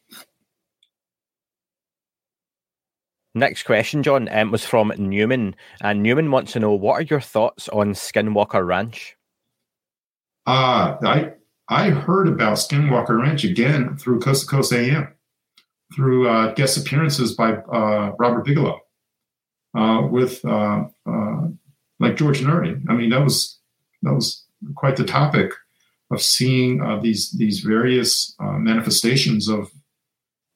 Next 3.37 3.65
question, 3.65 4.05
John, 4.05 4.29
um, 4.31 4.53
was 4.53 4.65
from 4.65 4.93
Newman, 4.97 5.57
and 5.81 6.03
Newman 6.03 6.31
wants 6.31 6.53
to 6.53 6.61
know 6.61 6.73
what 6.73 7.01
are 7.01 7.03
your 7.03 7.21
thoughts 7.21 7.69
on 7.71 7.93
Skinwalker 7.95 8.65
Ranch? 8.65 9.17
Uh, 10.47 10.97
I 11.03 11.33
I 11.69 11.91
heard 11.91 12.29
about 12.29 12.59
Skinwalker 12.59 13.21
Ranch 13.21 13.43
again 13.43 13.97
through 13.97 14.21
Coast 14.21 14.43
to 14.43 14.47
Coast 14.47 14.73
AM 14.73 15.15
through 15.95 16.29
uh, 16.29 16.53
guest 16.55 16.77
appearances 16.77 17.35
by 17.35 17.53
uh, 17.55 18.13
Robert 18.19 18.45
Bigelow 18.45 18.81
uh, 19.75 20.07
with 20.11 20.45
uh, 20.45 20.85
uh, 21.07 21.49
like 22.01 22.17
George 22.17 22.41
Noory. 22.41 22.83
I 22.89 22.95
mean, 22.95 23.11
that 23.11 23.23
was 23.23 23.59
that 24.03 24.13
was 24.13 24.45
quite 24.75 24.97
the 24.97 25.05
topic 25.05 25.53
of 26.11 26.23
seeing 26.23 26.83
uh, 26.83 27.01
these 27.01 27.33
these 27.33 27.61
various 27.61 28.35
manifestations 28.41 29.49
of 29.49 29.71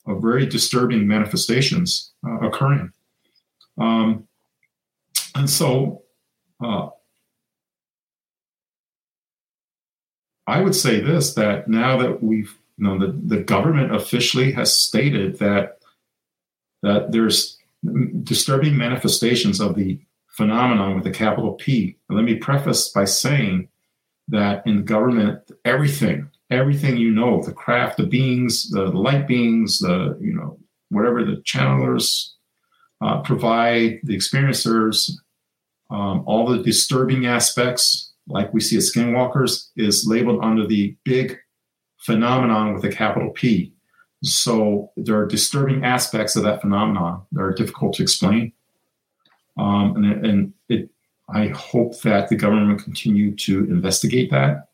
of 0.06 0.22
very 0.22 0.46
disturbing 0.46 1.06
manifestations 1.06 2.12
occurring. 2.42 2.92
Um, 3.78 4.26
and 5.34 5.48
so 5.48 6.02
I 10.48 10.62
would 10.62 10.74
say 10.74 11.00
this 11.00 11.34
that 11.34 11.68
now 11.68 11.98
that 11.98 12.22
we've 12.22 12.57
you 12.78 12.84
know, 12.84 12.98
the, 12.98 13.12
the 13.36 13.42
government 13.42 13.94
officially 13.94 14.52
has 14.52 14.74
stated 14.74 15.38
that 15.38 15.78
that 16.82 17.10
there's 17.10 17.58
disturbing 18.22 18.76
manifestations 18.76 19.60
of 19.60 19.74
the 19.74 20.00
phenomenon 20.28 20.94
with 20.94 21.06
a 21.06 21.10
capital 21.10 21.54
P. 21.54 21.96
And 22.08 22.16
let 22.16 22.24
me 22.24 22.36
preface 22.36 22.88
by 22.90 23.04
saying 23.04 23.68
that 24.28 24.64
in 24.64 24.84
government, 24.84 25.50
everything, 25.64 26.30
everything 26.50 26.96
you 26.96 27.10
know, 27.10 27.42
the 27.42 27.52
craft, 27.52 27.96
the 27.96 28.06
beings, 28.06 28.70
the 28.70 28.84
light 28.84 29.26
beings, 29.26 29.80
the 29.80 30.16
you 30.20 30.32
know, 30.32 30.58
whatever 30.90 31.24
the 31.24 31.42
channelers 31.42 32.34
uh, 33.00 33.20
provide, 33.22 33.98
the 34.04 34.16
experiencers, 34.16 35.10
um, 35.90 36.22
all 36.26 36.46
the 36.46 36.62
disturbing 36.62 37.26
aspects, 37.26 38.12
like 38.28 38.52
we 38.54 38.60
see 38.60 38.76
as 38.76 38.92
skinwalkers, 38.92 39.68
is 39.76 40.06
labeled 40.06 40.44
under 40.44 40.66
the 40.66 40.96
big 41.04 41.38
phenomenon 41.98 42.74
with 42.74 42.84
a 42.84 42.88
capital 42.90 43.30
P. 43.30 43.72
So 44.22 44.90
there 44.96 45.16
are 45.16 45.26
disturbing 45.26 45.84
aspects 45.84 46.36
of 46.36 46.42
that 46.42 46.60
phenomenon 46.60 47.22
that 47.32 47.40
are 47.40 47.52
difficult 47.52 47.94
to 47.94 48.02
explain. 48.02 48.52
Um, 49.56 49.96
and, 49.96 50.26
and 50.26 50.52
it, 50.68 50.90
I 51.28 51.48
hope 51.48 52.00
that 52.02 52.28
the 52.28 52.36
government 52.36 52.82
continue 52.82 53.34
to 53.36 53.64
investigate 53.64 54.30
that. 54.30 54.68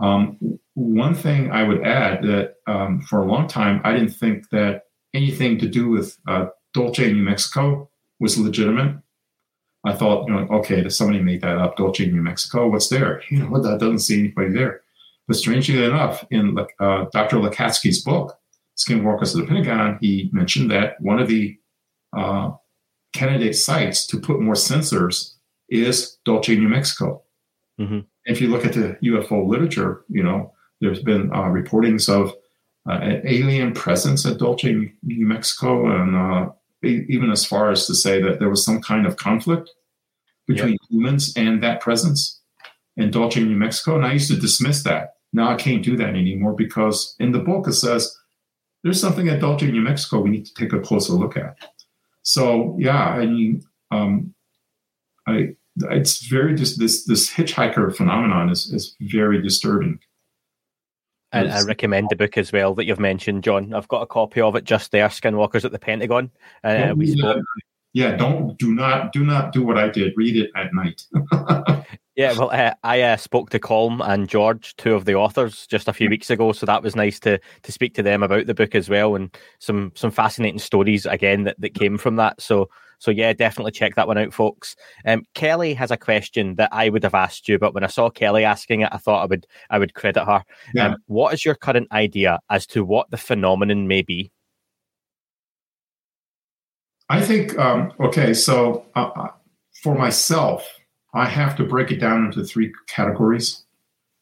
Um, 0.00 0.58
one 0.74 1.14
thing 1.14 1.50
I 1.50 1.62
would 1.62 1.82
add 1.86 2.22
that 2.24 2.56
um, 2.66 3.00
for 3.00 3.20
a 3.20 3.24
long 3.24 3.48
time, 3.48 3.80
I 3.84 3.92
didn't 3.92 4.10
think 4.10 4.50
that 4.50 4.86
anything 5.14 5.58
to 5.60 5.68
do 5.68 5.88
with 5.88 6.18
uh, 6.26 6.46
Dulce, 6.74 6.98
New 6.98 7.22
Mexico 7.22 7.88
was 8.20 8.38
legitimate. 8.38 8.96
I 9.84 9.94
thought, 9.94 10.26
you 10.28 10.34
know, 10.34 10.48
okay, 10.58 10.86
somebody 10.88 11.20
made 11.20 11.42
that 11.42 11.58
up, 11.58 11.76
Dulce, 11.76 12.00
New 12.00 12.22
Mexico. 12.22 12.68
What's 12.68 12.88
there? 12.88 13.22
You 13.30 13.38
know, 13.38 13.62
that 13.62 13.80
doesn't 13.80 14.00
see 14.00 14.18
anybody 14.18 14.50
there. 14.50 14.82
But 15.26 15.36
strangely 15.36 15.82
enough, 15.82 16.24
in 16.30 16.56
uh, 16.78 17.06
Dr. 17.12 17.36
Lacatski's 17.36 18.02
book, 18.02 18.38
Skinwalkers 18.76 19.34
of 19.34 19.40
the 19.40 19.46
Pentagon, 19.46 19.98
he 20.00 20.30
mentioned 20.32 20.70
that 20.70 21.00
one 21.00 21.18
of 21.18 21.28
the 21.28 21.58
uh, 22.16 22.52
candidate 23.12 23.56
sites 23.56 24.06
to 24.06 24.20
put 24.20 24.40
more 24.40 24.54
sensors 24.54 25.32
is 25.68 26.18
Dulce, 26.24 26.48
New 26.48 26.68
Mexico. 26.68 27.22
Mm-hmm. 27.80 28.00
If 28.24 28.40
you 28.40 28.48
look 28.48 28.64
at 28.64 28.74
the 28.74 28.96
UFO 29.02 29.46
literature, 29.48 30.04
you 30.08 30.22
know, 30.22 30.52
there's 30.80 31.02
been 31.02 31.30
uh, 31.32 31.44
reportings 31.44 32.08
of 32.08 32.34
uh, 32.88 32.98
an 33.00 33.22
alien 33.24 33.72
presence 33.72 34.24
at 34.26 34.38
Dulce, 34.38 34.64
New 34.64 35.26
Mexico, 35.26 35.90
and 35.90 36.14
uh, 36.14 36.50
even 36.82 37.30
as 37.30 37.44
far 37.44 37.70
as 37.70 37.86
to 37.86 37.94
say 37.94 38.22
that 38.22 38.38
there 38.38 38.50
was 38.50 38.64
some 38.64 38.80
kind 38.80 39.06
of 39.06 39.16
conflict 39.16 39.70
between 40.46 40.72
yep. 40.72 40.80
humans 40.88 41.32
and 41.36 41.62
that 41.62 41.80
presence 41.80 42.40
in 42.96 43.10
Dulce, 43.10 43.36
New 43.36 43.56
Mexico. 43.56 43.96
And 43.96 44.06
I 44.06 44.12
used 44.12 44.30
to 44.30 44.36
dismiss 44.36 44.82
that. 44.84 45.15
Now 45.32 45.50
I 45.50 45.56
can't 45.56 45.84
do 45.84 45.96
that 45.96 46.10
anymore 46.10 46.54
because 46.54 47.14
in 47.18 47.32
the 47.32 47.38
book 47.38 47.68
it 47.68 47.74
says 47.74 48.16
there's 48.82 49.00
something 49.00 49.28
at 49.28 49.40
Dulce, 49.40 49.62
New 49.62 49.80
Mexico 49.80 50.20
we 50.20 50.30
need 50.30 50.46
to 50.46 50.54
take 50.54 50.72
a 50.72 50.80
closer 50.80 51.12
look 51.12 51.36
at. 51.36 51.56
So 52.22 52.76
yeah, 52.78 53.04
I 53.04 53.26
mean, 53.26 53.62
um, 53.90 54.34
I 55.26 55.56
it's 55.76 56.26
very 56.26 56.54
just 56.54 56.78
this 56.78 57.04
this 57.04 57.30
hitchhiker 57.30 57.94
phenomenon 57.94 58.50
is 58.50 58.72
is 58.72 58.96
very 59.00 59.42
disturbing. 59.42 59.98
And 61.32 61.52
I 61.52 61.62
recommend 61.62 62.08
the 62.08 62.16
book 62.16 62.38
as 62.38 62.52
well 62.52 62.74
that 62.76 62.86
you've 62.86 63.00
mentioned, 63.00 63.44
John. 63.44 63.74
I've 63.74 63.88
got 63.88 64.02
a 64.02 64.06
copy 64.06 64.40
of 64.40 64.56
it 64.56 64.64
just 64.64 64.90
there, 64.92 65.08
Skinwalkers 65.08 65.64
at 65.64 65.72
the 65.72 65.78
Pentagon. 65.78 66.30
Uh, 66.64 66.94
we 66.96 67.16
spoke. 67.16 67.44
Yeah, 67.92 68.16
don't 68.16 68.56
do 68.58 68.74
not 68.74 69.12
do 69.12 69.24
not 69.24 69.52
do 69.52 69.64
what 69.64 69.78
I 69.78 69.88
did. 69.88 70.14
Read 70.16 70.36
it 70.36 70.50
at 70.54 70.72
night. 70.72 71.02
Yeah, 72.16 72.32
well, 72.32 72.50
uh, 72.50 72.72
I 72.82 73.02
uh, 73.02 73.16
spoke 73.18 73.50
to 73.50 73.58
Colm 73.58 74.00
and 74.08 74.26
George, 74.26 74.74
two 74.76 74.94
of 74.94 75.04
the 75.04 75.14
authors, 75.14 75.66
just 75.66 75.86
a 75.86 75.92
few 75.92 76.08
weeks 76.08 76.30
ago. 76.30 76.52
So 76.52 76.64
that 76.64 76.82
was 76.82 76.96
nice 76.96 77.20
to 77.20 77.38
to 77.62 77.72
speak 77.72 77.94
to 77.94 78.02
them 78.02 78.22
about 78.22 78.46
the 78.46 78.54
book 78.54 78.74
as 78.74 78.88
well, 78.88 79.14
and 79.16 79.36
some 79.58 79.92
some 79.94 80.10
fascinating 80.10 80.58
stories 80.58 81.04
again 81.04 81.44
that, 81.44 81.60
that 81.60 81.74
came 81.74 81.98
from 81.98 82.16
that. 82.16 82.40
So 82.40 82.70
So 82.98 83.10
yeah, 83.10 83.32
definitely 83.32 83.72
check 83.72 83.94
that 83.94 84.06
one 84.06 84.18
out, 84.18 84.32
folks. 84.32 84.76
Um, 85.04 85.24
Kelly 85.34 85.74
has 85.74 85.90
a 85.90 85.96
question 85.96 86.54
that 86.56 86.70
I 86.72 86.88
would 86.88 87.02
have 87.02 87.14
asked 87.14 87.48
you, 87.48 87.58
but 87.58 87.74
when 87.74 87.84
I 87.84 87.88
saw 87.88 88.10
Kelly 88.10 88.44
asking 88.44 88.80
it, 88.82 88.88
I 88.92 88.98
thought 88.98 89.22
I 89.22 89.26
would 89.26 89.46
I 89.70 89.78
would 89.78 89.94
credit 89.94 90.24
her. 90.24 90.42
Yeah. 90.74 90.88
Um, 90.88 90.96
what 91.06 91.34
is 91.34 91.44
your 91.44 91.54
current 91.54 91.88
idea 91.92 92.38
as 92.50 92.66
to 92.68 92.84
what 92.84 93.10
the 93.10 93.16
phenomenon 93.16 93.86
may 93.86 94.02
be? 94.02 94.32
I 97.08 97.20
think, 97.20 97.56
um, 97.56 97.92
okay, 98.00 98.34
so 98.34 98.84
uh, 98.96 99.10
uh, 99.14 99.28
for 99.82 99.94
myself, 99.94 100.66
I 101.14 101.26
have 101.26 101.56
to 101.56 101.64
break 101.64 101.90
it 101.90 102.00
down 102.00 102.24
into 102.24 102.44
three 102.44 102.72
categories. 102.86 103.64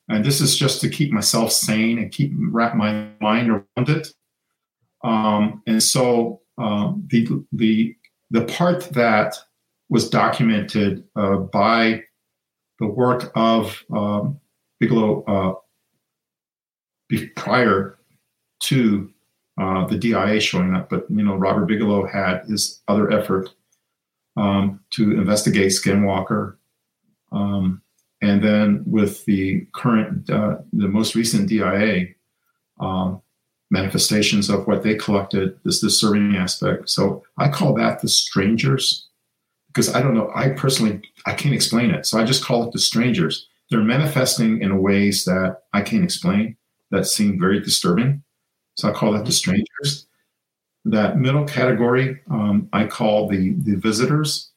And 0.09 0.25
this 0.25 0.41
is 0.41 0.57
just 0.57 0.81
to 0.83 0.89
keep 0.89 1.11
myself 1.13 1.51
sane 1.51 1.99
and 1.99 2.13
keep 2.13 2.33
wrap 2.37 2.75
my 2.77 3.09
mind 3.21 3.51
around 3.51 3.89
it. 3.89 4.09
Um, 5.03 5.63
and 5.67 5.83
so 5.83 6.41
um, 6.59 7.07
the, 7.11 7.27
the, 7.53 7.97
the 8.31 8.45
part 8.45 8.83
that 8.91 9.37
was 9.89 10.09
documented 10.09 11.05
uh, 11.17 11.37
by 11.37 12.03
the 12.81 12.87
work 12.87 13.33
of 13.35 13.83
um, 13.93 14.41
Bigelow 14.81 15.25
uh, 15.25 15.55
prior 17.37 17.99
to 18.61 19.11
uh, 19.61 19.87
the 19.87 19.97
DIA 19.97 20.41
showing 20.41 20.75
up, 20.75 20.91
but 20.91 21.07
you 21.11 21.23
know 21.23 21.37
Robert 21.37 21.67
Bigelow 21.67 22.07
had 22.07 22.45
his 22.49 22.83
other 22.89 23.11
effort 23.13 23.51
um, 24.37 24.81
to 24.91 25.13
investigate 25.13 25.71
Skinwalker, 25.71 26.57
um, 27.35 27.83
and 28.23 28.43
then 28.43 28.83
with 28.87 29.25
the 29.27 29.67
current, 29.73 30.31
uh, 30.31 30.59
the 30.73 30.89
most 30.89 31.15
recent 31.15 31.49
DIA 31.49 32.07
um, 32.81 33.21
manifestations 33.71 34.49
of 34.49 34.67
what 34.67 34.83
they 34.83 34.95
collected, 34.95 35.59
this 35.65 35.81
disturbing 35.81 36.37
aspect. 36.37 36.89
So 36.89 37.23
I 37.37 37.49
call 37.49 37.75
that 37.75 38.01
the 38.01 38.09
strangers, 38.09 39.09
because 39.69 39.95
I 39.95 40.01
don't 40.01 40.15
know. 40.15 40.31
I 40.35 40.51
personally 40.51 41.03
I 41.27 41.35
can't 41.35 41.55
explain 41.55 41.91
it, 41.91 42.07
so 42.07 42.19
I 42.19 42.25
just 42.25 42.45
call 42.45 42.63
it 42.65 42.73
the 42.73 42.79
strangers. 42.79 43.49
They're 43.71 43.81
manifesting 43.81 44.63
in 44.63 44.81
ways 44.81 45.25
that 45.25 45.63
I 45.73 45.83
can't 45.83 46.05
explain 46.05 46.57
that 46.91 47.07
seem 47.07 47.41
very 47.41 47.61
disturbing. 47.61 48.23
So 48.77 48.89
I 48.89 48.93
call 48.93 49.13
that 49.13 49.25
the 49.25 49.33
strangers. 49.33 50.07
That 50.85 51.19
middle 51.19 51.45
category, 51.45 52.21
um, 52.31 52.69
I 52.73 52.87
call 52.87 53.27
the, 53.27 53.55
the 53.55 53.77
visitors. 53.77 54.51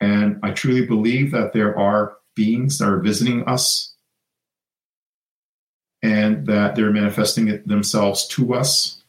And 0.00 0.38
I 0.42 0.50
truly 0.50 0.86
believe 0.86 1.30
that 1.30 1.52
there 1.52 1.78
are 1.78 2.16
beings 2.34 2.78
that 2.78 2.88
are 2.88 3.00
visiting 3.00 3.44
us 3.44 3.94
and 6.02 6.46
that 6.46 6.74
they're 6.74 6.92
manifesting 6.92 7.62
themselves 7.64 8.26
to 8.28 8.54
us. 8.54 9.02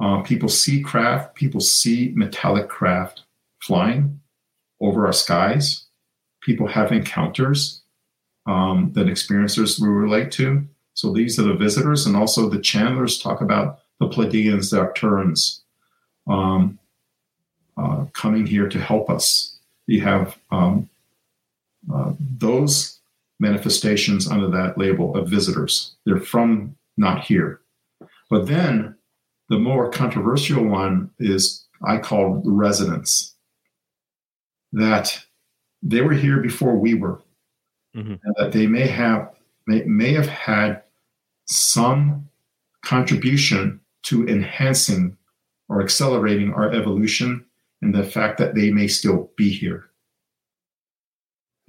Uh, 0.00 0.22
people 0.22 0.48
see 0.48 0.80
craft, 0.80 1.34
people 1.34 1.60
see 1.60 2.12
metallic 2.14 2.68
craft 2.68 3.24
flying 3.60 4.20
over 4.80 5.06
our 5.06 5.12
skies. 5.12 5.84
People 6.40 6.68
have 6.68 6.92
encounters 6.92 7.82
um, 8.46 8.92
that 8.94 9.06
experiencers 9.06 9.80
will 9.80 9.88
relate 9.88 10.30
to. 10.32 10.64
So 10.94 11.12
these 11.12 11.38
are 11.38 11.42
the 11.42 11.54
visitors, 11.54 12.06
and 12.06 12.16
also 12.16 12.48
the 12.48 12.58
channelers 12.58 13.22
talk 13.22 13.40
about 13.40 13.80
the 14.00 14.08
Pleiadians, 14.08 14.70
the 14.70 14.78
Arcturians, 14.78 15.60
um, 16.26 16.78
uh, 17.76 18.06
coming 18.14 18.46
here 18.46 18.68
to 18.68 18.80
help 18.80 19.10
us. 19.10 19.57
You 19.88 20.02
have 20.02 20.38
um, 20.52 20.88
uh, 21.92 22.12
those 22.20 23.00
manifestations 23.40 24.28
under 24.28 24.48
that 24.50 24.76
label 24.76 25.16
of 25.16 25.28
visitors. 25.28 25.96
They're 26.04 26.20
from 26.20 26.76
not 26.96 27.24
here. 27.24 27.60
But 28.28 28.46
then 28.46 28.96
the 29.48 29.58
more 29.58 29.90
controversial 29.90 30.64
one 30.64 31.10
is 31.18 31.66
I 31.86 31.98
call 31.98 32.42
the 32.42 32.50
residents. 32.50 33.34
That 34.72 35.24
they 35.82 36.02
were 36.02 36.12
here 36.12 36.40
before 36.40 36.76
we 36.76 36.92
were, 36.92 37.22
mm-hmm. 37.96 38.16
and 38.22 38.34
that 38.36 38.52
they 38.52 38.66
may 38.66 38.86
have 38.86 39.30
may, 39.66 39.82
may 39.84 40.12
have 40.12 40.26
had 40.26 40.82
some 41.46 42.28
contribution 42.84 43.80
to 44.02 44.28
enhancing 44.28 45.16
or 45.70 45.80
accelerating 45.80 46.52
our 46.52 46.70
evolution 46.70 47.46
and 47.82 47.94
the 47.94 48.04
fact 48.04 48.38
that 48.38 48.54
they 48.54 48.70
may 48.70 48.88
still 48.88 49.30
be 49.36 49.50
here. 49.50 49.90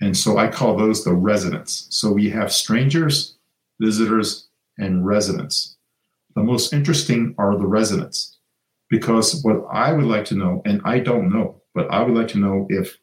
And 0.02 0.16
so 0.16 0.38
I 0.38 0.48
call 0.48 0.76
those 0.76 1.04
the 1.04 1.14
residents. 1.14 1.88
So 1.90 2.12
we 2.12 2.30
have 2.30 2.52
strangers, 2.52 3.38
visitors, 3.80 4.48
and 4.78 5.06
residents. 5.06 5.78
The 6.36 6.44
most 6.44 6.74
interesting 6.74 7.36
are 7.38 7.58
the 7.58 7.68
residents 7.68 8.38
because 8.90 9.44
what 9.44 9.66
I 9.72 9.94
would 9.94 10.06
like 10.06 10.26
to 10.26 10.36
know, 10.36 10.62
and 10.66 10.82
I 10.86 11.00
don't 11.00 11.32
know, 11.32 11.62
but 11.76 11.92
I 11.92 12.02
would 12.02 12.16
like 12.16 12.30
to 12.30 12.40
know 12.40 12.66
if 12.70 12.98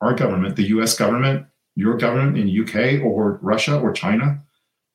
our 0.00 0.14
government, 0.14 0.56
the 0.56 0.68
US 0.68 0.96
government, 0.96 1.46
your 1.74 1.96
government 1.96 2.38
in 2.38 2.62
UK 2.62 3.04
or 3.04 3.38
Russia 3.42 3.78
or 3.78 3.92
China, 3.92 4.42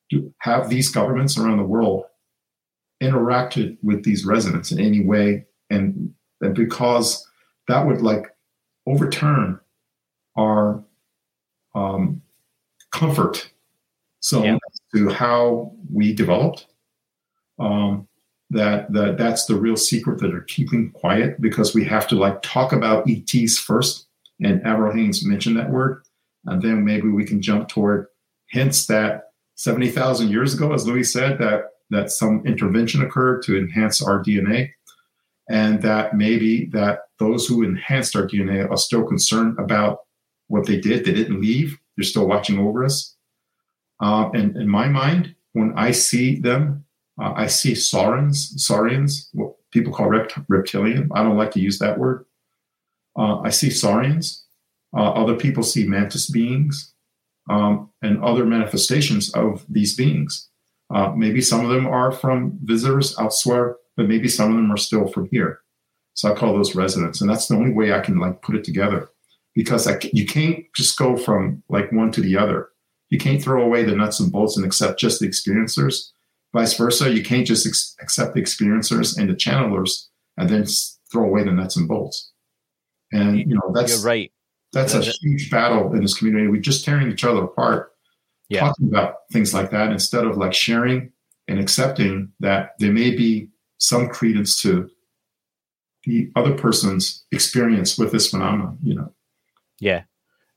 do 0.10 0.34
have 0.40 0.70
these 0.70 0.90
governments 0.90 1.38
around 1.38 1.58
the 1.58 1.64
world 1.64 2.06
interacted 3.02 3.78
with 3.82 4.04
these 4.04 4.26
residents 4.26 4.72
in 4.72 4.80
any 4.80 5.04
way 5.04 5.46
and, 5.70 6.14
and 6.42 6.54
because 6.54 7.28
that 7.72 7.88
would 7.88 8.02
like 8.02 8.26
overturn 8.86 9.58
our 10.36 10.84
um, 11.74 12.22
comfort 12.92 13.50
so 14.20 14.44
yeah. 14.44 14.58
to 14.94 15.10
how 15.10 15.72
we 15.92 16.14
developed. 16.14 16.68
Um, 17.60 18.08
that, 18.50 18.92
that 18.92 19.18
that's 19.18 19.46
the 19.46 19.56
real 19.56 19.78
secret 19.78 20.20
that 20.20 20.34
are 20.34 20.42
keeping 20.42 20.92
quiet 20.92 21.40
because 21.40 21.74
we 21.74 21.86
have 21.86 22.06
to 22.10 22.16
like 22.16 22.42
talk 22.42 22.74
about 22.74 23.10
ets 23.10 23.58
first. 23.58 24.08
And 24.44 24.62
Avril 24.66 24.94
Haines 24.94 25.26
mentioned 25.26 25.56
that 25.56 25.70
word. 25.70 26.04
And 26.46 26.62
then 26.62 26.84
maybe 26.84 27.08
we 27.08 27.24
can 27.24 27.42
jump 27.42 27.70
toward 27.70 28.08
hints 28.50 28.88
that 28.88 29.32
70,000 29.56 30.30
years 30.30 30.54
ago, 30.54 30.74
as 30.74 30.86
Louis 30.86 31.06
said, 31.06 31.38
that, 31.38 31.68
that 31.92 32.12
some 32.12 32.46
intervention 32.46 33.02
occurred 33.02 33.44
to 33.44 33.58
enhance 33.58 34.02
our 34.02 34.22
DNA, 34.22 34.72
and 35.52 35.82
that 35.82 36.16
maybe 36.16 36.66
that 36.68 37.00
those 37.20 37.46
who 37.46 37.64
enhanced 37.64 38.16
our 38.16 38.26
DNA 38.26 38.70
are 38.70 38.78
still 38.78 39.04
concerned 39.04 39.60
about 39.60 40.00
what 40.48 40.66
they 40.66 40.80
did. 40.80 41.06
They 41.06 41.14
didn't 41.14 41.42
leave. 41.42 41.78
They're 41.96 42.04
still 42.04 42.28
watching 42.28 42.58
over 42.58 42.84
us. 42.86 43.16
Uh, 44.00 44.30
and 44.34 44.56
in 44.56 44.68
my 44.68 44.88
mind, 44.88 45.36
when 45.54 45.74
I 45.76 45.92
see 45.92 46.40
them, 46.40 46.86
uh, 47.22 47.34
I 47.36 47.48
see 47.48 47.76
saurians, 47.76 48.66
saurians, 48.66 49.30
what 49.34 49.54
people 49.72 49.94
call 49.94 50.08
rept- 50.08 50.46
reptilian. 50.48 51.10
I 51.14 51.24
don't 51.24 51.38
like 51.38 51.52
to 51.52 51.60
use 51.60 51.80
that 51.80 52.00
word. 52.00 52.26
Uh, 53.18 53.40
I 53.40 53.50
see 53.50 53.70
saurians. 53.70 54.46
Uh, 54.96 55.12
other 55.12 55.36
people 55.36 55.64
see 55.64 55.88
mantis 55.88 56.30
beings 56.30 56.94
um, 57.50 57.90
and 58.02 58.24
other 58.24 58.46
manifestations 58.46 59.34
of 59.34 59.66
these 59.70 59.96
beings. 59.96 60.50
Uh, 60.94 61.14
maybe 61.16 61.42
some 61.42 61.64
of 61.64 61.72
them 61.72 61.88
are 61.88 62.12
from 62.12 62.58
visitors 62.64 63.18
elsewhere, 63.18 63.78
but 63.98 64.08
maybe 64.08 64.28
some 64.28 64.52
of 64.52 64.56
them 64.56 64.72
are 64.72 64.78
still 64.78 65.08
from 65.08 65.28
here. 65.32 65.60
So 66.14 66.32
I 66.32 66.36
call 66.36 66.54
those 66.54 66.76
residents, 66.76 67.22
and 67.22 67.30
that's 67.30 67.48
the 67.48 67.56
only 67.56 67.74
way 67.74 67.94
I 67.94 68.00
can 68.00 68.20
like 68.20 68.42
put 68.42 68.56
it 68.56 68.64
together, 68.64 69.10
because 69.56 69.88
I, 69.88 69.98
you 70.14 70.26
can't 70.26 70.66
just 70.76 70.98
go 70.98 71.16
from 71.16 71.64
like 71.70 71.92
one 71.92 72.12
to 72.12 72.22
the 72.22 72.38
other. 72.38 72.70
You 73.10 73.18
can't 73.18 73.42
throw 73.42 73.64
away 73.64 73.84
the 73.84 73.96
nuts 73.96 74.20
and 74.20 74.32
bolts 74.32 74.58
and 74.58 74.66
accept 74.66 75.00
just 75.00 75.20
the 75.20 75.28
experiencers. 75.28 76.12
Vice 76.54 76.76
versa, 76.78 77.14
you 77.14 77.24
can't 77.24 77.48
just 77.48 77.66
ex- 77.66 77.96
accept 78.02 78.34
the 78.34 78.42
experiencers 78.42 79.18
and 79.18 79.30
the 79.30 79.34
channelers 79.34 80.08
and 80.38 80.50
then 80.50 80.66
throw 81.12 81.26
away 81.26 81.44
the 81.44 81.52
nuts 81.52 81.78
and 81.78 81.88
bolts. 81.88 82.32
And 83.12 83.38
you 83.40 83.56
know 83.56 83.72
that's 83.74 83.98
You're 83.98 84.06
right. 84.06 84.32
That's 84.74 84.94
a 84.94 85.02
huge 85.02 85.50
battle 85.52 85.94
in 85.94 86.02
this 86.02 86.18
community. 86.18 86.48
We're 86.48 86.62
just 86.62 86.86
tearing 86.86 87.12
each 87.12 87.26
other 87.26 87.44
apart, 87.44 87.92
yeah. 88.48 88.62
talking 88.62 88.88
about 88.88 89.16
things 89.32 89.54
like 89.54 89.70
that 89.72 89.92
instead 89.92 90.26
of 90.26 90.38
like 90.38 90.54
sharing 90.54 91.12
and 91.50 91.60
accepting 91.60 92.32
that 92.40 92.76
there 92.80 92.94
may 92.94 93.12
be 93.12 93.50
some 93.82 94.08
credence 94.08 94.62
to 94.62 94.90
the 96.06 96.32
other 96.36 96.54
person's 96.54 97.26
experience 97.32 97.98
with 97.98 98.12
this 98.12 98.30
phenomenon. 98.30 98.78
You 98.82 98.96
know. 98.96 99.14
Yeah, 99.80 100.04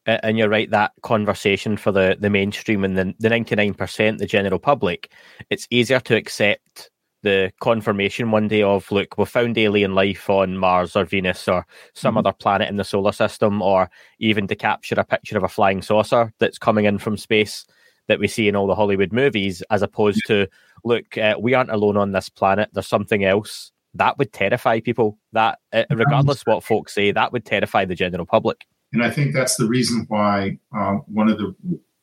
and 0.07 0.39
you're 0.39 0.49
right. 0.49 0.71
That 0.71 0.93
conversation 1.03 1.77
for 1.77 1.91
the 1.91 2.17
the 2.21 2.31
mainstream 2.31 2.85
and 2.85 2.97
the 2.97 3.15
the 3.19 3.31
ninety 3.31 3.57
nine 3.57 3.75
percent, 3.75 4.19
the 4.19 4.27
general 4.27 4.59
public, 4.59 5.11
it's 5.51 5.67
easier 5.71 6.01
to 6.01 6.17
accept 6.17 6.91
the 7.23 7.51
confirmation 7.61 8.31
one 8.31 8.49
day 8.49 8.63
of 8.63 8.93
look 8.93 9.17
we 9.17 9.25
found 9.25 9.57
alien 9.57 9.95
life 9.95 10.29
on 10.29 10.59
mars 10.59 10.95
or 10.95 11.07
venus 11.07 11.49
or 11.49 11.67
some 11.95 12.11
mm-hmm. 12.11 12.19
other 12.19 12.35
planet 12.35 12.69
in 12.69 12.77
the 12.77 12.85
solar 12.85 13.13
system 13.13 13.63
or 13.63 13.91
even 14.19 14.47
to 14.47 14.55
capture 14.55 14.95
a 14.97 15.05
picture 15.05 15.39
of 15.39 15.43
a 15.43 15.49
flying 15.49 15.81
saucer 15.81 16.35
that's 16.39 16.59
coming 16.59 16.85
in 16.85 16.99
from 16.99 17.17
space 17.17 17.65
that 18.09 18.19
we 18.19 18.29
see 18.29 18.49
in 18.49 18.57
all 18.57 18.67
the 18.67 18.75
hollywood 18.75 19.13
movies 19.13 19.63
as 19.71 19.83
opposed 19.83 20.21
to 20.27 20.47
look 20.85 21.17
uh, 21.19 21.35
we 21.39 21.55
aren't 21.55 21.71
alone 21.71 21.97
on 21.97 22.13
this 22.13 22.29
planet. 22.29 22.69
There's 22.73 22.87
something 22.87 23.25
else. 23.25 23.73
That 23.95 24.19
would 24.19 24.33
terrify 24.33 24.81
people. 24.81 25.19
That 25.33 25.59
uh, 25.73 25.85
regardless 25.91 26.43
what 26.43 26.63
folks 26.63 26.95
say 26.95 27.11
that 27.11 27.33
would 27.33 27.45
terrify 27.45 27.85
the 27.85 27.95
general 27.95 28.27
public. 28.27 28.67
And 28.93 29.03
i 29.03 29.11
think 29.11 29.35
that's 29.35 29.57
the 29.57 29.67
reason 29.67 30.05
why 30.09 30.59
uh, 30.77 30.95
one 31.07 31.29
of 31.29 31.39
the 31.39 31.55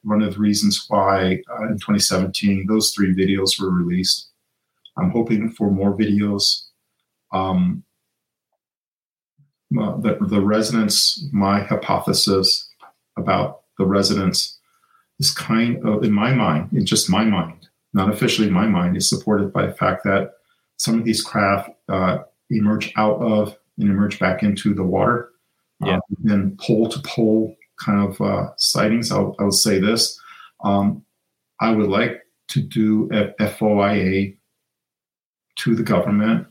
one 0.03 0.21
of 0.21 0.33
the 0.33 0.39
reasons 0.39 0.85
why 0.87 1.41
uh, 1.51 1.67
in 1.67 1.77
2017 1.77 2.65
those 2.67 2.91
three 2.91 3.13
videos 3.15 3.61
were 3.61 3.71
released. 3.71 4.29
I'm 4.97 5.11
hoping 5.11 5.49
for 5.51 5.71
more 5.71 5.95
videos. 5.95 6.65
Um, 7.31 7.83
the, 9.71 10.17
the 10.27 10.41
residents, 10.41 11.29
my 11.31 11.61
hypothesis 11.61 12.69
about 13.17 13.61
the 13.77 13.85
residents 13.85 14.59
is 15.21 15.31
kind 15.31 15.87
of, 15.87 16.03
in 16.03 16.11
my 16.11 16.33
mind, 16.33 16.73
in 16.73 16.85
just 16.85 17.09
my 17.09 17.23
mind, 17.23 17.69
not 17.93 18.11
officially 18.11 18.49
my 18.49 18.65
mind, 18.65 18.97
is 18.97 19.07
supported 19.07 19.53
by 19.53 19.67
the 19.67 19.73
fact 19.73 20.03
that 20.03 20.33
some 20.77 20.97
of 20.97 21.05
these 21.05 21.21
craft 21.21 21.69
uh, 21.89 22.17
emerge 22.49 22.91
out 22.97 23.21
of 23.21 23.55
and 23.77 23.89
emerge 23.89 24.19
back 24.19 24.41
into 24.41 24.73
the 24.73 24.83
water. 24.83 25.29
Yeah. 25.85 25.95
Um, 25.95 26.01
and 26.25 26.57
pole 26.57 26.89
to 26.89 26.99
pole 27.01 27.55
kind 27.79 28.07
of 28.07 28.19
uh, 28.19 28.49
sightings. 28.57 29.11
I'll, 29.11 29.35
I 29.39 29.43
will 29.43 29.51
say 29.51 29.79
this. 29.79 30.19
Um, 30.63 31.03
I 31.59 31.71
would 31.71 31.89
like 31.89 32.21
to 32.49 32.61
do 32.61 33.07
a 33.11 33.33
FOIA 33.43 34.35
to 35.57 35.75
the 35.75 35.83
government 35.83 36.47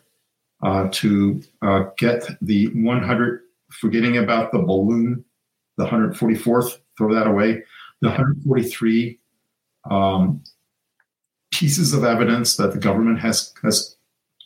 uh, 0.63 0.89
to 0.93 1.43
uh, 1.63 1.85
get 1.99 2.29
the 2.41 2.69
100, 2.69 3.41
forgetting 3.73 4.19
about 4.19 4.53
the 4.53 4.59
balloon, 4.59 5.25
the 5.77 5.87
144th, 5.87 6.79
throw 6.97 7.15
that 7.15 7.27
away, 7.27 7.63
the 8.01 8.09
143 8.09 9.19
um, 9.91 10.43
pieces 11.53 11.93
of 11.93 12.05
evidence 12.05 12.57
that 12.57 12.73
the 12.73 12.79
government 12.79 13.21
has, 13.21 13.53
has 13.63 13.97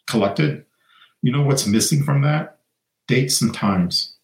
collected. 0.08 0.64
You 1.22 1.32
know 1.32 1.42
what's 1.42 1.66
missing 1.66 2.02
from 2.02 2.22
that? 2.22 2.58
Dates 3.08 3.40
and 3.42 3.54
times. 3.54 4.16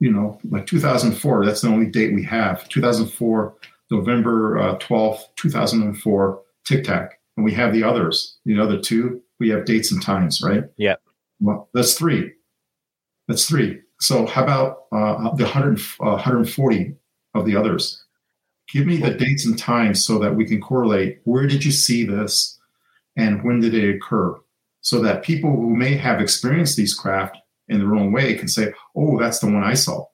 You 0.00 0.12
know, 0.12 0.38
like 0.48 0.66
2004, 0.66 1.44
that's 1.44 1.60
the 1.60 1.68
only 1.68 1.86
date 1.86 2.14
we 2.14 2.22
have. 2.24 2.68
2004, 2.68 3.56
November 3.90 4.58
uh, 4.58 4.78
12th, 4.78 5.22
2004, 5.36 6.42
Tic 6.64 6.84
Tac. 6.84 7.18
And 7.36 7.44
we 7.44 7.52
have 7.54 7.72
the 7.72 7.84
others, 7.84 8.38
the 8.44 8.60
other 8.60 8.80
two, 8.80 9.22
we 9.40 9.48
have 9.50 9.64
dates 9.64 9.92
and 9.92 10.02
times, 10.02 10.42
right? 10.42 10.64
Yeah. 10.76 10.96
Well, 11.40 11.68
that's 11.72 11.94
three. 11.94 12.32
That's 13.28 13.46
three. 13.48 13.80
So 14.00 14.26
how 14.26 14.44
about 14.44 14.84
uh, 14.92 15.34
the 15.34 15.44
100, 15.44 15.78
uh, 16.00 16.10
140 16.12 16.94
of 17.34 17.44
the 17.46 17.56
others? 17.56 18.04
Give 18.70 18.86
me 18.86 18.98
the 18.98 19.14
dates 19.14 19.46
and 19.46 19.58
times 19.58 20.04
so 20.04 20.18
that 20.18 20.34
we 20.34 20.44
can 20.44 20.60
correlate 20.60 21.20
where 21.24 21.46
did 21.46 21.64
you 21.64 21.72
see 21.72 22.04
this 22.04 22.58
and 23.16 23.42
when 23.42 23.60
did 23.60 23.74
it 23.74 23.96
occur? 23.96 24.36
So 24.80 25.00
that 25.00 25.24
people 25.24 25.50
who 25.50 25.74
may 25.74 25.94
have 25.94 26.20
experienced 26.20 26.76
these 26.76 26.94
craft 26.94 27.36
in 27.68 27.78
their 27.78 27.94
own 27.94 28.12
way 28.12 28.34
can 28.34 28.48
say, 28.48 28.72
oh, 28.94 29.18
that's 29.18 29.38
the 29.38 29.46
one 29.46 29.64
I 29.64 29.74
saw. 29.74 30.06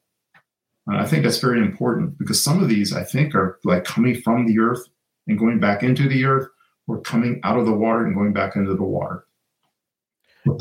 And 0.87 0.97
I 0.97 1.07
think 1.07 1.23
that's 1.23 1.39
very 1.39 1.61
important 1.61 2.19
because 2.19 2.43
some 2.43 2.63
of 2.63 2.69
these, 2.69 2.93
I 2.93 3.05
think, 3.05 3.35
are 3.35 3.59
like 3.65 3.85
coming 3.85 4.21
from 4.21 4.47
the 4.47 4.59
earth 4.59 4.87
and 5.27 5.39
going 5.39 5.59
back 5.59 5.83
into 5.83 6.09
the 6.09 6.25
earth 6.25 6.49
or 6.87 7.01
coming 7.01 7.41
out 7.43 7.59
of 7.59 7.67
the 7.67 7.73
water 7.73 8.05
and 8.05 8.15
going 8.15 8.33
back 8.33 8.57
into 8.57 8.75
the 8.75 8.83
water. 8.83 9.27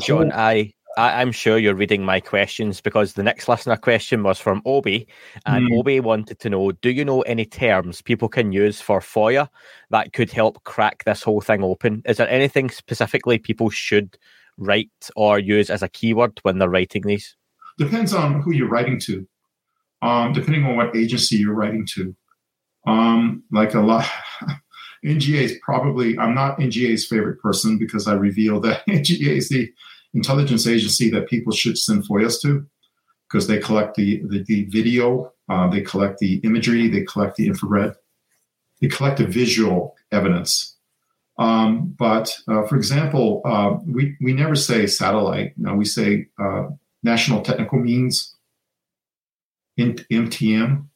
John, 0.00 0.32
I, 0.32 0.72
I 0.96 1.22
am 1.22 1.32
sure 1.32 1.58
you're 1.58 1.74
reading 1.74 2.04
my 2.04 2.20
questions 2.20 2.80
because 2.80 3.12
the 3.14 3.22
next 3.22 3.48
listener 3.48 3.76
question 3.76 4.22
was 4.22 4.38
from 4.38 4.62
Obi, 4.64 5.06
and 5.46 5.68
Mm. 5.68 5.78
Obi 5.78 6.00
wanted 6.00 6.38
to 6.40 6.50
know: 6.50 6.72
Do 6.72 6.90
you 6.90 7.04
know 7.04 7.22
any 7.22 7.44
terms 7.44 8.02
people 8.02 8.28
can 8.28 8.52
use 8.52 8.80
for 8.80 9.00
FOIA 9.00 9.48
that 9.90 10.12
could 10.12 10.30
help 10.30 10.62
crack 10.64 11.04
this 11.04 11.22
whole 11.22 11.40
thing 11.40 11.62
open? 11.62 12.02
Is 12.04 12.18
there 12.18 12.28
anything 12.28 12.70
specifically 12.70 13.38
people 13.38 13.70
should 13.70 14.16
write 14.56 15.10
or 15.16 15.38
use 15.38 15.70
as 15.70 15.82
a 15.82 15.88
keyword 15.88 16.38
when 16.42 16.58
they're 16.58 16.70
writing 16.70 17.02
these? 17.02 17.36
depends 17.78 18.14
on 18.14 18.40
who 18.40 18.52
you're 18.52 18.68
writing 18.68 18.98
to, 19.00 19.26
um, 20.02 20.32
depending 20.32 20.64
on 20.64 20.76
what 20.76 20.94
agency 20.94 21.36
you're 21.36 21.54
writing 21.54 21.86
to. 21.94 22.14
Um, 22.86 23.42
like 23.50 23.74
a 23.74 23.80
lot, 23.80 24.06
NGA 25.04 25.42
is 25.42 25.58
probably, 25.62 26.18
I'm 26.18 26.34
not 26.34 26.58
NGA's 26.58 27.06
favorite 27.06 27.40
person 27.40 27.78
because 27.78 28.06
I 28.06 28.14
reveal 28.14 28.60
that 28.60 28.86
NGA 28.88 29.36
is 29.36 29.48
the 29.48 29.70
intelligence 30.14 30.66
agency 30.66 31.10
that 31.10 31.28
people 31.28 31.52
should 31.52 31.76
send 31.76 32.04
FOIAs 32.04 32.40
to 32.42 32.66
because 33.28 33.46
they 33.46 33.58
collect 33.58 33.96
the, 33.96 34.22
the, 34.26 34.44
the 34.44 34.64
video, 34.66 35.32
uh, 35.48 35.68
they 35.68 35.80
collect 35.80 36.18
the 36.18 36.36
imagery, 36.44 36.88
they 36.88 37.02
collect 37.02 37.36
the 37.36 37.46
infrared, 37.46 37.94
they 38.80 38.88
collect 38.88 39.18
the 39.18 39.26
visual 39.26 39.94
evidence. 40.12 40.76
Um, 41.38 41.94
but 41.98 42.36
uh, 42.46 42.64
for 42.66 42.76
example, 42.76 43.42
uh, 43.44 43.76
we, 43.84 44.16
we 44.20 44.32
never 44.32 44.54
say 44.54 44.86
satellite. 44.86 45.52
No, 45.56 45.74
we 45.74 45.84
say 45.84 46.28
uh, 46.38 46.68
National 47.02 47.42
Technical 47.42 47.80
Means, 47.80 48.34
in 49.76 49.94
NTM. 50.10 50.86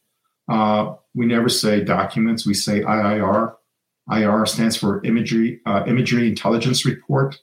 Uh, 0.48 0.94
we 1.14 1.26
never 1.26 1.48
say 1.48 1.82
documents. 1.82 2.46
We 2.46 2.54
say 2.54 2.80
IIR. 2.80 3.54
IR 4.10 4.46
stands 4.46 4.76
for 4.76 5.04
Imagery 5.04 5.60
uh, 5.66 5.84
Imagery 5.86 6.28
Intelligence 6.28 6.86
Report. 6.86 7.38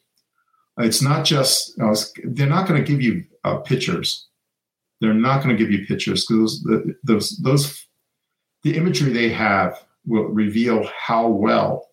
It's 0.77 1.01
not 1.01 1.25
just 1.25 1.79
uh, 1.79 1.95
they're 2.25 2.47
not 2.47 2.67
going 2.67 2.83
to 2.83 2.91
give 2.91 3.01
you 3.01 3.23
uh, 3.43 3.57
pictures. 3.57 4.27
They're 5.01 5.13
not 5.13 5.43
going 5.43 5.55
to 5.55 5.61
give 5.61 5.71
you 5.71 5.85
pictures 5.85 6.25
because 6.25 6.63
those, 6.63 6.81
those 7.03 7.37
those 7.37 7.85
the 8.63 8.75
imagery 8.75 9.13
they 9.13 9.29
have 9.29 9.85
will 10.05 10.25
reveal 10.25 10.89
how 10.97 11.27
well 11.27 11.87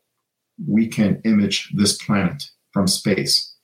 we 0.67 0.87
can 0.87 1.21
image 1.25 1.71
this 1.75 1.97
planet 2.03 2.45
from 2.73 2.87
space, 2.87 3.55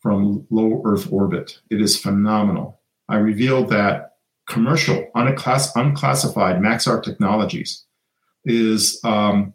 from 0.00 0.46
low 0.50 0.82
Earth 0.84 1.10
orbit. 1.10 1.58
It 1.70 1.80
is 1.80 1.98
phenomenal. 1.98 2.80
I 3.08 3.16
revealed 3.16 3.70
that 3.70 4.16
commercial, 4.48 5.06
unclass- 5.16 5.72
unclassified 5.76 6.56
Maxar 6.56 7.02
Technologies 7.02 7.84
is 8.44 9.00
um, 9.04 9.52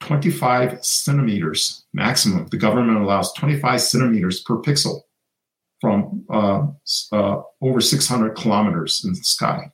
25 0.00 0.84
centimeters 0.84 1.84
maximum. 1.92 2.46
The 2.46 2.56
government 2.56 2.98
allows 2.98 3.32
25 3.34 3.80
centimeters 3.80 4.40
per 4.40 4.56
pixel 4.56 5.00
from 5.80 6.24
uh, 6.30 6.66
uh, 7.12 7.42
over 7.62 7.80
600 7.80 8.36
kilometers 8.36 9.02
in 9.04 9.12
the 9.12 9.22
sky. 9.22 9.70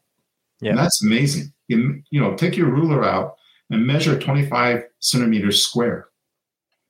Yeah. 0.60 0.70
And 0.70 0.78
that's 0.78 1.02
amazing. 1.02 1.52
You, 1.68 2.02
you 2.10 2.20
know, 2.20 2.34
take 2.34 2.56
your 2.56 2.70
ruler 2.70 3.04
out 3.04 3.34
and 3.70 3.86
measure 3.86 4.18
25 4.18 4.84
centimeters 5.00 5.64
square, 5.64 6.08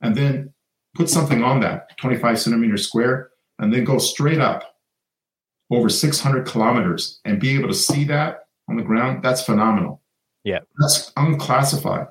and 0.03 0.15
then 0.15 0.53
put 0.95 1.09
something 1.09 1.43
on 1.43 1.61
that 1.61 1.97
25 1.99 2.39
centimeters 2.39 2.87
square, 2.87 3.31
and 3.59 3.73
then 3.73 3.85
go 3.85 3.99
straight 3.99 4.41
up 4.41 4.77
over 5.71 5.89
600 5.89 6.47
kilometers 6.47 7.21
and 7.25 7.41
be 7.41 7.57
able 7.57 7.69
to 7.69 7.75
see 7.75 8.05
that 8.05 8.41
on 8.69 8.77
the 8.77 8.83
ground. 8.83 9.23
That's 9.23 9.43
phenomenal. 9.43 10.03
Yeah. 10.45 10.61
That's 10.79 11.13
unclassified. 11.17 12.07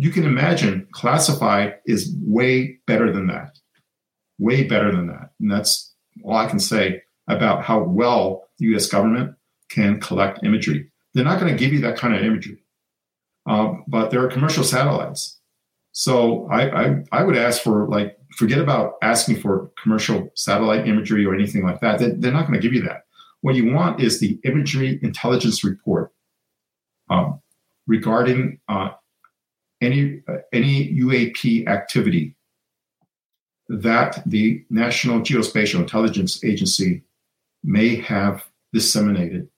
You 0.00 0.12
can 0.12 0.22
imagine 0.22 0.86
classified 0.92 1.74
is 1.84 2.14
way 2.20 2.78
better 2.86 3.12
than 3.12 3.26
that. 3.26 3.58
Way 4.38 4.62
better 4.62 4.92
than 4.92 5.08
that. 5.08 5.30
And 5.40 5.50
that's 5.50 5.92
all 6.22 6.36
I 6.36 6.46
can 6.46 6.60
say 6.60 7.02
about 7.26 7.64
how 7.64 7.82
well 7.82 8.48
the 8.58 8.66
US 8.76 8.86
government 8.86 9.34
can 9.70 9.98
collect 9.98 10.44
imagery. 10.44 10.88
They're 11.14 11.24
not 11.24 11.40
going 11.40 11.52
to 11.52 11.58
give 11.58 11.72
you 11.72 11.80
that 11.80 11.98
kind 11.98 12.14
of 12.14 12.22
imagery, 12.22 12.62
um, 13.46 13.82
but 13.88 14.10
there 14.10 14.24
are 14.24 14.28
commercial 14.28 14.62
satellites. 14.62 15.40
So 15.90 16.46
I, 16.48 16.84
I, 16.84 17.04
I 17.10 17.22
would 17.24 17.36
ask 17.36 17.60
for 17.60 17.88
like 17.88 18.16
forget 18.36 18.60
about 18.60 18.94
asking 19.02 19.40
for 19.40 19.72
commercial 19.82 20.30
satellite 20.36 20.86
imagery 20.86 21.26
or 21.26 21.34
anything 21.34 21.64
like 21.64 21.80
that. 21.80 21.98
They, 21.98 22.10
they're 22.10 22.30
not 22.30 22.46
going 22.46 22.60
to 22.60 22.62
give 22.62 22.72
you 22.72 22.82
that. 22.82 23.06
What 23.40 23.56
you 23.56 23.72
want 23.72 24.00
is 24.00 24.20
the 24.20 24.38
imagery 24.44 25.00
intelligence 25.02 25.64
report 25.64 26.12
um, 27.10 27.40
regarding 27.88 28.60
uh, 28.68 28.90
any 29.80 30.22
uh, 30.28 30.38
any 30.52 30.92
UAP 30.94 31.66
activity 31.66 32.34
that 33.68 34.22
the 34.26 34.64
National 34.70 35.20
Geospatial 35.20 35.80
Intelligence 35.80 36.42
Agency 36.44 37.02
may 37.62 37.96
have 37.96 38.44
disseminated, 38.72 39.48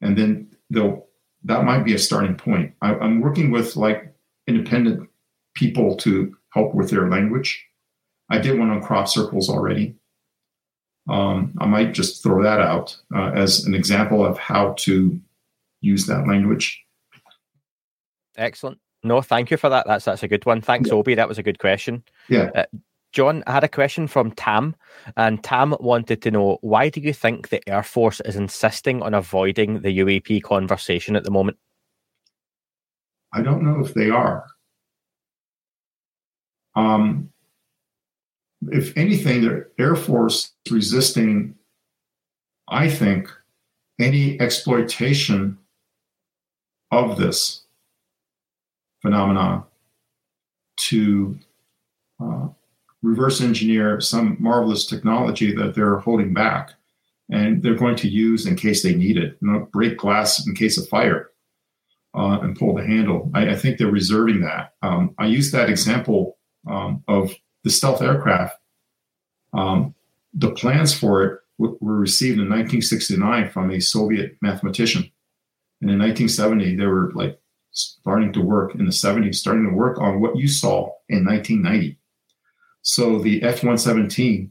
and 0.00 0.16
then 0.18 0.48
they'll 0.70 1.06
that 1.44 1.64
might 1.64 1.84
be 1.84 1.94
a 1.94 1.98
starting 1.98 2.34
point. 2.34 2.74
I, 2.82 2.94
I'm 2.94 3.20
working 3.20 3.50
with 3.50 3.76
like 3.76 4.14
independent 4.46 5.08
people 5.54 5.96
to 5.96 6.36
help 6.50 6.74
with 6.74 6.90
their 6.90 7.08
language. 7.08 7.64
I 8.30 8.38
did 8.38 8.58
one 8.58 8.70
on 8.70 8.82
crop 8.82 9.08
circles 9.08 9.48
already. 9.48 9.94
Um, 11.08 11.52
I 11.58 11.66
might 11.66 11.92
just 11.92 12.22
throw 12.22 12.42
that 12.42 12.60
out 12.60 12.96
uh, 13.14 13.30
as 13.34 13.66
an 13.66 13.74
example 13.74 14.24
of 14.24 14.38
how 14.38 14.72
to 14.78 15.20
use 15.82 16.06
that 16.06 16.26
language. 16.26 16.83
Excellent. 18.36 18.78
No, 19.02 19.20
thank 19.20 19.50
you 19.50 19.56
for 19.56 19.68
that. 19.68 19.86
That's 19.86 20.04
that's 20.06 20.22
a 20.22 20.28
good 20.28 20.46
one. 20.46 20.60
Thanks, 20.60 20.88
Yeah. 20.88 20.94
Obi. 20.94 21.14
That 21.14 21.28
was 21.28 21.38
a 21.38 21.42
good 21.42 21.58
question. 21.58 22.02
Yeah. 22.28 22.50
Uh, 22.54 22.64
John, 23.12 23.44
I 23.46 23.52
had 23.52 23.62
a 23.62 23.68
question 23.68 24.08
from 24.08 24.32
Tam, 24.32 24.74
and 25.16 25.42
Tam 25.44 25.76
wanted 25.78 26.20
to 26.22 26.30
know 26.32 26.58
why 26.62 26.88
do 26.88 27.00
you 27.00 27.12
think 27.12 27.48
the 27.48 27.60
Air 27.68 27.84
Force 27.84 28.20
is 28.24 28.34
insisting 28.34 29.02
on 29.02 29.14
avoiding 29.14 29.82
the 29.82 29.98
UAP 29.98 30.42
conversation 30.42 31.14
at 31.14 31.22
the 31.22 31.30
moment? 31.30 31.56
I 33.32 33.42
don't 33.42 33.62
know 33.62 33.84
if 33.84 33.94
they 33.94 34.10
are. 34.10 34.46
Um, 36.74 37.30
if 38.72 38.96
anything, 38.96 39.42
the 39.42 39.66
Air 39.78 39.94
Force 39.94 40.52
is 40.66 40.72
resisting, 40.72 41.54
I 42.68 42.88
think, 42.88 43.30
any 44.00 44.40
exploitation 44.40 45.58
of 46.90 47.16
this 47.16 47.63
phenomenon 49.04 49.64
to 50.88 51.38
uh, 52.22 52.48
reverse 53.02 53.40
engineer 53.40 54.00
some 54.00 54.36
marvelous 54.40 54.86
technology 54.86 55.54
that 55.54 55.74
they're 55.74 55.98
holding 55.98 56.32
back. 56.32 56.72
and 57.30 57.62
they're 57.62 57.74
going 57.84 57.96
to 57.96 58.08
use 58.08 58.46
in 58.46 58.54
case 58.56 58.82
they 58.82 58.94
need 58.94 59.16
it. 59.16 59.36
You 59.40 59.48
know, 59.52 59.68
break 59.72 59.96
glass 59.98 60.46
in 60.46 60.54
case 60.54 60.76
of 60.78 60.88
fire 60.88 61.30
uh, 62.14 62.38
and 62.42 62.58
pull 62.58 62.74
the 62.74 62.84
handle. 62.84 63.30
I, 63.34 63.50
I 63.50 63.56
think 63.56 63.78
they're 63.78 63.88
reserving 63.88 64.40
that. 64.42 64.74
Um, 64.82 65.14
I 65.18 65.26
use 65.26 65.50
that 65.52 65.70
example 65.70 66.36
um, 66.68 67.02
of 67.08 67.34
the 67.64 67.70
stealth 67.70 68.02
aircraft. 68.02 68.56
Um, 69.52 69.94
the 70.34 70.50
plans 70.52 70.92
for 70.98 71.22
it 71.24 71.40
w- 71.58 71.78
were 71.80 71.96
received 71.96 72.38
in 72.38 72.48
1969 72.48 73.50
from 73.50 73.70
a 73.70 73.80
Soviet 73.80 74.36
mathematician. 74.42 75.10
And 75.80 75.90
in 75.90 75.98
1970, 75.98 76.76
they 76.76 76.86
were 76.86 77.12
like 77.14 77.40
starting 77.74 78.32
to 78.32 78.40
work 78.40 78.74
in 78.76 78.86
the 78.86 78.92
70s, 78.92 79.34
starting 79.34 79.68
to 79.68 79.74
work 79.74 80.00
on 80.00 80.20
what 80.20 80.36
you 80.36 80.48
saw 80.48 80.90
in 81.08 81.24
1990. 81.24 81.98
So 82.82 83.18
the 83.18 83.42
F 83.42 83.62
117 83.62 84.50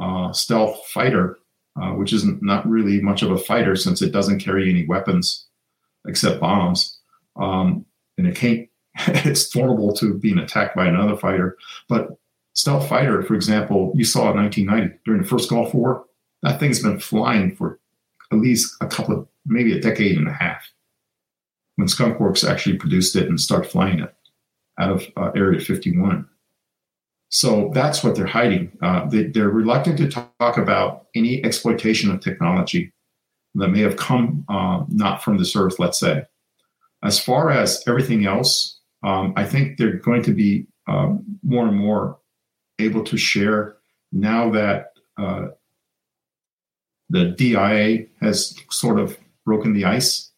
uh, 0.00 0.32
stealth 0.32 0.86
fighter, 0.86 1.38
uh, 1.80 1.90
which 1.90 2.12
is 2.12 2.24
not 2.40 2.68
really 2.68 3.00
much 3.00 3.22
of 3.22 3.32
a 3.32 3.38
fighter 3.38 3.74
since 3.74 4.00
it 4.00 4.12
doesn't 4.12 4.38
carry 4.38 4.70
any 4.70 4.86
weapons 4.86 5.46
except 6.06 6.40
bombs, 6.40 6.98
um, 7.36 7.84
and 8.16 8.26
it 8.26 8.36
can't, 8.36 8.68
it's 9.26 9.52
vulnerable 9.52 9.92
to 9.94 10.14
being 10.14 10.38
attacked 10.38 10.76
by 10.76 10.86
another 10.86 11.16
fighter. 11.16 11.56
But 11.88 12.08
stealth 12.54 12.88
fighter, 12.88 13.22
for 13.22 13.34
example, 13.34 13.92
you 13.94 14.04
saw 14.04 14.30
in 14.30 14.36
1990 14.36 15.00
during 15.04 15.22
the 15.22 15.28
first 15.28 15.50
Gulf 15.50 15.74
War, 15.74 16.04
that 16.42 16.60
thing's 16.60 16.82
been 16.82 17.00
flying 17.00 17.54
for 17.56 17.80
at 18.32 18.38
least 18.38 18.76
a 18.80 18.86
couple 18.86 19.18
of, 19.18 19.26
maybe 19.44 19.76
a 19.76 19.80
decade 19.80 20.16
and 20.16 20.28
a 20.28 20.32
half 20.32 20.62
when 21.80 21.88
Skunk 21.88 22.20
Works 22.20 22.44
actually 22.44 22.76
produced 22.76 23.16
it 23.16 23.28
and 23.28 23.40
started 23.40 23.70
flying 23.70 24.00
it 24.00 24.14
out 24.78 24.90
of 24.92 25.06
uh, 25.16 25.30
Area 25.34 25.58
51. 25.58 26.28
So 27.30 27.70
that's 27.72 28.04
what 28.04 28.14
they're 28.14 28.26
hiding. 28.26 28.76
Uh, 28.82 29.06
they, 29.06 29.40
are 29.40 29.48
reluctant 29.48 29.96
to 29.98 30.08
talk 30.08 30.58
about 30.58 31.06
any 31.14 31.42
exploitation 31.42 32.10
of 32.10 32.20
technology 32.20 32.92
that 33.54 33.68
may 33.68 33.80
have 33.80 33.96
come 33.96 34.44
uh, 34.50 34.84
not 34.88 35.22
from 35.22 35.38
this 35.38 35.56
earth, 35.56 35.78
let's 35.78 35.98
say. 35.98 36.24
As 37.02 37.18
far 37.18 37.50
as 37.50 37.82
everything 37.88 38.26
else, 38.26 38.80
um, 39.02 39.32
I 39.36 39.46
think 39.46 39.78
they're 39.78 39.94
going 39.94 40.22
to 40.24 40.34
be 40.34 40.66
um, 40.86 41.24
more 41.42 41.66
and 41.66 41.76
more 41.76 42.18
able 42.78 43.04
to 43.04 43.16
share 43.16 43.76
now 44.12 44.50
that 44.50 44.92
uh, 45.16 45.46
the 47.08 47.26
DIA 47.26 48.06
has 48.20 48.54
sort 48.70 49.00
of 49.00 49.16
broken 49.46 49.72
the 49.72 49.86
ice, 49.86 50.29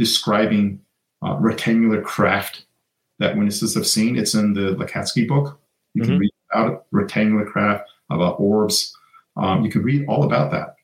describing 0.00 0.80
uh, 1.22 1.36
rectangular 1.38 2.00
craft 2.00 2.64
that 3.18 3.36
witnesses 3.36 3.74
have 3.74 3.86
seen. 3.86 4.16
It's 4.16 4.34
in 4.34 4.54
the 4.54 4.74
Lacatski 4.74 5.28
book. 5.28 5.60
You 5.92 6.02
mm-hmm. 6.02 6.12
can 6.12 6.18
read 6.18 6.30
about 6.50 6.72
it, 6.72 6.80
rectangular 6.90 7.44
craft, 7.44 7.84
about 8.10 8.40
orbs. 8.40 8.96
Um, 9.36 9.62
you 9.62 9.70
can 9.70 9.82
read 9.82 10.06
all 10.08 10.24
about 10.24 10.50
that. 10.52 10.76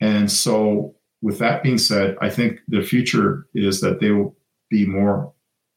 And 0.00 0.30
so, 0.30 0.96
with 1.22 1.38
that 1.38 1.62
being 1.62 1.78
said, 1.78 2.16
I 2.20 2.28
think 2.28 2.58
the 2.66 2.82
future 2.82 3.46
is 3.54 3.80
that 3.82 4.00
they 4.00 4.10
will 4.10 4.36
be 4.68 4.84
more 4.84 5.32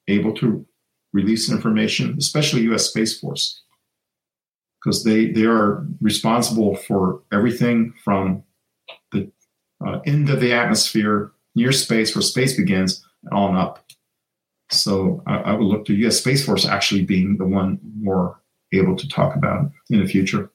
able 0.08 0.34
to 0.36 0.66
release 1.12 1.52
information, 1.52 2.16
especially 2.18 2.62
U.S. 2.64 2.88
Space 2.88 3.20
Force, 3.20 3.62
because 4.80 5.04
they 5.04 5.28
they 5.28 5.46
are 5.46 5.86
responsible 6.02 6.76
for 6.76 7.22
everything 7.32 7.94
from 8.04 8.44
the 9.12 9.30
uh, 9.86 10.00
end 10.06 10.30
of 10.30 10.40
the 10.40 10.54
atmosphere, 10.54 11.34
near 11.56 11.72
space, 11.72 12.16
where 12.16 12.22
space 12.22 12.56
begins, 12.58 13.04
and 13.24 13.34
on 13.34 13.56
up. 13.56 13.86
So 14.72 15.22
I, 15.28 15.38
I 15.38 15.54
would 15.54 15.66
look 15.66 15.86
to 15.86 15.96
U.S. 15.96 16.18
Space 16.18 16.46
Force 16.46 16.66
actually 16.66 17.04
being 17.04 17.38
the 17.38 17.46
one 17.46 17.80
more 18.00 18.42
able 18.72 18.96
to 18.96 19.08
talk 19.08 19.36
about 19.36 19.72
in 19.90 20.00
the 20.00 20.08
future. 20.08 20.52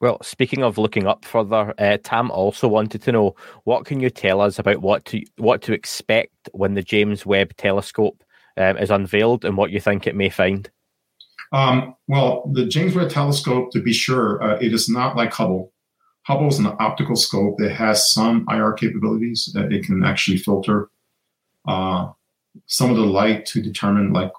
Well, 0.00 0.18
speaking 0.22 0.62
of 0.62 0.78
looking 0.78 1.06
up 1.06 1.24
further, 1.24 1.74
uh, 1.78 1.98
Tam 2.02 2.30
also 2.30 2.68
wanted 2.68 3.02
to 3.02 3.12
know 3.12 3.34
what 3.64 3.84
can 3.84 3.98
you 3.98 4.10
tell 4.10 4.40
us 4.40 4.58
about 4.58 4.78
what 4.78 5.04
to 5.06 5.22
what 5.38 5.62
to 5.62 5.72
expect 5.72 6.48
when 6.52 6.74
the 6.74 6.82
James 6.82 7.26
Webb 7.26 7.56
Telescope 7.56 8.22
um, 8.56 8.76
is 8.76 8.90
unveiled 8.90 9.44
and 9.44 9.56
what 9.56 9.70
you 9.70 9.80
think 9.80 10.06
it 10.06 10.14
may 10.14 10.28
find. 10.28 10.70
Um, 11.52 11.96
well, 12.06 12.48
the 12.52 12.66
James 12.66 12.94
Webb 12.94 13.10
Telescope, 13.10 13.72
to 13.72 13.80
be 13.80 13.92
sure, 13.92 14.42
uh, 14.42 14.58
it 14.60 14.72
is 14.72 14.88
not 14.88 15.16
like 15.16 15.32
Hubble. 15.32 15.72
Hubble 16.28 16.48
is 16.48 16.58
an 16.58 16.66
optical 16.78 17.16
scope 17.16 17.56
that 17.56 17.72
has 17.72 18.12
some 18.12 18.44
IR 18.50 18.74
capabilities 18.74 19.50
that 19.54 19.72
it 19.72 19.86
can 19.86 20.04
actually 20.04 20.36
filter 20.36 20.90
uh, 21.66 22.12
some 22.66 22.90
of 22.90 22.98
the 22.98 23.06
light 23.06 23.46
to 23.46 23.62
determine 23.62 24.12
like 24.12 24.30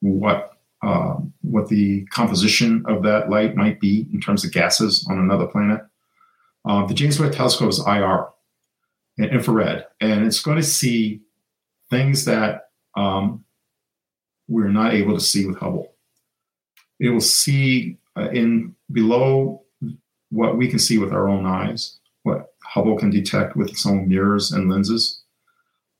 what 0.00 0.56
uh, 0.82 1.16
what 1.42 1.68
the 1.68 2.06
composition 2.06 2.82
of 2.86 3.02
that 3.02 3.28
light 3.28 3.54
might 3.54 3.80
be 3.80 4.08
in 4.14 4.20
terms 4.20 4.46
of 4.46 4.52
gases 4.52 5.06
on 5.10 5.18
another 5.18 5.46
planet. 5.46 5.82
Uh, 6.64 6.86
the 6.86 6.94
James 6.94 7.20
Webb 7.20 7.32
Telescope 7.32 7.68
is 7.68 7.86
IR, 7.86 8.28
infrared, 9.18 9.84
and 10.00 10.24
it's 10.24 10.40
going 10.40 10.56
to 10.56 10.62
see 10.62 11.20
things 11.90 12.24
that 12.24 12.70
um, 12.96 13.44
we're 14.48 14.68
not 14.68 14.94
able 14.94 15.12
to 15.12 15.20
see 15.20 15.44
with 15.44 15.58
Hubble. 15.58 15.92
It 16.98 17.10
will 17.10 17.20
see 17.20 17.98
uh, 18.16 18.30
in 18.30 18.74
below 18.90 19.63
what 20.34 20.56
we 20.56 20.68
can 20.68 20.78
see 20.78 20.98
with 20.98 21.12
our 21.12 21.28
own 21.28 21.46
eyes, 21.46 21.98
what 22.24 22.54
Hubble 22.64 22.98
can 22.98 23.10
detect 23.10 23.56
with 23.56 23.70
its 23.70 23.86
own 23.86 24.08
mirrors 24.08 24.52
and 24.52 24.70
lenses. 24.70 25.22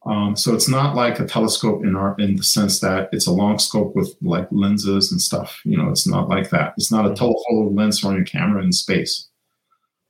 Um, 0.06 0.36
so 0.36 0.54
it's 0.54 0.68
not 0.68 0.94
like 0.94 1.18
a 1.18 1.24
telescope 1.24 1.82
in 1.84 1.96
our 1.96 2.14
in 2.18 2.36
the 2.36 2.42
sense 2.42 2.80
that 2.80 3.08
it's 3.12 3.26
a 3.26 3.32
long 3.32 3.58
scope 3.58 3.96
with 3.96 4.14
like 4.20 4.48
lenses 4.50 5.10
and 5.10 5.20
stuff. 5.20 5.60
You 5.64 5.78
know, 5.78 5.88
it's 5.88 6.06
not 6.06 6.28
like 6.28 6.50
that. 6.50 6.74
It's 6.76 6.92
not 6.92 7.06
a 7.06 7.08
mm-hmm. 7.08 7.16
telephoto 7.16 7.70
lens 7.70 8.04
on 8.04 8.16
your 8.16 8.24
camera 8.24 8.62
in 8.62 8.72
space. 8.72 9.28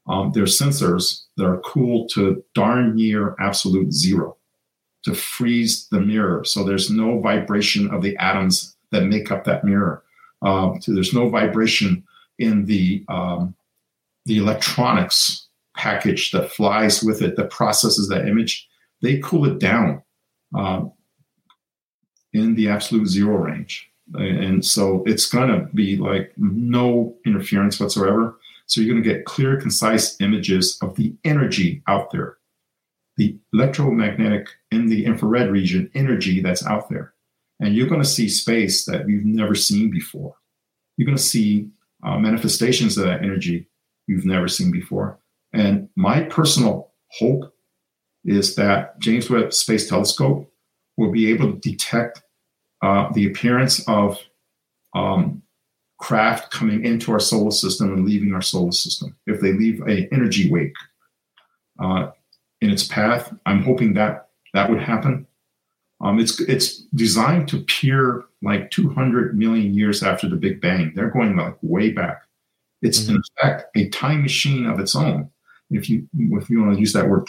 Um, 0.07 0.33
there's 0.35 0.59
sensors 0.59 1.23
that 1.37 1.47
are 1.47 1.61
cooled 1.61 2.11
to 2.15 2.43
darn 2.55 2.97
near 2.97 3.37
absolute 3.39 3.93
zero 3.93 4.37
to 5.05 5.15
freeze 5.15 5.87
the 5.89 6.01
mirror. 6.01 6.45
So 6.45 6.65
there's 6.65 6.91
no 6.91 7.21
vibration 7.21 7.93
of 7.93 8.03
the 8.03 8.17
atoms 8.17 8.77
that 8.91 9.05
make 9.05 9.31
up 9.31 9.45
that 9.45 9.65
mirror. 9.65 10.03
Um, 10.43 10.81
so 10.81 10.93
there's 10.93 11.15
no 11.15 11.29
vibration 11.29 12.05
in 12.39 12.65
the 12.65 13.05
um, 13.09 13.55
the 14.27 14.39
electronics 14.39 15.49
package 15.77 16.31
that 16.31 16.53
flies 16.53 17.03
with 17.03 17.21
it 17.21 17.37
that 17.37 17.51
processes 17.51 18.09
that 18.09 18.29
image 18.29 18.69
they 19.05 19.19
cool 19.19 19.45
it 19.45 19.59
down 19.59 20.03
uh, 20.57 20.85
in 22.33 22.55
the 22.55 22.69
absolute 22.69 23.07
zero 23.07 23.37
range. 23.37 23.91
And 24.15 24.65
so 24.65 25.03
it's 25.07 25.27
going 25.27 25.49
to 25.49 25.67
be 25.75 25.97
like 25.97 26.33
no 26.37 27.15
interference 27.25 27.79
whatsoever. 27.79 28.39
So 28.67 28.81
you're 28.81 28.93
going 28.93 29.03
to 29.03 29.09
get 29.09 29.27
clear, 29.27 29.61
concise 29.61 30.21
images 30.21 30.79
of 30.83 30.97
the 30.97 31.15
energy 31.25 31.83
out 31.87 32.11
there, 32.11 32.39
the 33.17 33.37
electromagnetic 33.53 34.49
in 34.71 34.87
the 34.87 35.05
infrared 35.05 35.51
region 35.51 35.91
energy 35.95 36.41
that's 36.41 36.67
out 36.67 36.89
there. 36.89 37.15
And 37.61 37.75
you're 37.75 37.89
going 37.89 38.03
to 38.03 38.09
see 38.09 38.29
space 38.29 38.85
that 38.87 39.09
you've 39.09 39.25
never 39.25 39.55
seen 39.55 39.91
before. 39.91 40.35
You're 40.97 41.07
going 41.07 41.17
to 41.17 41.23
see 41.23 41.69
uh, 42.03 42.19
manifestations 42.19 42.99
of 42.99 43.05
that 43.05 43.23
energy 43.23 43.69
you've 44.07 44.27
never 44.27 44.49
seen 44.49 44.71
before. 44.71 45.19
And 45.53 45.88
my 45.97 46.23
personal 46.23 46.93
hope 47.09 47.53
is 48.25 48.55
that 48.57 48.99
James 49.01 49.31
Webb 49.31 49.53
Space 49.53 49.88
Telescope 49.88 50.51
will 50.97 51.11
be 51.11 51.31
able 51.31 51.53
to 51.53 51.59
detect 51.59 52.23
uh, 52.83 53.11
the 53.12 53.27
appearance 53.27 53.87
of 53.88 54.19
um, 54.95 55.43
craft 55.99 56.51
coming 56.51 56.85
into 56.85 57.12
our 57.12 57.21
solar 57.21 57.51
system 57.51 57.93
and 57.93 58.05
leaving 58.05 58.35
our 58.35 58.43
solar 58.43 58.73
system. 58.73 59.17
If 59.27 59.40
they 59.40 59.53
leave 59.53 59.81
an 59.83 60.09
energy 60.12 60.51
wake 60.51 60.75
uh, 61.83 62.11
in 62.61 62.71
its 62.71 62.85
path, 62.85 63.33
I'm 63.47 63.62
hoping 63.62 63.95
that 63.95 64.29
that 64.53 64.71
would 64.71 64.81
happen. 64.81 65.27
Um, 66.01 66.19
it's 66.19 66.40
it's 66.40 66.81
designed 66.95 67.49
to 67.49 67.61
peer 67.61 68.25
like 68.43 68.71
200 68.71 69.38
million 69.38 69.73
years 69.75 70.03
after 70.03 70.29
the 70.29 70.37
Big 70.37 70.61
Bang. 70.61 70.93
They're 70.95 71.11
going 71.11 71.37
like 71.37 71.57
way 71.62 71.90
back. 71.90 72.24
It's 72.85 73.01
mm-hmm. 73.01 73.16
in 73.16 73.23
fact 73.40 73.64
a 73.77 73.88
time 73.88 74.23
machine 74.23 74.66
of 74.66 74.79
its 74.79 74.94
own. 74.94 75.31
If 75.70 75.90
you 75.90 76.07
if 76.12 76.49
you 76.49 76.62
want 76.62 76.75
to 76.75 76.81
use 76.81 76.92
that 76.92 77.09
word 77.09 77.27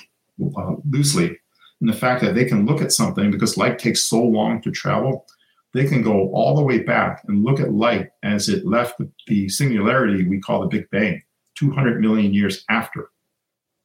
uh, 0.58 0.76
loosely 0.90 1.40
in 1.82 1.88
the 1.88 1.94
fact 1.94 2.22
that 2.22 2.36
they 2.36 2.46
can 2.46 2.66
look 2.66 2.82
at 2.82 2.92
something 2.92 3.32
because 3.32 3.58
light 3.58 3.80
takes 3.80 4.06
so 4.06 4.22
long 4.22 4.62
to 4.62 4.72
travel. 4.72 5.26
They 5.74 5.86
can 5.86 6.02
go 6.02 6.32
all 6.32 6.56
the 6.56 6.64
way 6.64 6.80
back 6.80 7.24
and 7.28 7.44
look 7.44 7.60
at 7.60 7.74
light 7.74 8.10
as 8.24 8.48
it 8.48 8.66
left 8.66 9.00
the, 9.28 9.50
singularity 9.50 10.26
we 10.26 10.40
call 10.40 10.62
the 10.62 10.68
Big 10.68 10.90
Bang 10.90 11.22
200 11.56 12.00
million 12.00 12.34
years 12.34 12.64
after. 12.70 13.12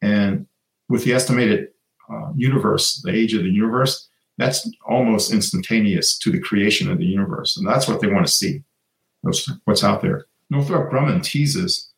And 0.01 0.47
with 0.89 1.05
the 1.05 1.12
estimated 1.12 1.68
uh, 2.12 2.33
universe, 2.37 3.01
the 3.03 3.12
age 3.12 3.35
of 3.35 3.43
the 3.43 3.51
universe, 3.51 4.09
that's 4.39 4.71
almost 4.87 5.33
instantaneous 5.33 6.16
to 6.18 6.31
the 6.31 6.41
creation 6.41 6.91
of 6.91 6.99
the 6.99 7.05
universe. 7.05 7.57
And 7.57 7.66
that's 7.66 7.89
what 7.89 8.01
they 8.01 8.07
want 8.07 8.27
to 8.27 8.33
see. 8.33 8.62
That's 9.23 9.51
what's 9.64 9.85
out 9.85 10.01
there. 10.01 10.27
Northrop 10.51 10.91
Grumman 10.91 11.23
teases, 11.23 11.91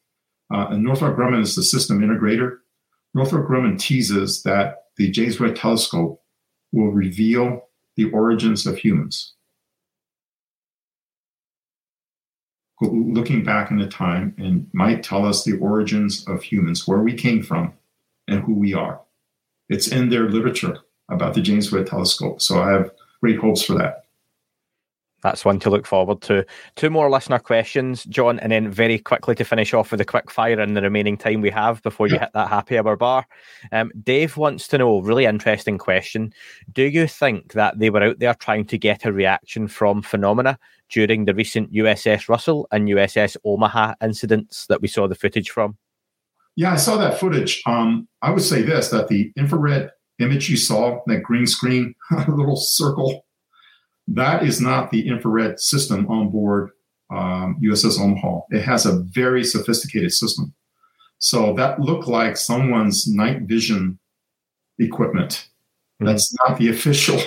uh, 0.52 0.66
and 0.70 0.84
Northrop 0.84 1.16
Grumman 1.16 1.42
is 1.42 1.56
the 1.56 1.62
system 1.62 2.00
integrator 2.00 2.58
Northrop 3.14 3.46
Grumman 3.46 3.78
teases 3.78 4.42
that 4.42 4.84
the 4.96 5.10
James 5.10 5.38
Webb 5.38 5.54
Telescope 5.54 6.22
will 6.72 6.90
reveal 6.90 7.68
the 7.96 8.10
origins 8.10 8.66
of 8.66 8.78
humans. 8.78 9.34
Looking 12.80 13.44
back 13.44 13.70
in 13.70 13.78
the 13.78 13.86
time 13.86 14.34
and 14.38 14.66
might 14.72 15.02
tell 15.02 15.24
us 15.24 15.44
the 15.44 15.58
origins 15.58 16.26
of 16.26 16.42
humans, 16.42 16.88
where 16.88 16.98
we 17.00 17.14
came 17.14 17.42
from, 17.42 17.74
and 18.26 18.42
who 18.42 18.54
we 18.54 18.74
are. 18.74 19.00
It's 19.68 19.88
in 19.88 20.08
their 20.08 20.28
literature 20.28 20.78
about 21.08 21.34
the 21.34 21.42
James 21.42 21.70
Webb 21.70 21.86
Telescope. 21.86 22.40
So 22.40 22.60
I 22.60 22.72
have 22.72 22.90
great 23.20 23.38
hopes 23.38 23.62
for 23.62 23.74
that. 23.74 24.01
That's 25.22 25.44
one 25.44 25.60
to 25.60 25.70
look 25.70 25.86
forward 25.86 26.20
to. 26.22 26.44
Two 26.76 26.90
more 26.90 27.08
listener 27.08 27.38
questions, 27.38 28.04
John, 28.04 28.38
and 28.40 28.52
then 28.52 28.70
very 28.70 28.98
quickly 28.98 29.34
to 29.36 29.44
finish 29.44 29.72
off 29.72 29.90
with 29.90 30.00
a 30.00 30.04
quick 30.04 30.30
fire 30.30 30.60
in 30.60 30.74
the 30.74 30.82
remaining 30.82 31.16
time 31.16 31.40
we 31.40 31.50
have 31.50 31.82
before 31.82 32.08
you 32.08 32.18
hit 32.18 32.30
that 32.34 32.48
happy 32.48 32.76
hour 32.76 32.96
bar. 32.96 33.26
Um, 33.70 33.92
Dave 34.02 34.36
wants 34.36 34.66
to 34.68 34.78
know, 34.78 35.00
really 35.00 35.24
interesting 35.24 35.78
question. 35.78 36.34
Do 36.72 36.82
you 36.82 37.06
think 37.06 37.52
that 37.52 37.78
they 37.78 37.90
were 37.90 38.02
out 38.02 38.18
there 38.18 38.34
trying 38.34 38.64
to 38.66 38.78
get 38.78 39.04
a 39.04 39.12
reaction 39.12 39.68
from 39.68 40.02
phenomena 40.02 40.58
during 40.90 41.24
the 41.24 41.34
recent 41.34 41.72
USS 41.72 42.28
Russell 42.28 42.66
and 42.72 42.88
USS 42.88 43.36
Omaha 43.44 43.94
incidents 44.02 44.66
that 44.66 44.82
we 44.82 44.88
saw 44.88 45.06
the 45.06 45.14
footage 45.14 45.50
from? 45.50 45.76
Yeah, 46.56 46.72
I 46.72 46.76
saw 46.76 46.96
that 46.98 47.18
footage. 47.18 47.62
Um, 47.66 48.08
I 48.20 48.30
would 48.30 48.42
say 48.42 48.62
this 48.62 48.90
that 48.90 49.08
the 49.08 49.32
infrared 49.36 49.90
image 50.18 50.50
you 50.50 50.56
saw, 50.56 51.00
that 51.06 51.22
green 51.22 51.46
screen, 51.46 51.94
little 52.28 52.56
circle, 52.56 53.24
that 54.08 54.42
is 54.42 54.60
not 54.60 54.90
the 54.90 55.06
infrared 55.08 55.60
system 55.60 56.06
on 56.08 56.30
board 56.30 56.70
um, 57.10 57.58
USS 57.62 58.00
Omaha. 58.00 58.40
It 58.50 58.62
has 58.62 58.86
a 58.86 59.00
very 59.00 59.44
sophisticated 59.44 60.12
system. 60.12 60.54
So 61.18 61.54
that 61.54 61.80
looked 61.80 62.08
like 62.08 62.36
someone's 62.36 63.06
night 63.06 63.42
vision 63.42 63.98
equipment. 64.78 65.30
Mm-hmm. 66.00 66.06
That's 66.06 66.34
not 66.40 66.58
the 66.58 66.70
official 66.70 67.20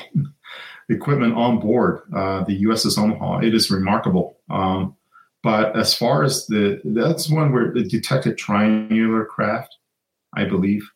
equipment 0.90 1.36
on 1.36 1.60
board 1.60 2.02
uh, 2.14 2.44
the 2.44 2.64
USS 2.64 2.98
Omaha. 2.98 3.40
It 3.40 3.54
is 3.56 3.72
remarkable. 3.72 4.38
Um, 4.50 4.96
but 5.44 5.78
as 5.78 5.96
far 5.96 6.24
as 6.24 6.48
the, 6.48 6.82
that's 6.84 7.30
one 7.30 7.54
where 7.54 7.76
it 7.76 7.90
detected 7.90 8.38
triangular 8.38 9.26
craft, 9.26 9.78
I 10.36 10.46
believe. 10.46 10.90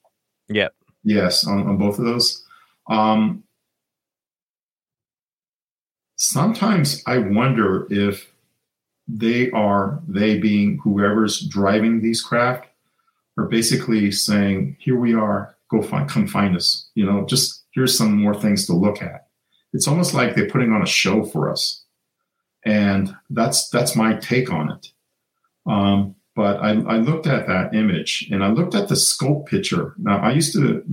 Yep. 0.50 0.74
Yes, 1.04 1.46
on, 1.46 1.68
on 1.68 1.78
both 1.78 2.00
of 2.00 2.06
those. 2.06 2.44
Um, 2.90 3.44
sometimes 6.20 7.02
I 7.08 7.18
wonder 7.18 7.88
if 7.90 8.32
they 9.08 9.50
are, 9.52 10.02
they 10.08 10.38
being 10.38 10.78
whoever's 10.84 11.48
driving 11.48 12.02
these 12.02 12.22
craft, 12.22 12.68
are 13.38 13.46
basically 13.46 14.12
saying, 14.12 14.76
here 14.80 14.98
we 14.98 15.16
are, 15.16 15.56
go 15.72 15.82
find, 15.82 16.10
come 16.10 16.28
find 16.28 16.56
us. 16.56 16.90
You 16.94 17.06
know, 17.06 17.26
just 17.26 17.64
here's 17.72 17.98
some 17.98 18.22
more 18.22 18.36
things 18.36 18.68
to 18.68 18.74
look 18.74 19.02
at. 19.02 19.28
It's 19.74 19.88
almost 19.88 20.14
like 20.14 20.36
they're 20.36 20.50
putting 20.50 20.74
on 20.74 20.82
a 20.82 20.88
show 20.88 21.24
for 21.24 21.50
us. 21.50 21.84
And 22.66 23.16
that's 23.30 23.70
that's 23.70 23.96
my 23.96 24.16
take 24.16 24.52
on 24.52 24.72
it. 24.72 24.92
Um, 25.66 26.16
but 26.36 26.58
I, 26.58 26.72
I 26.72 26.98
looked 26.98 27.28
at 27.28 27.48
that 27.48 27.74
image 27.74 28.28
and 28.30 28.44
I 28.44 28.50
looked 28.50 28.76
at 28.76 28.90
the 28.90 28.96
scope 28.98 29.48
picture. 29.48 29.94
Now 29.98 30.18
I 30.18 30.32
used 30.32 30.54
to 30.54 30.84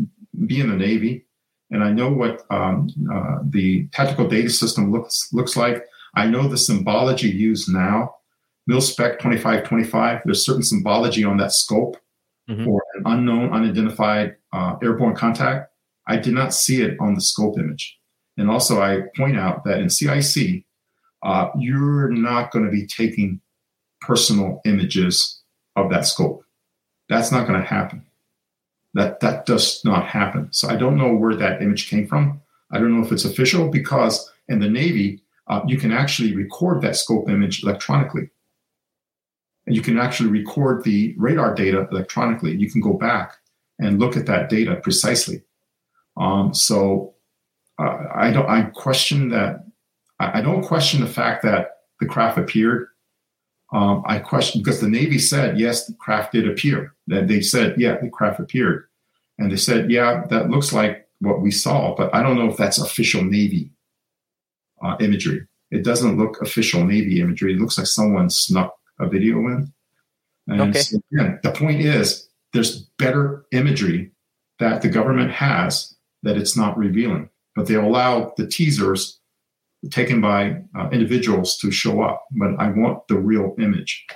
be 0.47 0.61
in 0.61 0.71
the 0.71 0.77
Navy, 0.77 1.25
and 1.71 1.83
I 1.83 1.93
know 1.93 2.13
what 2.13 2.43
um, 2.51 2.89
uh, 3.13 3.39
the 3.45 3.87
tactical 3.93 4.29
data 4.29 4.51
system 4.51 4.93
looks 4.93 5.29
looks 5.33 5.57
like. 5.57 5.85
I 6.15 6.27
know 6.27 6.49
the 6.49 6.57
symbology 6.57 7.29
used 7.29 7.73
now. 7.73 8.15
Mil 8.67 8.81
spec 8.81 9.19
2525, 9.19 10.23
there's 10.25 10.45
certain 10.45 10.63
symbology 10.63 11.25
on 11.25 11.37
that 11.37 11.53
scope 11.53 11.97
mm-hmm. 12.49 12.65
for 12.65 12.83
an 12.95 13.03
unknown, 13.07 13.53
unidentified 13.53 14.37
uh, 14.53 14.77
airborne 14.83 15.15
contact. 15.15 15.71
I 16.09 16.17
did 16.17 16.35
not 16.35 16.55
see 16.55 16.83
it 16.83 16.97
on 17.01 17.15
the 17.15 17.21
scope 17.21 17.59
image. 17.59 17.99
And 18.37 18.51
also, 18.51 18.81
I 18.83 19.03
point 19.17 19.39
out 19.39 19.65
that 19.65 19.81
in 19.81 19.89
CIC, 19.89 20.65
uh, 21.23 21.49
you're 21.59 22.11
not 22.11 22.51
going 22.51 22.65
to 22.65 22.71
be 22.71 22.87
taking 22.87 23.41
personal 24.01 24.61
images 24.65 25.43
of 25.75 25.91
that 25.91 26.07
scope. 26.07 26.45
That's 27.09 27.33
not 27.33 27.47
going 27.47 27.61
to 27.61 27.67
happen. 27.67 28.06
That 28.97 29.21
that 29.21 29.45
does 29.47 29.85
not 29.85 30.07
happen. 30.07 30.49
So 30.53 30.69
I 30.69 30.77
don't 30.77 30.97
know 30.97 31.15
where 31.15 31.37
that 31.37 31.61
image 31.61 31.89
came 31.89 32.07
from. 32.07 32.41
I 32.71 32.79
don't 32.79 32.93
know 32.95 33.05
if 33.05 33.13
it's 33.13 33.27
official 33.27 33.69
because 33.69 34.33
in 34.49 34.59
the 34.59 34.69
Navy 34.69 35.21
uh, 35.49 35.61
you 35.67 35.79
can 35.79 35.93
actually 35.93 36.35
record 36.35 36.83
that 36.83 36.97
scope 36.97 37.29
image 37.29 37.63
electronically, 37.63 38.31
and 39.67 39.77
you 39.77 39.83
can 39.83 39.99
actually 39.99 40.31
record 40.31 40.83
the 40.83 41.15
radar 41.19 41.55
data 41.55 41.87
electronically. 41.93 42.57
You 42.57 42.71
can 42.71 42.81
go 42.81 42.95
back 42.95 43.37
and 43.79 44.01
look 44.01 44.17
at 44.17 44.27
that 44.27 44.49
data 44.49 44.77
precisely. 44.77 45.43
Um, 46.17 46.55
so 46.55 47.15
uh, 47.79 47.99
I 48.15 48.33
don't. 48.33 48.49
I 48.49 48.63
question 48.63 49.29
that. 49.29 49.67
I, 50.19 50.39
I 50.39 50.41
don't 50.41 50.65
question 50.65 51.03
the 51.03 51.15
fact 51.21 51.43
that 51.43 51.83
the 52.01 52.07
craft 52.07 52.39
appeared 52.39 52.89
um, 53.73 54.03
I 54.07 54.19
question 54.19 54.63
because 54.63 54.81
the 54.81 54.89
Navy 54.89 55.19
said, 55.19 55.59
yes, 55.59 55.87
the 55.87 55.95
craft 55.95 56.33
did 56.33 56.49
appear. 56.49 56.95
That 57.09 57.29
they 57.29 57.41
said, 57.41 57.75
yeah, 57.79 57.97
the 58.01 58.09
craft 58.09 58.41
appeared. 58.41 58.86
And 59.39 59.51
they 59.51 59.57
said, 59.57 59.91
yeah, 59.91 60.25
that 60.31 60.51
looks 60.51 60.73
like 60.73 61.09
what 61.21 61.41
we 61.41 61.51
saw, 61.51 61.95
but 61.95 62.15
I 62.15 62.23
don't 62.23 62.37
know 62.37 62.51
if 62.51 62.57
that's 62.57 62.79
official 62.79 63.23
Navy 63.23 63.71
uh, 64.83 64.97
imagery. 65.01 65.47
It 65.71 65.85
doesn't 65.85 66.19
look 66.19 66.41
official 66.41 66.85
Navy 66.85 67.21
imagery. 67.21 67.55
It 67.55 67.61
looks 67.61 67.79
like 67.79 67.87
someone 67.87 68.31
snuck 68.31 68.75
a 68.99 69.09
video 69.09 69.39
in. 69.39 69.73
And 70.49 70.61
okay. 70.61 70.79
so 70.81 70.99
again, 71.13 71.41
the 71.43 71.53
point 71.53 71.81
is 71.81 72.29
there's 72.53 72.83
better 72.99 73.45
imagery 73.53 74.13
that 74.59 74.83
the 74.83 74.89
government 74.89 75.33
has 75.33 75.95
that 76.23 76.37
it's 76.37 76.57
not 76.57 76.79
revealing, 76.79 77.29
but 77.55 77.67
they 77.67 77.75
allow 77.75 78.33
the 78.37 78.47
teasers 78.47 79.21
taken 79.91 80.21
by 80.21 80.63
uh, 80.79 80.89
individuals 80.91 81.57
to 81.59 81.71
show 81.71 82.03
up, 82.03 82.25
but 82.33 82.51
I 82.59 82.71
want 82.71 83.07
the 83.09 83.17
real 83.17 83.55
image. 83.59 84.07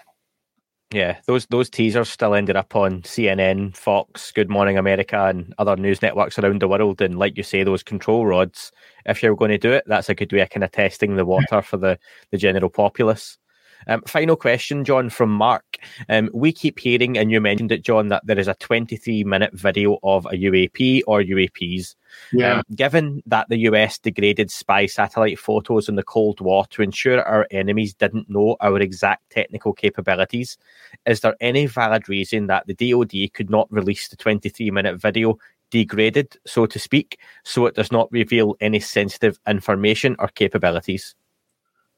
Yeah, 0.93 1.21
those 1.27 1.47
those 1.47 1.71
teasers 1.71 2.09
still 2.09 2.35
ended 2.35 2.57
up 2.57 2.75
on 2.75 3.03
CNN, 3.03 3.77
Fox, 3.77 4.33
Good 4.33 4.51
Morning 4.51 4.77
America, 4.77 5.27
and 5.27 5.55
other 5.59 5.77
news 5.77 6.03
networks 6.03 6.37
around 6.39 6.61
the 6.61 6.67
world. 6.69 7.01
And 7.01 7.17
like 7.17 7.37
you 7.37 7.45
say, 7.45 7.63
those 7.63 7.85
control 7.85 8.27
rods, 8.27 8.73
if 9.07 9.23
you're 9.23 9.37
going 9.37 9.53
to 9.53 9.59
do 9.59 9.73
it, 9.73 9.85
that's 9.87 10.09
a 10.09 10.17
good 10.17 10.33
way 10.33 10.41
of 10.41 10.51
kind 10.51 10.65
of 10.65 10.73
testing 10.73 11.15
the 11.15 11.25
water 11.25 11.63
for 11.63 11.77
the 11.77 11.97
the 12.33 12.39
general 12.39 12.71
populace. 12.71 13.39
Um, 13.87 14.03
final 14.03 14.37
question, 14.37 14.85
John, 14.85 15.11
from 15.11 15.31
Mark. 15.31 15.79
Um, 16.09 16.31
we 16.33 16.53
keep 16.53 16.79
hearing, 16.79 17.17
and 17.17 17.31
you 17.31 17.41
mentioned 17.41 17.73
it, 17.73 17.83
John, 17.83 18.09
that 18.09 18.27
there 18.27 18.39
is 18.39 18.49
a 18.49 18.55
23 18.55 19.25
minute 19.25 19.53
video 19.55 19.99
of 20.03 20.27
a 20.27 20.31
UAP 20.31 21.03
or 21.07 21.23
UAPs. 21.23 21.95
Yeah. 22.33 22.55
Um, 22.59 22.63
given 22.75 23.23
that 23.27 23.49
the 23.49 23.59
US 23.59 23.99
degraded 23.99 24.51
spy 24.51 24.87
satellite 24.87 25.39
photos 25.39 25.89
in 25.89 25.95
the 25.95 26.03
Cold 26.03 26.41
War 26.41 26.67
to 26.71 26.83
ensure 26.83 27.23
our 27.23 27.47
enemies 27.51 27.95
didn't 27.95 28.29
know 28.29 28.57
our 28.61 28.81
exact 28.81 29.31
technical 29.31 29.73
capabilities, 29.73 30.59
is 31.07 31.21
there 31.21 31.37
any 31.41 31.67
valid 31.67 32.09
reason 32.09 32.47
that 32.49 32.67
the 32.67 32.75
DoD 32.75 33.33
could 33.33 33.51
not 33.51 33.73
release 33.73 34.09
the 34.09 34.17
23 34.17 34.71
minute 34.71 35.01
video 35.01 35.39
degraded, 35.71 36.37
so 36.47 36.67
to 36.67 36.79
speak, 36.79 37.19
so 37.45 37.67
it 37.67 37.75
does 37.75 37.93
not 37.93 38.11
reveal 38.11 38.57
any 38.61 38.81
sensitive 38.81 39.39
information 39.47 40.17
or 40.19 40.29
capabilities? 40.29 41.15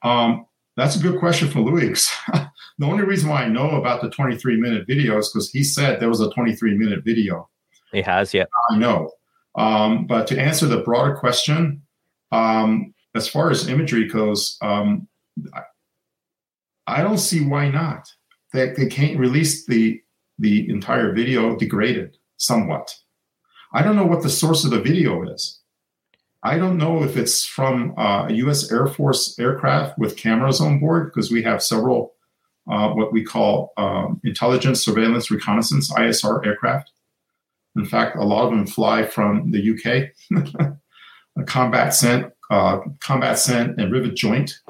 Um, 0.03 0.47
that's 0.77 0.97
a 0.97 1.01
good 1.01 1.19
question 1.19 1.49
for 1.49 1.61
Luis. 1.61 2.11
the 2.33 2.87
only 2.87 3.05
reason 3.05 3.29
why 3.29 3.43
I 3.43 3.49
know 3.49 3.71
about 3.73 4.01
the 4.01 4.11
23 4.11 4.61
minute 4.61 4.87
video 4.87 5.19
is 5.19 5.31
because 5.31 5.51
he 5.51 5.63
said 5.63 6.01
there 6.01 6.09
was 6.09 6.21
a 6.21 6.31
23 6.31 6.77
minute 6.77 7.05
video. 7.05 7.49
He 7.93 8.03
has, 8.03 8.33
yeah. 8.33 8.45
I 8.71 8.79
know. 8.79 9.11
Um, 9.57 10.07
but 10.07 10.27
to 10.29 10.41
answer 10.41 10.67
the 10.67 10.79
broader 10.79 11.15
question, 11.15 11.83
um, 12.31 12.95
as 13.15 13.29
far 13.29 13.51
as 13.51 13.69
imagery 13.69 14.09
goes, 14.09 14.57
um, 14.63 15.07
I, 15.53 15.63
I 16.87 17.03
don't 17.03 17.19
see 17.19 17.45
why 17.45 17.69
not. 17.69 18.09
They, 18.53 18.71
they 18.71 18.87
can't 18.87 19.19
release 19.19 19.67
the 19.67 20.01
the 20.39 20.69
entire 20.71 21.13
video 21.13 21.57
degraded 21.57 22.17
somewhat. 22.39 22.93
I 23.75 23.83
don't 23.83 23.97
know 23.97 24.07
what 24.07 24.23
the 24.23 24.31
source 24.31 24.65
of 24.65 24.71
the 24.71 24.81
video 24.81 25.23
is. 25.31 25.62
I 26.45 26.59
don't 26.59 26.77
know 26.77 27.05
if 27.05 27.17
it's 27.17 27.47
from 27.47 27.95
uh, 27.97 28.27
a 28.29 28.33
U.S. 28.33 28.73
Air 28.73 28.87
Force 28.89 29.39
aircraft 29.39 29.97
with 29.99 30.17
cameras 30.17 30.61
on 30.61 30.81
board 30.81 31.13
because 31.13 31.31
we 31.31 31.43
have 31.43 31.63
several 31.63 32.15
uh, 32.71 32.91
what 32.91 33.13
we 33.13 33.25
call 33.25 33.73
um, 33.77 34.21
intelligence, 34.25 34.85
surveillance, 34.85 35.31
reconnaissance 35.31 35.93
(ISR) 35.93 36.45
aircraft. 36.45 36.91
In 37.77 37.85
fact, 37.85 38.17
a 38.17 38.25
lot 38.25 38.45
of 38.45 38.51
them 38.51 38.67
fly 38.67 39.05
from 39.05 39.51
the 39.51 40.13
UK. 40.33 40.77
Combat 41.47 41.95
Sent, 41.95 42.33
uh, 42.51 42.81
Combat 43.01 43.39
Sent, 43.39 43.81
and 43.81 43.93
rivet 43.93 44.15
joint. 44.15 44.61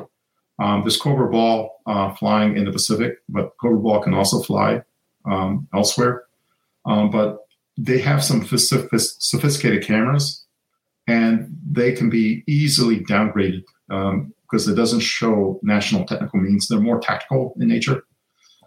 Um, 0.58 0.84
Cobra 1.00 1.28
Ball 1.28 1.80
uh, 1.86 2.14
flying 2.14 2.56
in 2.56 2.66
the 2.66 2.72
Pacific, 2.72 3.16
but 3.28 3.52
Cobra 3.60 3.78
Ball 3.78 4.00
can 4.00 4.14
also 4.14 4.40
fly 4.42 4.82
um, 5.24 5.66
elsewhere. 5.74 6.24
Um, 6.84 7.10
but 7.10 7.46
they 7.76 7.98
have 7.98 8.22
some 8.22 8.44
sophisticated 8.44 9.82
cameras 9.84 10.44
and 11.06 11.48
they 11.70 11.92
can 11.92 12.10
be 12.10 12.44
easily 12.46 13.00
downgraded 13.00 13.62
um, 13.90 14.32
because 14.42 14.68
it 14.68 14.74
doesn't 14.74 15.00
show 15.00 15.58
national 15.62 16.04
technical 16.04 16.40
means. 16.40 16.68
They're 16.68 16.80
more 16.80 17.00
tactical 17.00 17.54
in 17.58 17.68
nature. 17.68 18.02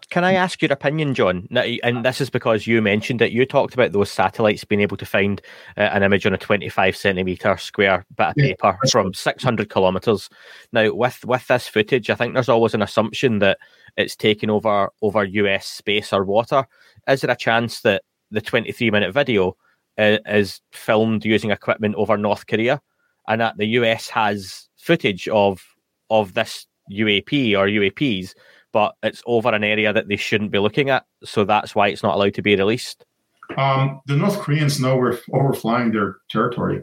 Can 0.08 0.22
I 0.22 0.34
ask 0.34 0.62
your 0.62 0.72
opinion, 0.72 1.14
John? 1.14 1.48
And 1.50 2.04
this 2.04 2.20
is 2.20 2.30
because 2.30 2.66
you 2.66 2.80
mentioned 2.80 3.22
it. 3.22 3.32
You 3.32 3.44
talked 3.44 3.74
about 3.74 3.90
those 3.90 4.10
satellites 4.10 4.62
being 4.62 4.80
able 4.80 4.96
to 4.98 5.06
find 5.06 5.42
uh, 5.76 5.80
an 5.80 6.04
image 6.04 6.24
on 6.26 6.32
a 6.32 6.38
25 6.38 6.96
centimeter 6.96 7.56
square 7.56 8.06
bit 8.16 8.28
of 8.28 8.34
yeah, 8.36 8.46
paper 8.46 8.78
from 8.90 9.12
600 9.12 9.68
kilometers. 9.68 10.28
Now, 10.72 10.92
with 10.92 11.24
with 11.24 11.46
this 11.48 11.66
footage, 11.66 12.08
I 12.08 12.14
think 12.14 12.34
there's 12.34 12.48
always 12.48 12.74
an 12.74 12.82
assumption 12.82 13.40
that 13.40 13.58
it's 13.96 14.14
taken 14.14 14.48
over 14.48 14.90
over 15.02 15.24
US 15.24 15.66
space 15.66 16.12
or 16.12 16.24
water. 16.24 16.66
Is 17.08 17.22
there 17.22 17.30
a 17.30 17.36
chance 17.36 17.80
that 17.80 18.02
the 18.30 18.40
23 18.40 18.92
minute 18.92 19.12
video 19.12 19.56
uh, 19.98 20.18
is 20.26 20.60
filmed 20.72 21.24
using 21.24 21.50
equipment 21.50 21.94
over 21.96 22.16
North 22.16 22.46
Korea, 22.46 22.80
and 23.28 23.40
that 23.40 23.56
the 23.56 23.66
US 23.80 24.08
has 24.08 24.68
footage 24.76 25.28
of 25.28 25.62
of 26.10 26.34
this 26.34 26.66
UAP 26.92 27.56
or 27.58 27.66
UAPs, 27.66 28.32
but 28.72 28.94
it's 29.02 29.22
over 29.26 29.52
an 29.52 29.64
area 29.64 29.92
that 29.92 30.08
they 30.08 30.16
shouldn't 30.16 30.52
be 30.52 30.58
looking 30.58 30.90
at, 30.90 31.04
so 31.24 31.44
that's 31.44 31.74
why 31.74 31.88
it's 31.88 32.02
not 32.02 32.14
allowed 32.14 32.34
to 32.34 32.42
be 32.42 32.54
released. 32.56 33.04
Um, 33.56 34.00
the 34.06 34.16
North 34.16 34.38
Koreans 34.40 34.80
know 34.80 34.96
we're 34.96 35.18
overflying 35.32 35.92
their 35.92 36.16
territory. 36.30 36.82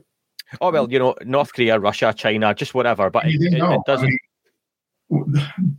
Oh 0.62 0.72
well, 0.72 0.92
you 0.92 1.00
know, 1.00 1.16
North 1.26 1.54
Korea, 1.54 1.80
Russia, 1.80 2.14
China, 2.16 2.54
just 2.54 2.74
whatever, 2.74 3.10
but 3.10 3.26
it, 3.26 3.40
it- 3.54 3.60
it 3.76 3.82
doesn't. 3.88 4.08
I 5.12 5.16
mean, 5.60 5.78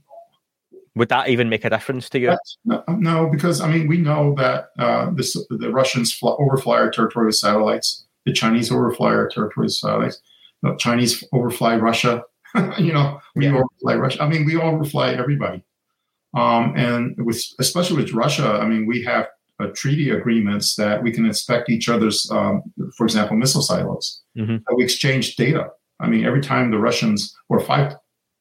would 0.97 1.09
that 1.09 1.28
even 1.28 1.49
make 1.49 1.64
a 1.64 1.70
difference 1.70 2.09
to 2.11 2.18
you? 2.18 2.36
No, 2.64 2.82
no, 2.88 3.28
because 3.30 3.61
I 3.61 3.68
mean 3.68 3.88
we 3.88 3.99
know 3.99 4.34
that 4.38 4.68
uh, 4.78 5.11
this, 5.12 5.34
the 5.51 5.70
Russians 5.70 6.12
fly, 6.12 6.32
overfly 6.32 6.76
our 6.78 6.90
territory 6.90 7.26
with 7.26 7.36
satellites. 7.36 8.05
The 8.26 8.32
Chinese 8.32 8.70
overfly 8.72 9.09
our 9.14 9.28
territory 9.28 9.66
with 9.66 9.74
satellites. 9.74 10.20
The 10.62 10.74
Chinese 10.78 11.22
overfly 11.32 11.76
Russia. 11.76 12.22
you 12.78 12.92
know, 12.92 13.20
we 13.34 13.47
Yeah. 13.47 13.55
overfly 13.57 13.95
Russia. 13.97 14.22
I 14.22 14.28
mean, 14.28 14.45
we 14.45 14.57
overfly 14.57 15.12
everybody. 15.12 15.62
Um, 16.34 16.72
and 16.76 17.14
with 17.18 17.42
especially 17.61 18.03
with 18.03 18.12
Russia, 18.12 18.59
I 18.62 18.66
mean, 18.66 18.86
we 18.86 19.03
have 19.05 19.26
uh, 19.61 19.68
treaty 19.74 20.11
agreements 20.11 20.74
that 20.76 21.03
we 21.03 21.12
can 21.12 21.26
inspect 21.26 21.70
each 21.70 21.88
other's, 21.88 22.28
um, 22.32 22.62
for 22.97 23.05
example, 23.05 23.36
missile 23.36 23.62
silos. 23.62 24.22
Mhm. 24.36 24.59
Uh, 24.68 24.74
we 24.76 24.82
exchange 24.84 25.36
data. 25.36 25.68
I 26.01 26.09
mean, 26.09 26.24
every 26.24 26.40
time 26.40 26.70
the 26.72 26.78
Russians 26.78 27.36
or 27.49 27.61
five 27.61 27.95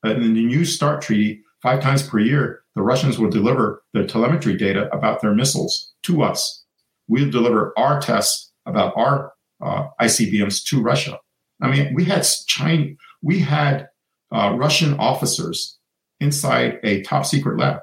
uh, 0.06 0.10
in 0.10 0.34
the 0.34 0.44
new 0.46 0.66
START 0.66 1.02
treaty, 1.04 1.42
five 1.64 1.82
times 1.82 2.04
per 2.08 2.20
year, 2.20 2.62
the 2.76 2.82
Russians 2.82 3.18
will 3.18 3.30
deliver 3.30 3.82
their 3.94 4.06
telemetry 4.06 4.56
data 4.56 4.94
about 4.94 5.22
their 5.22 5.34
missiles 5.34 5.94
to 6.04 6.22
us. 6.22 6.64
We'll 7.08 7.32
deliver 7.32 7.74
our 7.78 8.02
tests 8.02 8.52
about 8.66 8.94
our 8.98 9.32
uh, 9.62 9.88
ICBMs 10.02 10.64
to 10.66 10.82
Russia. 10.82 11.18
I 11.62 11.72
mean, 11.72 11.94
we 11.96 12.04
had 12.04 12.28
China, 12.48 12.88
we 13.22 13.40
had 13.40 13.88
uh, 14.32 14.54
Russian 14.58 14.96
officers 15.00 15.78
inside 16.20 16.80
a 16.84 17.02
top 17.04 17.26
secret 17.26 17.58
lab 17.58 17.80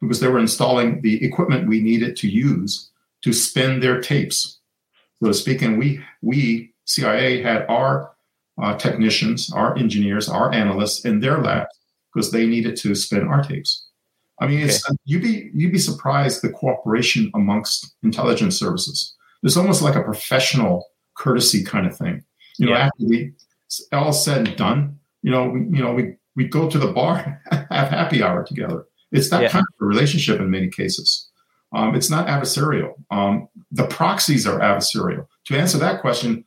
because 0.00 0.20
they 0.20 0.28
were 0.28 0.38
installing 0.38 1.02
the 1.02 1.24
equipment 1.24 1.68
we 1.68 1.80
needed 1.80 2.16
to 2.18 2.28
use 2.28 2.90
to 3.22 3.32
spin 3.32 3.80
their 3.80 4.00
tapes, 4.00 4.60
so 5.20 5.28
to 5.28 5.34
speak. 5.34 5.62
And 5.62 5.78
we, 5.78 6.00
we 6.22 6.74
CIA 6.84 7.42
had 7.42 7.66
our 7.68 8.12
uh, 8.62 8.76
technicians, 8.76 9.50
our 9.52 9.76
engineers, 9.76 10.28
our 10.28 10.52
analysts 10.52 11.04
in 11.04 11.20
their 11.20 11.42
labs 11.42 11.76
because 12.16 12.30
they 12.30 12.46
needed 12.46 12.76
to 12.76 12.94
spin 12.94 13.28
our 13.28 13.42
tapes. 13.42 13.84
I 14.40 14.46
mean, 14.46 14.60
it's, 14.60 14.82
you'd 15.04 15.22
be 15.22 15.50
you'd 15.54 15.72
be 15.72 15.78
surprised 15.78 16.42
the 16.42 16.48
cooperation 16.50 17.30
amongst 17.34 17.94
intelligence 18.02 18.58
services. 18.58 19.14
It's 19.42 19.56
almost 19.56 19.82
like 19.82 19.96
a 19.96 20.02
professional 20.02 20.86
courtesy 21.14 21.62
kind 21.62 21.86
of 21.86 21.96
thing. 21.96 22.24
You 22.58 22.66
know, 22.66 22.72
Yeah. 22.72 22.86
after 22.86 23.04
we 23.04 23.32
all 23.92 24.12
said 24.12 24.48
and 24.48 24.56
done, 24.56 24.98
you 25.22 25.30
know, 25.30 25.48
we 25.48 25.60
you 25.60 25.82
know 25.84 25.92
we 25.92 26.16
we 26.36 26.48
go 26.48 26.68
to 26.70 26.78
the 26.78 26.88
bar, 26.92 27.42
have 27.70 27.88
happy 27.88 28.22
hour 28.22 28.44
together. 28.44 28.86
It's 29.12 29.30
that 29.30 29.42
Yeah. 29.42 29.48
kind 29.50 29.64
of 29.68 29.82
a 29.82 29.86
relationship 29.86 30.40
in 30.40 30.50
many 30.50 30.68
cases. 30.68 31.28
Um, 31.74 31.94
it's 31.94 32.10
not 32.10 32.26
adversarial. 32.28 32.94
Um, 33.10 33.48
the 33.72 33.86
proxies 33.86 34.46
are 34.46 34.60
adversarial. 34.60 35.26
To 35.46 35.58
answer 35.58 35.78
that 35.78 36.00
question, 36.00 36.44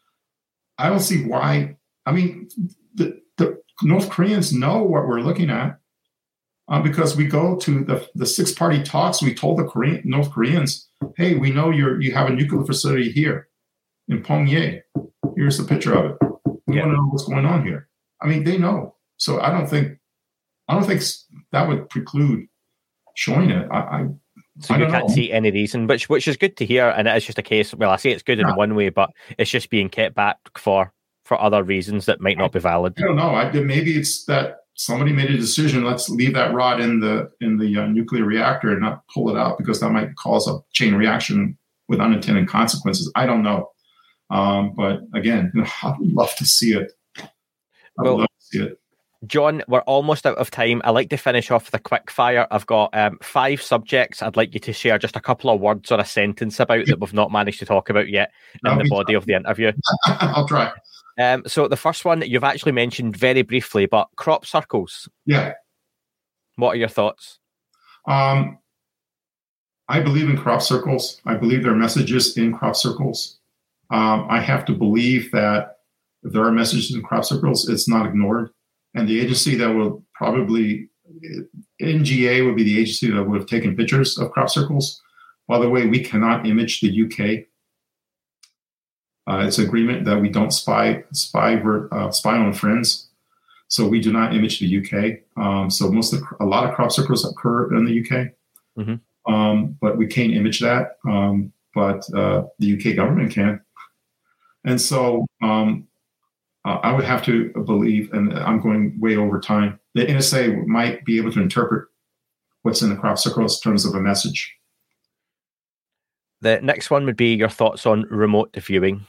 I 0.80 0.90
don't 0.90 1.00
see 1.02 1.26
why. 1.26 1.76
I 2.06 2.12
mean, 2.12 2.50
the, 2.96 3.20
the 3.38 3.62
North 3.84 4.10
Koreans 4.10 4.52
know 4.54 4.84
what 4.84 5.08
we're 5.08 5.22
looking 5.22 5.50
at 5.50 5.80
uh, 6.68 6.82
because 6.82 7.16
we 7.16 7.26
go 7.26 7.56
to 7.58 7.84
the, 7.84 8.08
the 8.16 8.26
six 8.26 8.52
party 8.52 8.84
talks. 8.84 9.22
We 9.22 9.34
told 9.34 9.58
the 9.60 9.64
Korean, 9.66 10.02
North 10.06 10.32
Koreans, 10.32 10.90
hey, 11.18 11.36
we 11.36 11.52
know 11.52 11.70
you're, 11.72 12.02
you 12.02 12.14
have 12.14 12.30
a 12.30 12.34
nuclear 12.34 12.66
facility 12.66 13.12
here 13.12 13.48
in 14.08 14.22
Pyongyang. 14.24 14.82
Here's 15.36 15.58
the 15.58 15.64
picture 15.64 15.94
of 15.94 16.12
it. 16.12 16.18
We 16.68 16.76
Yeah. 16.76 16.84
want 16.86 16.94
to 16.94 16.98
know 16.98 17.08
what's 17.10 17.26
going 17.26 17.46
on 17.46 17.66
here. 17.66 17.88
I 18.22 18.28
mean, 18.28 18.44
they 18.44 18.58
know. 18.58 18.96
So 19.18 19.40
I 19.40 19.50
don't 19.50 19.68
think, 19.68 19.98
I 20.68 20.74
don't 20.76 20.86
think 20.86 21.02
that 21.52 21.68
would 21.68 21.90
preclude 21.90 22.48
showing 23.16 23.50
it. 23.50 23.68
I, 23.72 23.78
I 23.80 24.08
So 24.60 24.76
I 24.76 24.78
you 24.80 24.86
can't 24.88 25.08
know. 25.08 25.14
see 25.14 25.32
any 25.32 25.52
reason, 25.52 25.88
which 25.88 26.10
which 26.10 26.28
is 26.28 26.38
good 26.38 26.56
to 26.58 26.66
hear, 26.66 26.90
and 26.90 27.08
it 27.08 27.16
is 27.18 27.26
just 27.26 27.40
a 27.40 27.42
case. 27.42 27.74
Well, 27.74 27.90
I 27.90 27.96
say 27.96 28.12
it's 28.12 28.24
good 28.24 28.40
in 28.40 28.48
Yeah. 28.48 28.56
one 28.56 28.76
way, 28.76 28.90
but 28.90 29.10
it's 29.38 29.50
just 29.50 29.70
being 29.70 29.90
kept 29.90 30.16
back 30.16 30.38
for 30.58 30.94
for 31.30 31.40
other 31.40 31.62
reasons 31.62 32.08
that 32.08 32.20
might 32.20 32.40
not 32.40 32.52
be 32.52 32.60
valid. 32.60 32.96
I 32.98 33.02
don't 33.04 33.16
know. 33.16 33.36
I, 33.36 33.52
maybe 33.52 33.96
it's 33.96 34.26
that 34.26 34.62
somebody 34.74 35.14
made 35.14 35.30
a 35.30 35.38
decision. 35.38 35.84
Let's 35.84 36.10
leave 36.10 36.34
that 36.34 36.56
rod 36.56 36.82
in 36.82 37.00
the 37.00 37.30
in 37.40 37.60
the 37.60 37.78
uh, 37.78 37.86
nuclear 37.86 38.26
reactor 38.26 38.72
and 38.72 38.82
not 38.82 39.04
pull 39.14 39.30
it 39.30 39.38
out 39.38 39.60
because 39.60 39.80
that 39.80 39.92
might 39.92 40.16
cause 40.16 40.48
a 40.48 40.58
chain 40.74 40.96
reaction 40.96 41.56
with 41.88 42.00
unintended 42.02 42.48
consequences. 42.48 43.12
I 43.16 43.28
don't 43.28 43.44
know. 43.44 43.70
Um, 44.32 44.74
but 44.76 45.02
again, 45.14 45.52
you 45.54 45.62
know, 45.62 45.68
I 45.84 45.94
would 46.00 46.12
love 46.12 46.36
to 46.38 46.46
see 46.46 46.74
it. 46.74 46.94
I 47.20 47.22
would 48.00 48.06
Well- 48.06 48.18
love 48.22 48.28
to 48.28 48.46
see 48.48 48.64
it. 48.64 48.80
John, 49.28 49.64
we're 49.68 49.82
almost 49.82 50.26
out 50.26 50.38
of 50.38 50.50
time. 50.50 50.82
I'd 50.86 50.92
like 50.92 51.10
to 51.10 51.18
finish 51.18 51.52
off 51.52 51.66
with 51.66 51.74
a 51.74 51.84
quick 51.84 52.10
fire. 52.10 52.48
I've 52.52 52.66
got 52.66 52.96
um, 52.96 53.20
five 53.22 53.62
subjects 53.62 54.22
I'd 54.22 54.38
like 54.38 54.54
you 54.54 54.62
to 54.62 54.72
share 54.72 54.98
just 54.98 55.18
a 55.18 55.20
couple 55.20 55.50
of 55.50 55.60
words 55.60 55.92
or 55.92 56.00
a 56.00 56.06
sentence 56.06 56.58
about 56.58 56.86
that 56.86 57.02
we've 57.02 57.14
not 57.14 57.30
managed 57.30 57.60
to 57.60 57.66
talk 57.66 57.90
about 57.90 58.08
yet 58.08 58.32
in 58.54 58.60
That'll 58.64 58.82
the 58.82 58.90
body 58.90 59.16
of 59.16 59.26
the 59.26 59.34
interview. 59.34 59.74
I'll 60.06 60.48
try. 60.48 60.72
Um, 61.20 61.44
so 61.46 61.68
the 61.68 61.76
first 61.76 62.06
one 62.06 62.22
you've 62.22 62.46
actually 62.46 62.72
mentioned 62.72 63.18
very 63.18 63.42
briefly, 63.42 63.86
but 63.86 64.08
crop 64.16 64.46
circles. 64.46 65.10
Yeah. 65.26 65.54
What 66.56 66.70
are 66.72 66.78
your 66.78 66.88
thoughts? 66.88 67.40
Um, 68.08 68.58
I 69.90 70.00
believe 70.00 70.30
in 70.30 70.38
crop 70.38 70.62
circles. 70.62 71.22
I 71.26 71.36
believe 71.36 71.64
there 71.64 71.74
are 71.74 71.76
messages 71.76 72.38
in 72.38 72.54
crop 72.54 72.76
circles. 72.76 73.40
Um, 73.90 74.28
I 74.30 74.40
have 74.40 74.64
to 74.66 74.74
believe 74.74 75.32
that 75.32 75.78
if 76.24 76.32
there 76.32 76.44
are 76.44 76.52
messages 76.52 76.96
in 76.96 77.02
crop 77.02 77.26
circles, 77.26 77.68
it's 77.68 77.90
not 77.90 78.06
ignored. 78.06 78.52
And 78.96 79.08
the 79.08 79.20
agency 79.20 79.56
that 79.56 79.70
will 79.70 80.04
probably, 80.14 80.90
NGA 81.82 82.46
would 82.46 82.56
be 82.56 82.64
the 82.64 82.80
agency 82.80 83.12
that 83.12 83.24
would 83.24 83.40
have 83.40 83.50
taken 83.50 83.76
pictures 83.76 84.18
of 84.18 84.32
crop 84.32 84.50
circles. 84.50 85.02
By 85.48 85.60
the 85.60 85.70
way, 85.70 85.88
we 85.88 86.04
cannot 86.04 86.46
image 86.46 86.82
the 86.82 87.04
UK. 87.06 87.46
Uh, 89.28 89.44
it's 89.46 89.58
an 89.60 89.66
agreement 89.66 90.06
that 90.06 90.20
we 90.20 90.30
don't 90.30 90.52
spy 90.52 91.04
spy 91.14 91.56
uh, 91.56 92.12
spy 92.12 92.38
on 92.38 92.54
friends, 92.54 93.10
so 93.68 93.88
we 93.88 94.00
do 94.00 94.12
not 94.12 94.36
image 94.36 94.60
the 94.60 94.78
UK. 94.80 95.20
Um, 95.38 95.70
so 95.70 95.92
most 95.92 96.14
of 96.14 96.20
the, 96.20 96.26
a 96.40 96.46
lot 96.46 96.68
of 96.68 96.76
crop 96.76 96.92
circles 96.92 97.30
occur 97.30 97.76
in 97.76 97.86
the 97.86 98.00
UK, 98.02 98.34
Mhm. 98.78 99.00
um, 99.28 99.78
but 99.82 99.98
we 99.98 100.08
can't 100.08 100.34
image 100.34 100.60
that. 100.62 100.98
Um, 101.08 101.54
but 101.76 102.04
uh, 102.16 102.46
the 102.58 102.74
UK 102.74 102.96
government 102.96 103.32
can, 103.32 103.62
and 104.66 104.82
so 104.82 105.26
um, 105.44 105.88
uh, 106.66 106.80
I 106.82 106.92
would 106.94 107.06
have 107.06 107.24
to 107.26 107.50
believe, 107.66 108.12
and 108.14 108.34
I'm 108.34 108.60
going 108.60 109.00
way 109.00 109.16
over 109.16 109.40
time. 109.40 109.80
The 109.94 110.06
NSA 110.06 110.66
might 110.66 111.06
be 111.06 111.18
able 111.18 111.32
to 111.34 111.42
interpret 111.42 111.88
what's 112.64 112.82
in 112.82 112.90
the 112.90 112.96
crop 112.96 113.18
circles 113.20 113.58
in 113.64 113.70
terms 113.72 113.86
of 113.86 113.94
a 113.96 114.00
message. 114.02 114.56
The 116.42 116.60
next 116.62 116.90
one 116.90 117.06
would 117.06 117.18
be 117.18 117.34
your 117.34 117.50
thoughts 117.50 117.86
on 117.86 118.04
remote 118.10 118.56
viewing. 118.56 119.06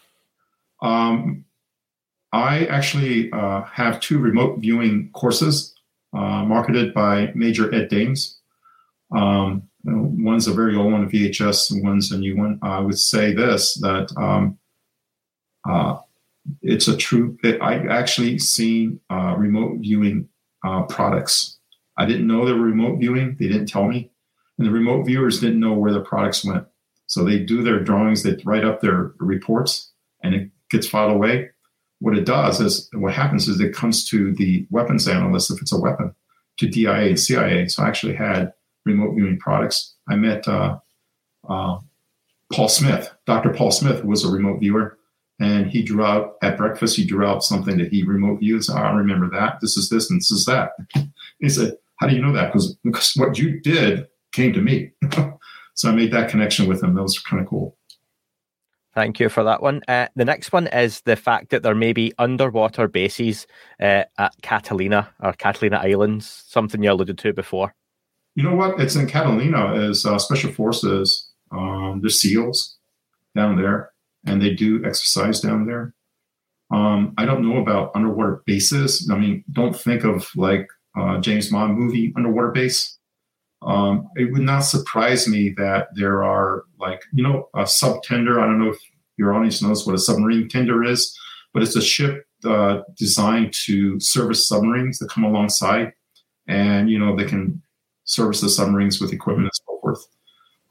Um, 0.83 1.45
I 2.33 2.67
actually 2.67 3.31
uh, 3.33 3.63
have 3.65 4.01
two 4.01 4.19
remote 4.19 4.59
viewing 4.59 5.11
courses 5.13 5.75
uh, 6.13 6.45
marketed 6.45 6.95
by 6.95 7.33
Major 7.35 7.73
Ed 7.75 7.89
Dames. 7.89 8.39
Um, 9.17 9.63
one's 9.85 10.47
a 10.47 10.55
very 10.55 10.77
old 10.77 10.93
one, 10.93 11.11
VHS, 11.11 11.71
and 11.73 11.85
one's 11.85 12.13
a 12.13 12.19
new 12.19 12.37
one. 12.37 12.59
I 12.63 12.81
would 12.81 12.99
say 12.99 13.33
this 13.33 13.75
that 13.81 14.13
um, 14.17 14.59
uh, 15.69 15.99
it's 16.63 16.89
a 16.89 16.97
true. 16.97 17.37
It, 17.43 17.61
I've 17.61 17.87
actually 17.87 18.39
seen 18.39 19.01
uh, 19.11 19.35
remote 19.37 19.79
viewing 19.81 20.29
uh, 20.65 20.83
products. 20.85 21.59
I 21.97 22.07
didn't 22.07 22.27
know 22.27 22.45
they 22.45 22.53
were 22.53 22.61
remote 22.61 22.99
viewing. 22.99 23.37
They 23.39 23.49
didn't 23.49 23.67
tell 23.67 23.87
me, 23.87 24.11
and 24.59 24.67
the 24.67 24.73
remote 24.73 25.05
viewers 25.05 25.41
didn't 25.41 25.61
know 25.61 25.73
where 25.73 25.93
the 25.93 26.01
products 26.01 26.45
went. 26.45 26.67
So 27.11 27.25
they 27.25 27.41
do 27.41 27.65
their 27.65 27.81
drawings, 27.81 28.23
they 28.23 28.37
write 28.45 28.65
up 28.65 28.81
their 28.81 29.13
reports, 29.19 29.91
and 30.23 30.33
it 30.33 30.49
gets 30.71 30.87
filed 30.87 31.11
away. 31.11 31.51
What 31.99 32.17
it 32.17 32.25
does 32.25 32.61
is, 32.61 32.89
what 32.93 33.13
happens 33.13 33.49
is 33.49 33.59
it 33.59 33.75
comes 33.75 34.09
to 34.11 34.33
the 34.33 34.65
weapons 34.71 35.09
analyst 35.09 35.51
if 35.51 35.61
it's 35.61 35.73
a 35.73 35.81
weapon, 35.81 36.15
to 36.59 36.69
DIA 36.69 37.09
and 37.09 37.19
CIA. 37.19 37.67
So 37.67 37.83
I 37.83 37.89
actually 37.89 38.15
had 38.15 38.53
remote 38.87 39.17
viewing 39.17 39.41
products. 39.41 39.97
I 40.09 40.15
met 40.15 40.47
uh, 40.47 40.79
uh, 41.49 41.81
Paul 42.53 42.69
Smith. 42.69 43.13
Dr. 43.27 43.51
Paul 43.51 43.73
Smith 43.73 44.05
was 44.05 44.25
a 44.25 44.31
remote 44.31 44.61
viewer, 44.61 44.97
and 45.41 45.67
he 45.67 45.83
drew 45.83 46.05
out 46.05 46.37
at 46.43 46.57
breakfast. 46.57 46.97
He 46.97 47.05
drew 47.05 47.27
out 47.27 47.43
something 47.43 47.77
that 47.79 47.93
he 47.93 48.05
remote 48.05 48.39
views. 48.39 48.71
I 48.71 48.93
remember 48.93 49.29
that. 49.31 49.59
This 49.61 49.77
is 49.77 49.89
this 49.89 50.11
and 50.11 50.21
this 50.21 50.31
is 50.31 50.45
that. 50.45 50.75
he 51.41 51.49
said, 51.49 51.77
"How 51.97 52.07
do 52.07 52.15
you 52.15 52.23
know 52.23 52.33
that? 52.35 52.53
Because 52.53 52.77
because 52.85 53.15
what 53.17 53.37
you 53.37 53.59
did 53.59 54.07
came 54.31 54.53
to 54.53 54.61
me." 54.61 54.93
so 55.75 55.91
I 55.91 55.93
made 55.93 56.13
that 56.13 56.31
connection 56.31 56.67
with 56.67 56.83
him. 56.83 56.95
That 56.95 57.03
was 57.03 57.19
kind 57.19 57.43
of 57.43 57.49
cool. 57.49 57.77
Thank 58.95 59.21
you 59.21 59.29
for 59.29 59.45
that 59.45 59.63
one. 59.63 59.83
Uh, 59.87 60.09
the 60.17 60.25
next 60.25 60.53
one 60.53 60.67
is 60.67 61.01
the 61.03 61.15
fact 61.15 61.51
that 61.51 61.63
there 61.63 61.77
may 61.77 61.93
be 61.93 62.13
underwater 62.19 62.89
bases 62.89 63.47
uh, 63.81 64.05
at 64.19 64.35
Catalina 64.43 65.09
or 65.21 65.33
Catalina 65.33 65.77
Islands, 65.77 66.45
something 66.49 66.83
you 66.83 66.91
alluded 66.91 67.17
to 67.19 67.33
before. 67.33 67.73
You 68.35 68.43
know 68.43 68.57
what? 68.57 68.81
It's 68.81 68.97
in 68.97 69.07
Catalina 69.07 69.75
is 69.75 70.05
uh, 70.05 70.19
special 70.19 70.53
forces 70.53 71.31
Um, 71.53 72.01
there's 72.01 72.21
SEALs 72.21 72.79
down 73.37 73.57
there, 73.57 73.91
and 74.25 74.41
they 74.41 74.55
do 74.55 74.85
exercise 74.85 75.41
down 75.41 75.67
there. 75.67 75.95
Um, 76.71 77.15
I 77.19 77.25
don't 77.27 77.47
know 77.47 77.59
about 77.59 77.91
underwater 77.95 78.43
bases. 78.47 79.09
I 79.13 79.19
mean, 79.19 79.45
don't 79.53 79.75
think 79.75 80.05
of 80.05 80.29
like 80.37 80.69
uh, 80.97 81.19
James 81.21 81.51
Bond 81.51 81.77
movie 81.77 82.13
underwater 82.17 82.51
base. 82.51 82.99
Um, 83.63 84.09
it 84.17 84.33
would 84.33 84.43
not 84.43 84.61
surprise 84.61 85.29
me 85.29 85.51
that 85.59 85.89
there 85.95 86.25
are 86.25 86.65
like 86.79 87.03
you 87.13 87.23
know 87.23 87.49
a 87.55 87.67
sub 87.67 88.03
tender. 88.03 88.41
I 88.41 88.47
don't 88.47 88.59
know 88.59 88.71
if 88.71 88.79
your 89.17 89.35
audience 89.35 89.63
knows 89.63 89.87
what 89.87 89.95
a 89.95 89.99
submarine 89.99 90.49
tender 90.49 90.83
is, 90.83 91.17
but 91.53 91.63
it's 91.63 91.77
a 91.77 91.83
ship 91.83 92.27
uh, 92.45 92.81
designed 92.97 93.53
to 93.67 94.01
service 94.01 94.49
submarines 94.49 94.99
that 94.99 95.11
come 95.11 95.25
alongside, 95.25 95.93
and 96.49 96.91
you 96.91 96.99
know 96.99 97.15
they 97.15 97.27
can 97.27 97.63
service 98.05 98.41
the 98.41 98.49
submarines 98.49 99.01
with 99.01 99.13
equipment 99.13 99.47
and 99.47 99.55
so 99.55 99.79
forth. 99.83 100.07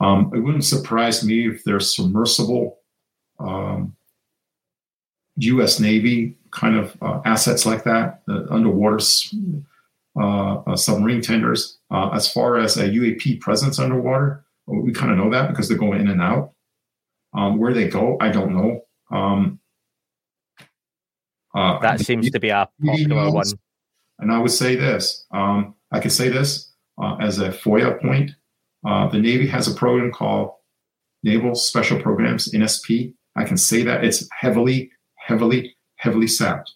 Um, 0.02 0.32
it 0.34 0.40
wouldn't 0.40 0.66
surprise 0.66 1.24
me 1.24 1.48
if 1.48 1.64
there's 1.64 1.96
submersible 1.96 2.80
um, 3.40 3.96
U.S. 5.38 5.80
Navy 5.80 6.38
kind 6.52 6.76
of 6.76 6.98
uh, 7.02 7.22
assets 7.26 7.66
like 7.66 7.84
that, 7.84 8.22
uh, 8.30 8.44
underwater 8.50 9.00
submarine 10.76 11.22
tenders. 11.22 11.80
Uh, 11.91 12.09
as 12.13 12.32
far 12.32 12.57
as 12.57 12.78
a 12.78 12.89
UAP 12.89 13.39
presence 13.39 13.80
underwater, 13.80 14.45
we 14.67 14.91
kind 14.91 15.11
of 15.11 15.17
know 15.17 15.30
that 15.30 15.49
because 15.49 15.67
they're 15.67 15.78
going 15.78 16.01
in 16.01 16.07
and 16.07 16.22
out. 16.22 16.53
Um, 17.34 17.59
where 17.59 17.74
they 17.74 17.88
go, 17.88 18.17
I 18.20 18.30
don't 18.30 18.53
know. 18.53 18.82
Um, 19.11 19.59
uh, 21.55 21.80
that 21.80 21.99
seems 21.99 22.30
to 22.32 22.39
be 22.39 22.49
a 22.49 22.67
popular 22.84 23.32
one. 23.32 23.45
And 24.20 24.32
I 24.32 24.39
would 24.39 24.51
say 24.51 24.76
this 24.76 25.26
um, 25.32 25.76
I 25.91 25.99
could 25.99 26.11
say 26.11 26.30
this 26.30 26.72
as 27.22 27.39
a 27.39 27.49
FOIA 27.49 28.01
point. 28.01 28.32
the 28.84 29.20
Navy 29.20 29.47
has 29.47 29.67
a 29.67 29.76
program 29.76 30.11
called 30.11 30.51
Naval 31.24 31.55
Special 31.55 32.01
Programs, 32.01 32.51
NSP. 32.51 33.13
I 33.36 33.43
can 33.45 33.57
say 33.57 33.84
that 33.84 34.03
it's 34.03 34.28
heavily 34.32 34.91
heavily, 35.30 35.76
heavily 35.97 36.28
sapped. 36.28 36.74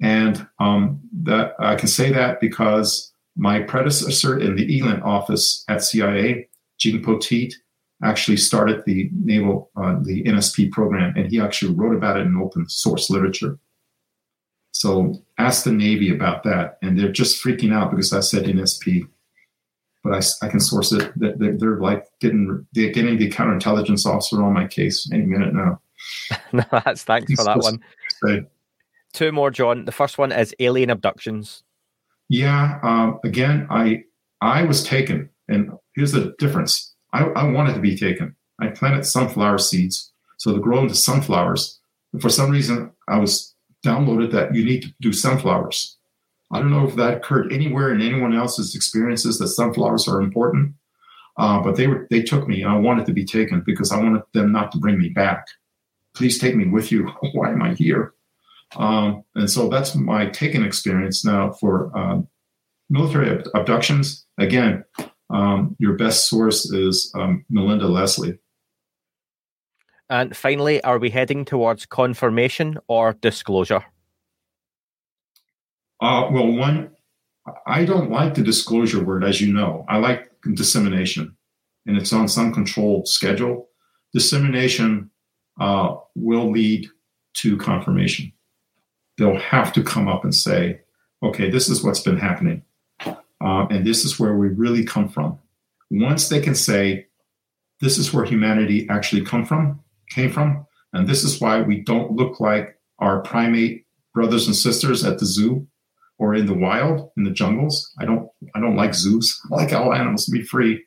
And 0.00 0.46
um, 0.58 1.00
that 1.24 1.54
I 1.58 1.74
can 1.74 1.88
say 1.88 2.12
that 2.12 2.40
because 2.40 3.12
my 3.36 3.60
predecessor 3.60 4.38
in 4.38 4.56
the 4.56 4.78
ELINT 4.78 5.02
office 5.02 5.64
at 5.68 5.82
CIA, 5.82 6.48
Gene 6.78 7.02
Poteat, 7.02 7.54
actually 8.02 8.36
started 8.38 8.82
the 8.86 9.10
naval 9.12 9.70
uh, 9.76 9.96
the 10.02 10.22
NSP 10.24 10.70
program, 10.72 11.14
and 11.16 11.30
he 11.30 11.40
actually 11.40 11.74
wrote 11.74 11.94
about 11.94 12.16
it 12.16 12.26
in 12.26 12.36
open 12.36 12.68
source 12.68 13.10
literature. 13.10 13.58
So 14.72 15.14
ask 15.36 15.64
the 15.64 15.72
Navy 15.72 16.14
about 16.14 16.42
that, 16.44 16.78
and 16.82 16.98
they're 16.98 17.12
just 17.12 17.42
freaking 17.44 17.72
out 17.72 17.90
because 17.90 18.12
I 18.12 18.20
said 18.20 18.44
NSP. 18.44 19.06
But 20.02 20.14
I, 20.14 20.46
I 20.46 20.48
can 20.48 20.60
source 20.60 20.92
it. 20.92 21.12
They're, 21.16 21.58
they're 21.58 21.78
like 21.78 22.06
getting 22.20 22.66
they're 22.72 22.90
getting 22.90 23.18
the 23.18 23.30
counterintelligence 23.30 24.06
officer 24.06 24.42
on 24.42 24.54
my 24.54 24.66
case 24.66 25.10
any 25.12 25.26
minute 25.26 25.52
now. 25.52 25.80
no, 26.52 26.64
that's 26.70 27.04
thanks 27.04 27.34
for 27.34 27.44
that 27.44 27.58
one. 27.62 27.80
Say. 28.24 28.46
Two 29.12 29.32
more, 29.32 29.50
John. 29.50 29.84
The 29.84 29.92
first 29.92 30.18
one 30.18 30.32
is 30.32 30.54
alien 30.60 30.90
abductions. 30.90 31.62
Yeah. 32.28 32.78
Um, 32.82 33.18
again, 33.24 33.66
I 33.70 34.04
I 34.40 34.64
was 34.64 34.84
taken, 34.84 35.28
and 35.48 35.72
here's 35.94 36.12
the 36.12 36.34
difference. 36.38 36.94
I, 37.12 37.24
I 37.24 37.44
wanted 37.44 37.74
to 37.74 37.80
be 37.80 37.96
taken. 37.96 38.36
I 38.60 38.68
planted 38.68 39.04
sunflower 39.04 39.58
seeds, 39.58 40.12
so 40.38 40.52
to 40.52 40.60
grow 40.60 40.80
into 40.80 40.94
sunflowers. 40.94 41.80
for 42.20 42.28
some 42.28 42.50
reason, 42.50 42.92
I 43.08 43.18
was 43.18 43.54
downloaded 43.84 44.30
that 44.32 44.54
you 44.54 44.64
need 44.64 44.82
to 44.82 44.94
do 45.00 45.12
sunflowers. 45.12 45.96
I 46.52 46.58
don't 46.58 46.70
know 46.70 46.86
if 46.86 46.96
that 46.96 47.14
occurred 47.14 47.52
anywhere 47.52 47.92
in 47.92 48.00
anyone 48.00 48.34
else's 48.34 48.74
experiences 48.74 49.38
that 49.38 49.48
sunflowers 49.48 50.06
are 50.08 50.20
important, 50.20 50.74
uh, 51.36 51.60
but 51.60 51.76
they 51.76 51.88
were 51.88 52.06
they 52.10 52.22
took 52.22 52.46
me, 52.46 52.62
and 52.62 52.70
I 52.70 52.76
wanted 52.76 53.06
to 53.06 53.12
be 53.12 53.24
taken 53.24 53.62
because 53.66 53.90
I 53.90 53.98
wanted 53.98 54.22
them 54.34 54.52
not 54.52 54.70
to 54.72 54.78
bring 54.78 54.98
me 54.98 55.08
back 55.08 55.46
please 56.14 56.38
take 56.38 56.54
me 56.54 56.66
with 56.66 56.92
you. 56.92 57.06
Why 57.32 57.50
am 57.50 57.62
I 57.62 57.74
here? 57.74 58.14
Um, 58.76 59.24
and 59.34 59.50
so 59.50 59.68
that's 59.68 59.94
my 59.94 60.26
taken 60.26 60.64
experience 60.64 61.24
now 61.24 61.52
for 61.52 61.96
um, 61.96 62.28
military 62.88 63.30
ab- 63.30 63.46
abductions. 63.54 64.26
Again, 64.38 64.84
um, 65.30 65.76
your 65.78 65.94
best 65.94 66.28
source 66.28 66.70
is 66.70 67.12
um, 67.14 67.44
Melinda 67.50 67.88
Leslie. 67.88 68.38
And 70.08 70.36
finally, 70.36 70.82
are 70.82 70.98
we 70.98 71.10
heading 71.10 71.44
towards 71.44 71.86
confirmation 71.86 72.78
or 72.88 73.12
disclosure? 73.12 73.84
Uh, 76.00 76.28
well, 76.32 76.50
one, 76.50 76.90
I 77.66 77.84
don't 77.84 78.10
like 78.10 78.34
the 78.34 78.42
disclosure 78.42 79.04
word, 79.04 79.22
as 79.22 79.40
you 79.40 79.52
know. 79.52 79.84
I 79.88 79.98
like 79.98 80.30
dissemination, 80.54 81.36
and 81.86 81.96
it's 81.96 82.12
on 82.12 82.26
some 82.26 82.52
controlled 82.52 83.06
schedule. 83.06 83.68
Dissemination 84.12 85.10
uh, 85.60 85.96
will 86.16 86.50
lead 86.50 86.88
to 87.34 87.56
confirmation. 87.56 88.32
They'll 89.20 89.38
have 89.38 89.70
to 89.74 89.82
come 89.82 90.08
up 90.08 90.24
and 90.24 90.34
say, 90.34 90.80
okay, 91.22 91.50
this 91.50 91.68
is 91.68 91.84
what's 91.84 92.00
been 92.00 92.16
happening. 92.16 92.62
Uh, 93.06 93.66
and 93.70 93.86
this 93.86 94.04
is 94.04 94.18
where 94.18 94.34
we 94.34 94.48
really 94.48 94.82
come 94.82 95.10
from. 95.10 95.38
Once 95.90 96.30
they 96.30 96.40
can 96.40 96.54
say, 96.54 97.06
this 97.80 97.98
is 97.98 98.14
where 98.14 98.24
humanity 98.24 98.86
actually 98.88 99.22
come 99.22 99.44
from, 99.44 99.78
came 100.08 100.32
from, 100.32 100.66
and 100.94 101.06
this 101.06 101.22
is 101.22 101.38
why 101.38 101.60
we 101.60 101.82
don't 101.82 102.12
look 102.12 102.40
like 102.40 102.78
our 102.98 103.20
primate 103.20 103.84
brothers 104.14 104.46
and 104.46 104.56
sisters 104.56 105.04
at 105.04 105.18
the 105.18 105.26
zoo 105.26 105.66
or 106.18 106.34
in 106.34 106.46
the 106.46 106.54
wild, 106.54 107.10
in 107.18 107.24
the 107.24 107.30
jungles. 107.30 107.94
I 108.00 108.06
don't, 108.06 108.26
I 108.54 108.60
don't 108.60 108.76
like 108.76 108.94
zoos. 108.94 109.38
I 109.52 109.56
like 109.56 109.72
all 109.74 109.92
animals 109.92 110.24
to 110.26 110.30
be 110.30 110.42
free. 110.42 110.82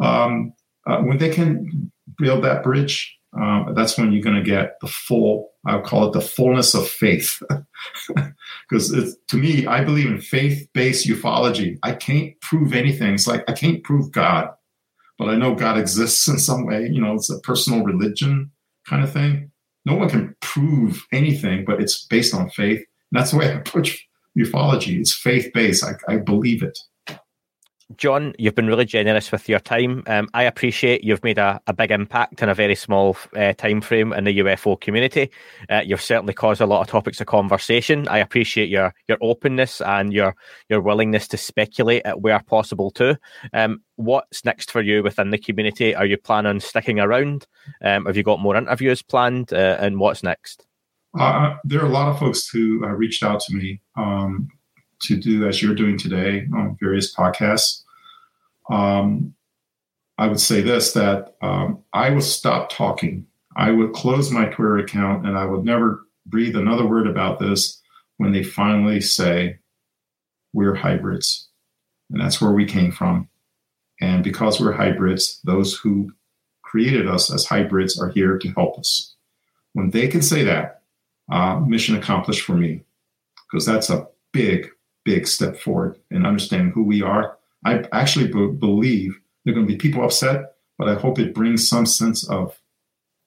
Um, 0.00 0.54
uh, 0.88 1.02
when 1.02 1.18
they 1.18 1.30
can 1.30 1.92
build 2.18 2.42
that 2.42 2.64
bridge, 2.64 3.16
um, 3.40 3.74
that's 3.76 3.96
when 3.96 4.10
you're 4.10 4.22
going 4.22 4.36
to 4.36 4.42
get 4.42 4.74
the 4.80 4.88
full, 4.88 5.49
I 5.66 5.76
would 5.76 5.84
call 5.84 6.08
it 6.08 6.12
the 6.12 6.20
fullness 6.20 6.74
of 6.74 6.88
faith. 6.88 7.42
Because 8.68 9.16
to 9.28 9.36
me, 9.36 9.66
I 9.66 9.82
believe 9.82 10.06
in 10.06 10.20
faith 10.20 10.68
based 10.74 11.08
ufology. 11.08 11.78
I 11.82 11.92
can't 11.92 12.40
prove 12.40 12.72
anything. 12.72 13.14
It's 13.14 13.26
like 13.26 13.42
I 13.48 13.52
can't 13.52 13.82
prove 13.82 14.12
God, 14.12 14.50
but 15.18 15.28
I 15.28 15.34
know 15.34 15.54
God 15.54 15.76
exists 15.76 16.28
in 16.28 16.38
some 16.38 16.66
way. 16.66 16.86
You 16.86 17.00
know, 17.00 17.14
it's 17.14 17.30
a 17.30 17.40
personal 17.40 17.82
religion 17.82 18.50
kind 18.86 19.02
of 19.02 19.12
thing. 19.12 19.50
No 19.86 19.94
one 19.94 20.08
can 20.08 20.36
prove 20.40 21.04
anything, 21.12 21.64
but 21.64 21.80
it's 21.80 22.04
based 22.06 22.34
on 22.34 22.50
faith. 22.50 22.78
And 22.78 23.20
that's 23.20 23.32
the 23.32 23.38
way 23.38 23.48
I 23.48 23.54
approach 23.54 24.06
ufology. 24.38 25.00
It's 25.00 25.12
faith 25.12 25.50
based. 25.52 25.84
I, 25.84 25.94
I 26.12 26.18
believe 26.18 26.62
it. 26.62 26.78
John, 27.96 28.34
you've 28.38 28.54
been 28.54 28.68
really 28.68 28.84
generous 28.84 29.32
with 29.32 29.48
your 29.48 29.58
time. 29.58 30.04
Um, 30.06 30.28
I 30.32 30.44
appreciate 30.44 31.02
you've 31.02 31.24
made 31.24 31.38
a, 31.38 31.60
a, 31.66 31.72
big 31.72 31.90
impact 31.90 32.42
in 32.42 32.48
a 32.48 32.54
very 32.54 32.74
small 32.74 33.16
uh, 33.36 33.52
time 33.54 33.80
frame 33.80 34.12
in 34.12 34.24
the 34.24 34.38
UFO 34.38 34.80
community. 34.80 35.30
Uh, 35.68 35.82
you've 35.84 36.00
certainly 36.00 36.34
caused 36.34 36.60
a 36.60 36.66
lot 36.66 36.82
of 36.82 36.86
topics 36.86 37.20
of 37.20 37.26
conversation. 37.26 38.06
I 38.08 38.18
appreciate 38.18 38.68
your 38.68 38.94
your 39.08 39.18
openness 39.20 39.80
and 39.80 40.12
your 40.12 40.36
your 40.68 40.80
willingness 40.80 41.26
to 41.28 41.36
speculate 41.36 42.02
at 42.04 42.20
where 42.20 42.40
possible 42.40 42.90
too. 42.90 43.16
Um, 43.52 43.82
what's 43.96 44.44
next 44.44 44.70
for 44.70 44.82
you 44.82 45.02
within 45.02 45.30
the 45.30 45.38
community? 45.38 45.94
Are 45.94 46.06
you 46.06 46.16
planning 46.16 46.50
on 46.50 46.60
sticking 46.60 47.00
around? 47.00 47.46
Um, 47.82 48.06
have 48.06 48.16
you 48.16 48.22
got 48.22 48.40
more 48.40 48.56
interviews 48.56 49.02
planned? 49.02 49.52
Uh, 49.52 49.76
and 49.80 49.98
what's 49.98 50.22
next? 50.22 50.64
Uh, 51.18 51.56
there 51.64 51.82
are 51.82 51.86
a 51.86 51.90
lot 51.90 52.08
of 52.08 52.20
folks 52.20 52.48
who 52.48 52.84
uh, 52.84 52.88
reached 52.88 53.24
out 53.24 53.40
to 53.40 53.54
me. 53.54 53.80
To 55.04 55.16
do 55.16 55.48
as 55.48 55.62
you're 55.62 55.74
doing 55.74 55.96
today 55.96 56.46
on 56.54 56.76
various 56.78 57.14
podcasts. 57.14 57.82
Um, 58.70 59.34
I 60.18 60.26
would 60.26 60.40
say 60.40 60.60
this 60.60 60.92
that 60.92 61.36
um, 61.40 61.82
I 61.94 62.10
would 62.10 62.22
stop 62.22 62.70
talking. 62.70 63.26
I 63.56 63.70
would 63.70 63.94
close 63.94 64.30
my 64.30 64.44
Twitter 64.44 64.76
account 64.76 65.26
and 65.26 65.38
I 65.38 65.46
would 65.46 65.64
never 65.64 66.06
breathe 66.26 66.54
another 66.54 66.86
word 66.86 67.06
about 67.06 67.38
this 67.38 67.80
when 68.18 68.32
they 68.32 68.42
finally 68.42 69.00
say, 69.00 69.58
we're 70.52 70.74
hybrids. 70.74 71.48
And 72.10 72.20
that's 72.20 72.40
where 72.40 72.52
we 72.52 72.66
came 72.66 72.92
from. 72.92 73.28
And 74.00 74.22
because 74.22 74.60
we're 74.60 74.72
hybrids, 74.72 75.40
those 75.44 75.76
who 75.76 76.12
created 76.62 77.08
us 77.08 77.32
as 77.32 77.44
hybrids 77.44 77.98
are 77.98 78.10
here 78.10 78.38
to 78.38 78.48
help 78.52 78.78
us. 78.78 79.14
When 79.72 79.90
they 79.90 80.08
can 80.08 80.22
say 80.22 80.44
that, 80.44 80.82
uh, 81.30 81.60
mission 81.60 81.96
accomplished 81.96 82.42
for 82.42 82.54
me, 82.54 82.82
because 83.50 83.64
that's 83.64 83.88
a 83.90 84.06
big, 84.32 84.70
big 85.10 85.26
step 85.26 85.56
forward 85.56 85.98
in 86.12 86.24
understanding 86.24 86.70
who 86.70 86.84
we 86.84 87.02
are. 87.02 87.36
I 87.64 87.84
actually 87.90 88.28
b- 88.28 88.56
believe 88.58 89.18
there 89.44 89.52
are 89.52 89.56
going 89.56 89.66
to 89.66 89.72
be 89.72 89.78
people 89.78 90.04
upset, 90.04 90.54
but 90.78 90.88
I 90.88 90.94
hope 90.94 91.18
it 91.18 91.34
brings 91.34 91.68
some 91.68 91.84
sense 91.84 92.28
of 92.28 92.60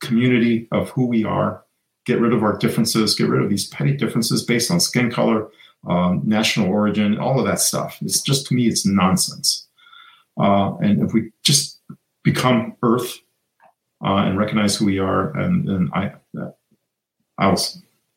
community 0.02 0.68
of 0.72 0.90
who 0.92 1.06
we 1.06 1.26
are. 1.26 1.64
Get 2.06 2.22
rid 2.22 2.34
of 2.34 2.42
our 2.42 2.58
differences, 2.58 3.16
get 3.16 3.28
rid 3.28 3.44
of 3.44 3.50
these 3.50 3.68
petty 3.68 3.98
differences 3.98 4.46
based 4.46 4.72
on 4.72 4.80
skin 4.80 5.12
color, 5.12 5.50
um, 5.90 6.22
national 6.24 6.70
origin, 6.70 7.20
all 7.20 7.38
of 7.38 7.46
that 7.46 7.60
stuff. 7.60 7.98
It's 8.02 8.22
just 8.22 8.48
to 8.48 8.56
me, 8.56 8.68
it's 8.68 8.86
nonsense. 8.86 9.68
Uh, 10.40 10.76
and 10.78 11.04
if 11.04 11.14
we 11.14 11.32
just 11.44 11.82
become 12.24 12.78
Earth 12.82 13.20
uh, 14.06 14.24
and 14.26 14.38
recognize 14.38 14.78
who 14.78 14.86
we 14.86 15.00
are, 15.00 15.36
and, 15.38 15.68
and 15.70 15.90
I, 15.94 16.14
I'll, 17.38 17.62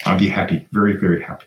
I'll 0.05 0.19
be 0.19 0.29
happy, 0.29 0.69
very, 0.71 0.97
very 0.97 1.21
happy. 1.21 1.47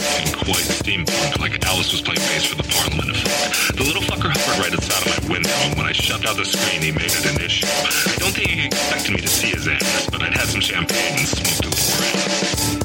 quite 0.91 1.05
steampunk, 1.05 1.39
like 1.39 1.65
Alice 1.65 1.91
was 1.91 2.01
playing 2.01 2.19
bass 2.19 2.45
for 2.45 2.55
the 2.55 2.63
Parliament 2.63 3.09
of 3.09 3.17
Folk. 3.17 3.75
The 3.77 3.83
little 3.83 4.01
fucker 4.01 4.29
hovered 4.29 4.59
right 4.59 4.73
outside 4.73 5.07
of 5.07 5.23
my 5.23 5.33
window, 5.33 5.49
and 5.63 5.75
when 5.77 5.85
I 5.85 5.91
shoved 5.91 6.25
out 6.25 6.35
the 6.35 6.45
screen, 6.45 6.81
he 6.81 6.91
made 6.91 7.11
it 7.11 7.25
an 7.25 7.41
issue. 7.41 7.67
I 7.67 8.15
don't 8.17 8.33
think 8.33 8.49
he 8.49 8.65
expected 8.65 9.13
me 9.13 9.21
to 9.21 9.27
see 9.27 9.49
his 9.49 9.67
ass, 9.67 10.09
but 10.11 10.21
I'd 10.21 10.33
had 10.33 10.47
some 10.47 10.61
champagne 10.61 11.19
and 11.19 11.27
smoked 11.27 11.65
a 11.65 11.69
little 11.69 11.95
grass. 11.97 12.77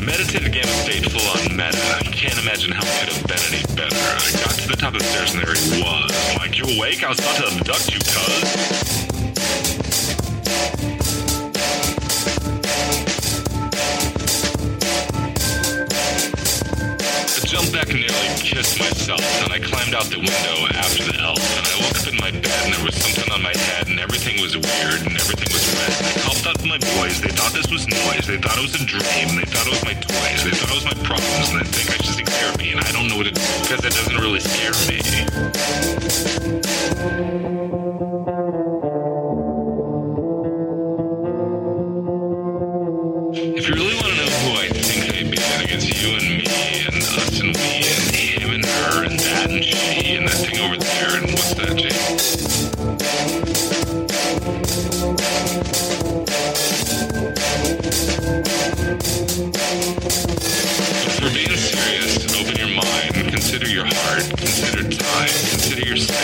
Meditative 0.00 0.52
game 0.52 0.64
of 0.64 0.80
fate 0.86 1.10
full 1.10 1.26
on 1.30 1.56
meta. 1.56 1.78
I 1.98 2.02
can't 2.12 2.38
imagine 2.38 2.70
how 2.72 2.84
it 2.84 2.94
could 3.00 3.12
have 3.14 3.26
been 3.26 3.42
any 3.50 3.62
better. 3.74 3.96
I 3.96 4.30
got 4.44 4.54
to 4.54 4.68
the 4.68 4.76
top 4.76 4.94
of 4.94 5.00
the 5.00 5.06
stairs 5.06 5.34
and 5.34 5.42
there 5.42 5.54
he 5.54 5.82
was. 5.82 6.10
Like, 6.38 6.58
you 6.58 6.64
awake? 6.76 7.02
I 7.02 7.08
was 7.08 7.18
about 7.18 7.36
to 7.36 7.46
abduct 7.56 7.92
you, 7.92 7.98
cuz. 8.00 9.03
Nearly 17.74 18.30
kissed 18.38 18.78
myself, 18.78 19.18
and 19.42 19.52
I 19.52 19.58
climbed 19.58 19.94
out 19.94 20.06
the 20.06 20.22
window 20.22 20.56
after 20.78 21.02
the 21.10 21.18
elf, 21.18 21.42
and 21.58 21.66
I 21.66 21.74
woke 21.82 21.98
up 21.98 22.06
in 22.06 22.14
my 22.22 22.30
bed, 22.30 22.62
and 22.62 22.74
there 22.74 22.84
was 22.84 22.94
something 22.94 23.26
on 23.34 23.42
my 23.42 23.50
head, 23.50 23.88
and 23.88 23.98
everything 23.98 24.40
was 24.40 24.54
weird, 24.54 25.02
and 25.02 25.18
everything 25.18 25.50
was 25.50 25.66
red, 25.74 25.90
and 25.98 26.06
I 26.06 26.14
called 26.22 26.46
out 26.46 26.62
my 26.62 26.78
boys, 27.02 27.18
they 27.20 27.34
thought 27.34 27.50
this 27.50 27.66
was 27.74 27.82
noise, 27.90 28.30
they 28.30 28.38
thought 28.38 28.54
it 28.54 28.62
was 28.62 28.78
a 28.78 28.84
dream, 28.86 29.34
they 29.34 29.42
thought 29.50 29.66
it 29.66 29.74
was 29.74 29.82
my 29.82 29.94
toys, 29.98 30.46
they 30.46 30.54
thought 30.54 30.70
it 30.70 30.78
was 30.78 30.86
my 30.86 30.94
problems, 31.02 31.50
and 31.50 31.58
they 31.60 31.66
think 31.66 31.90
I 31.90 31.98
should 31.98 32.14
seek 32.14 32.30
therapy, 32.30 32.70
and 32.70 32.78
I 32.78 32.92
don't 32.94 33.10
know 33.10 33.18
what 33.18 33.26
it 33.26 33.34
is, 33.34 33.42
because 33.66 33.82
it 33.82 33.90
doesn't 33.90 34.22
really 34.22 34.38
scare 34.38 34.70
me. 34.86 35.02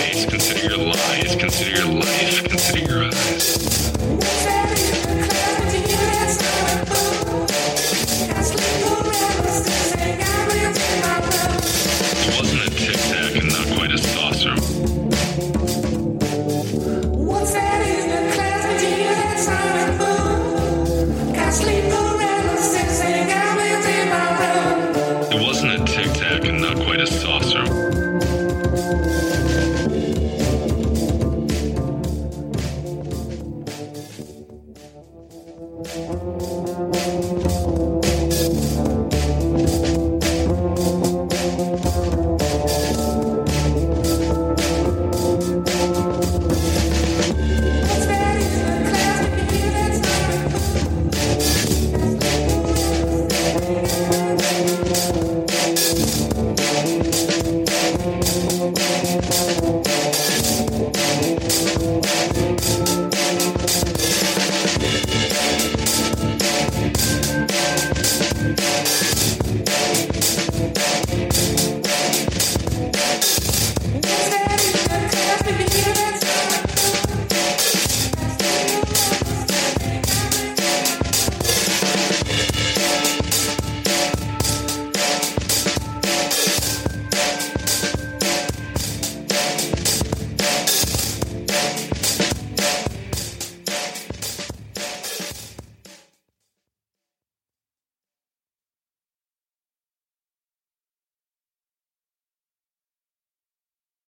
lies. 0.00 0.26
Consider 0.26 0.74
your 0.74 0.86
lies. 0.86 1.36
Consider 1.36 1.70
your 1.70 1.86
lies. 1.94 1.99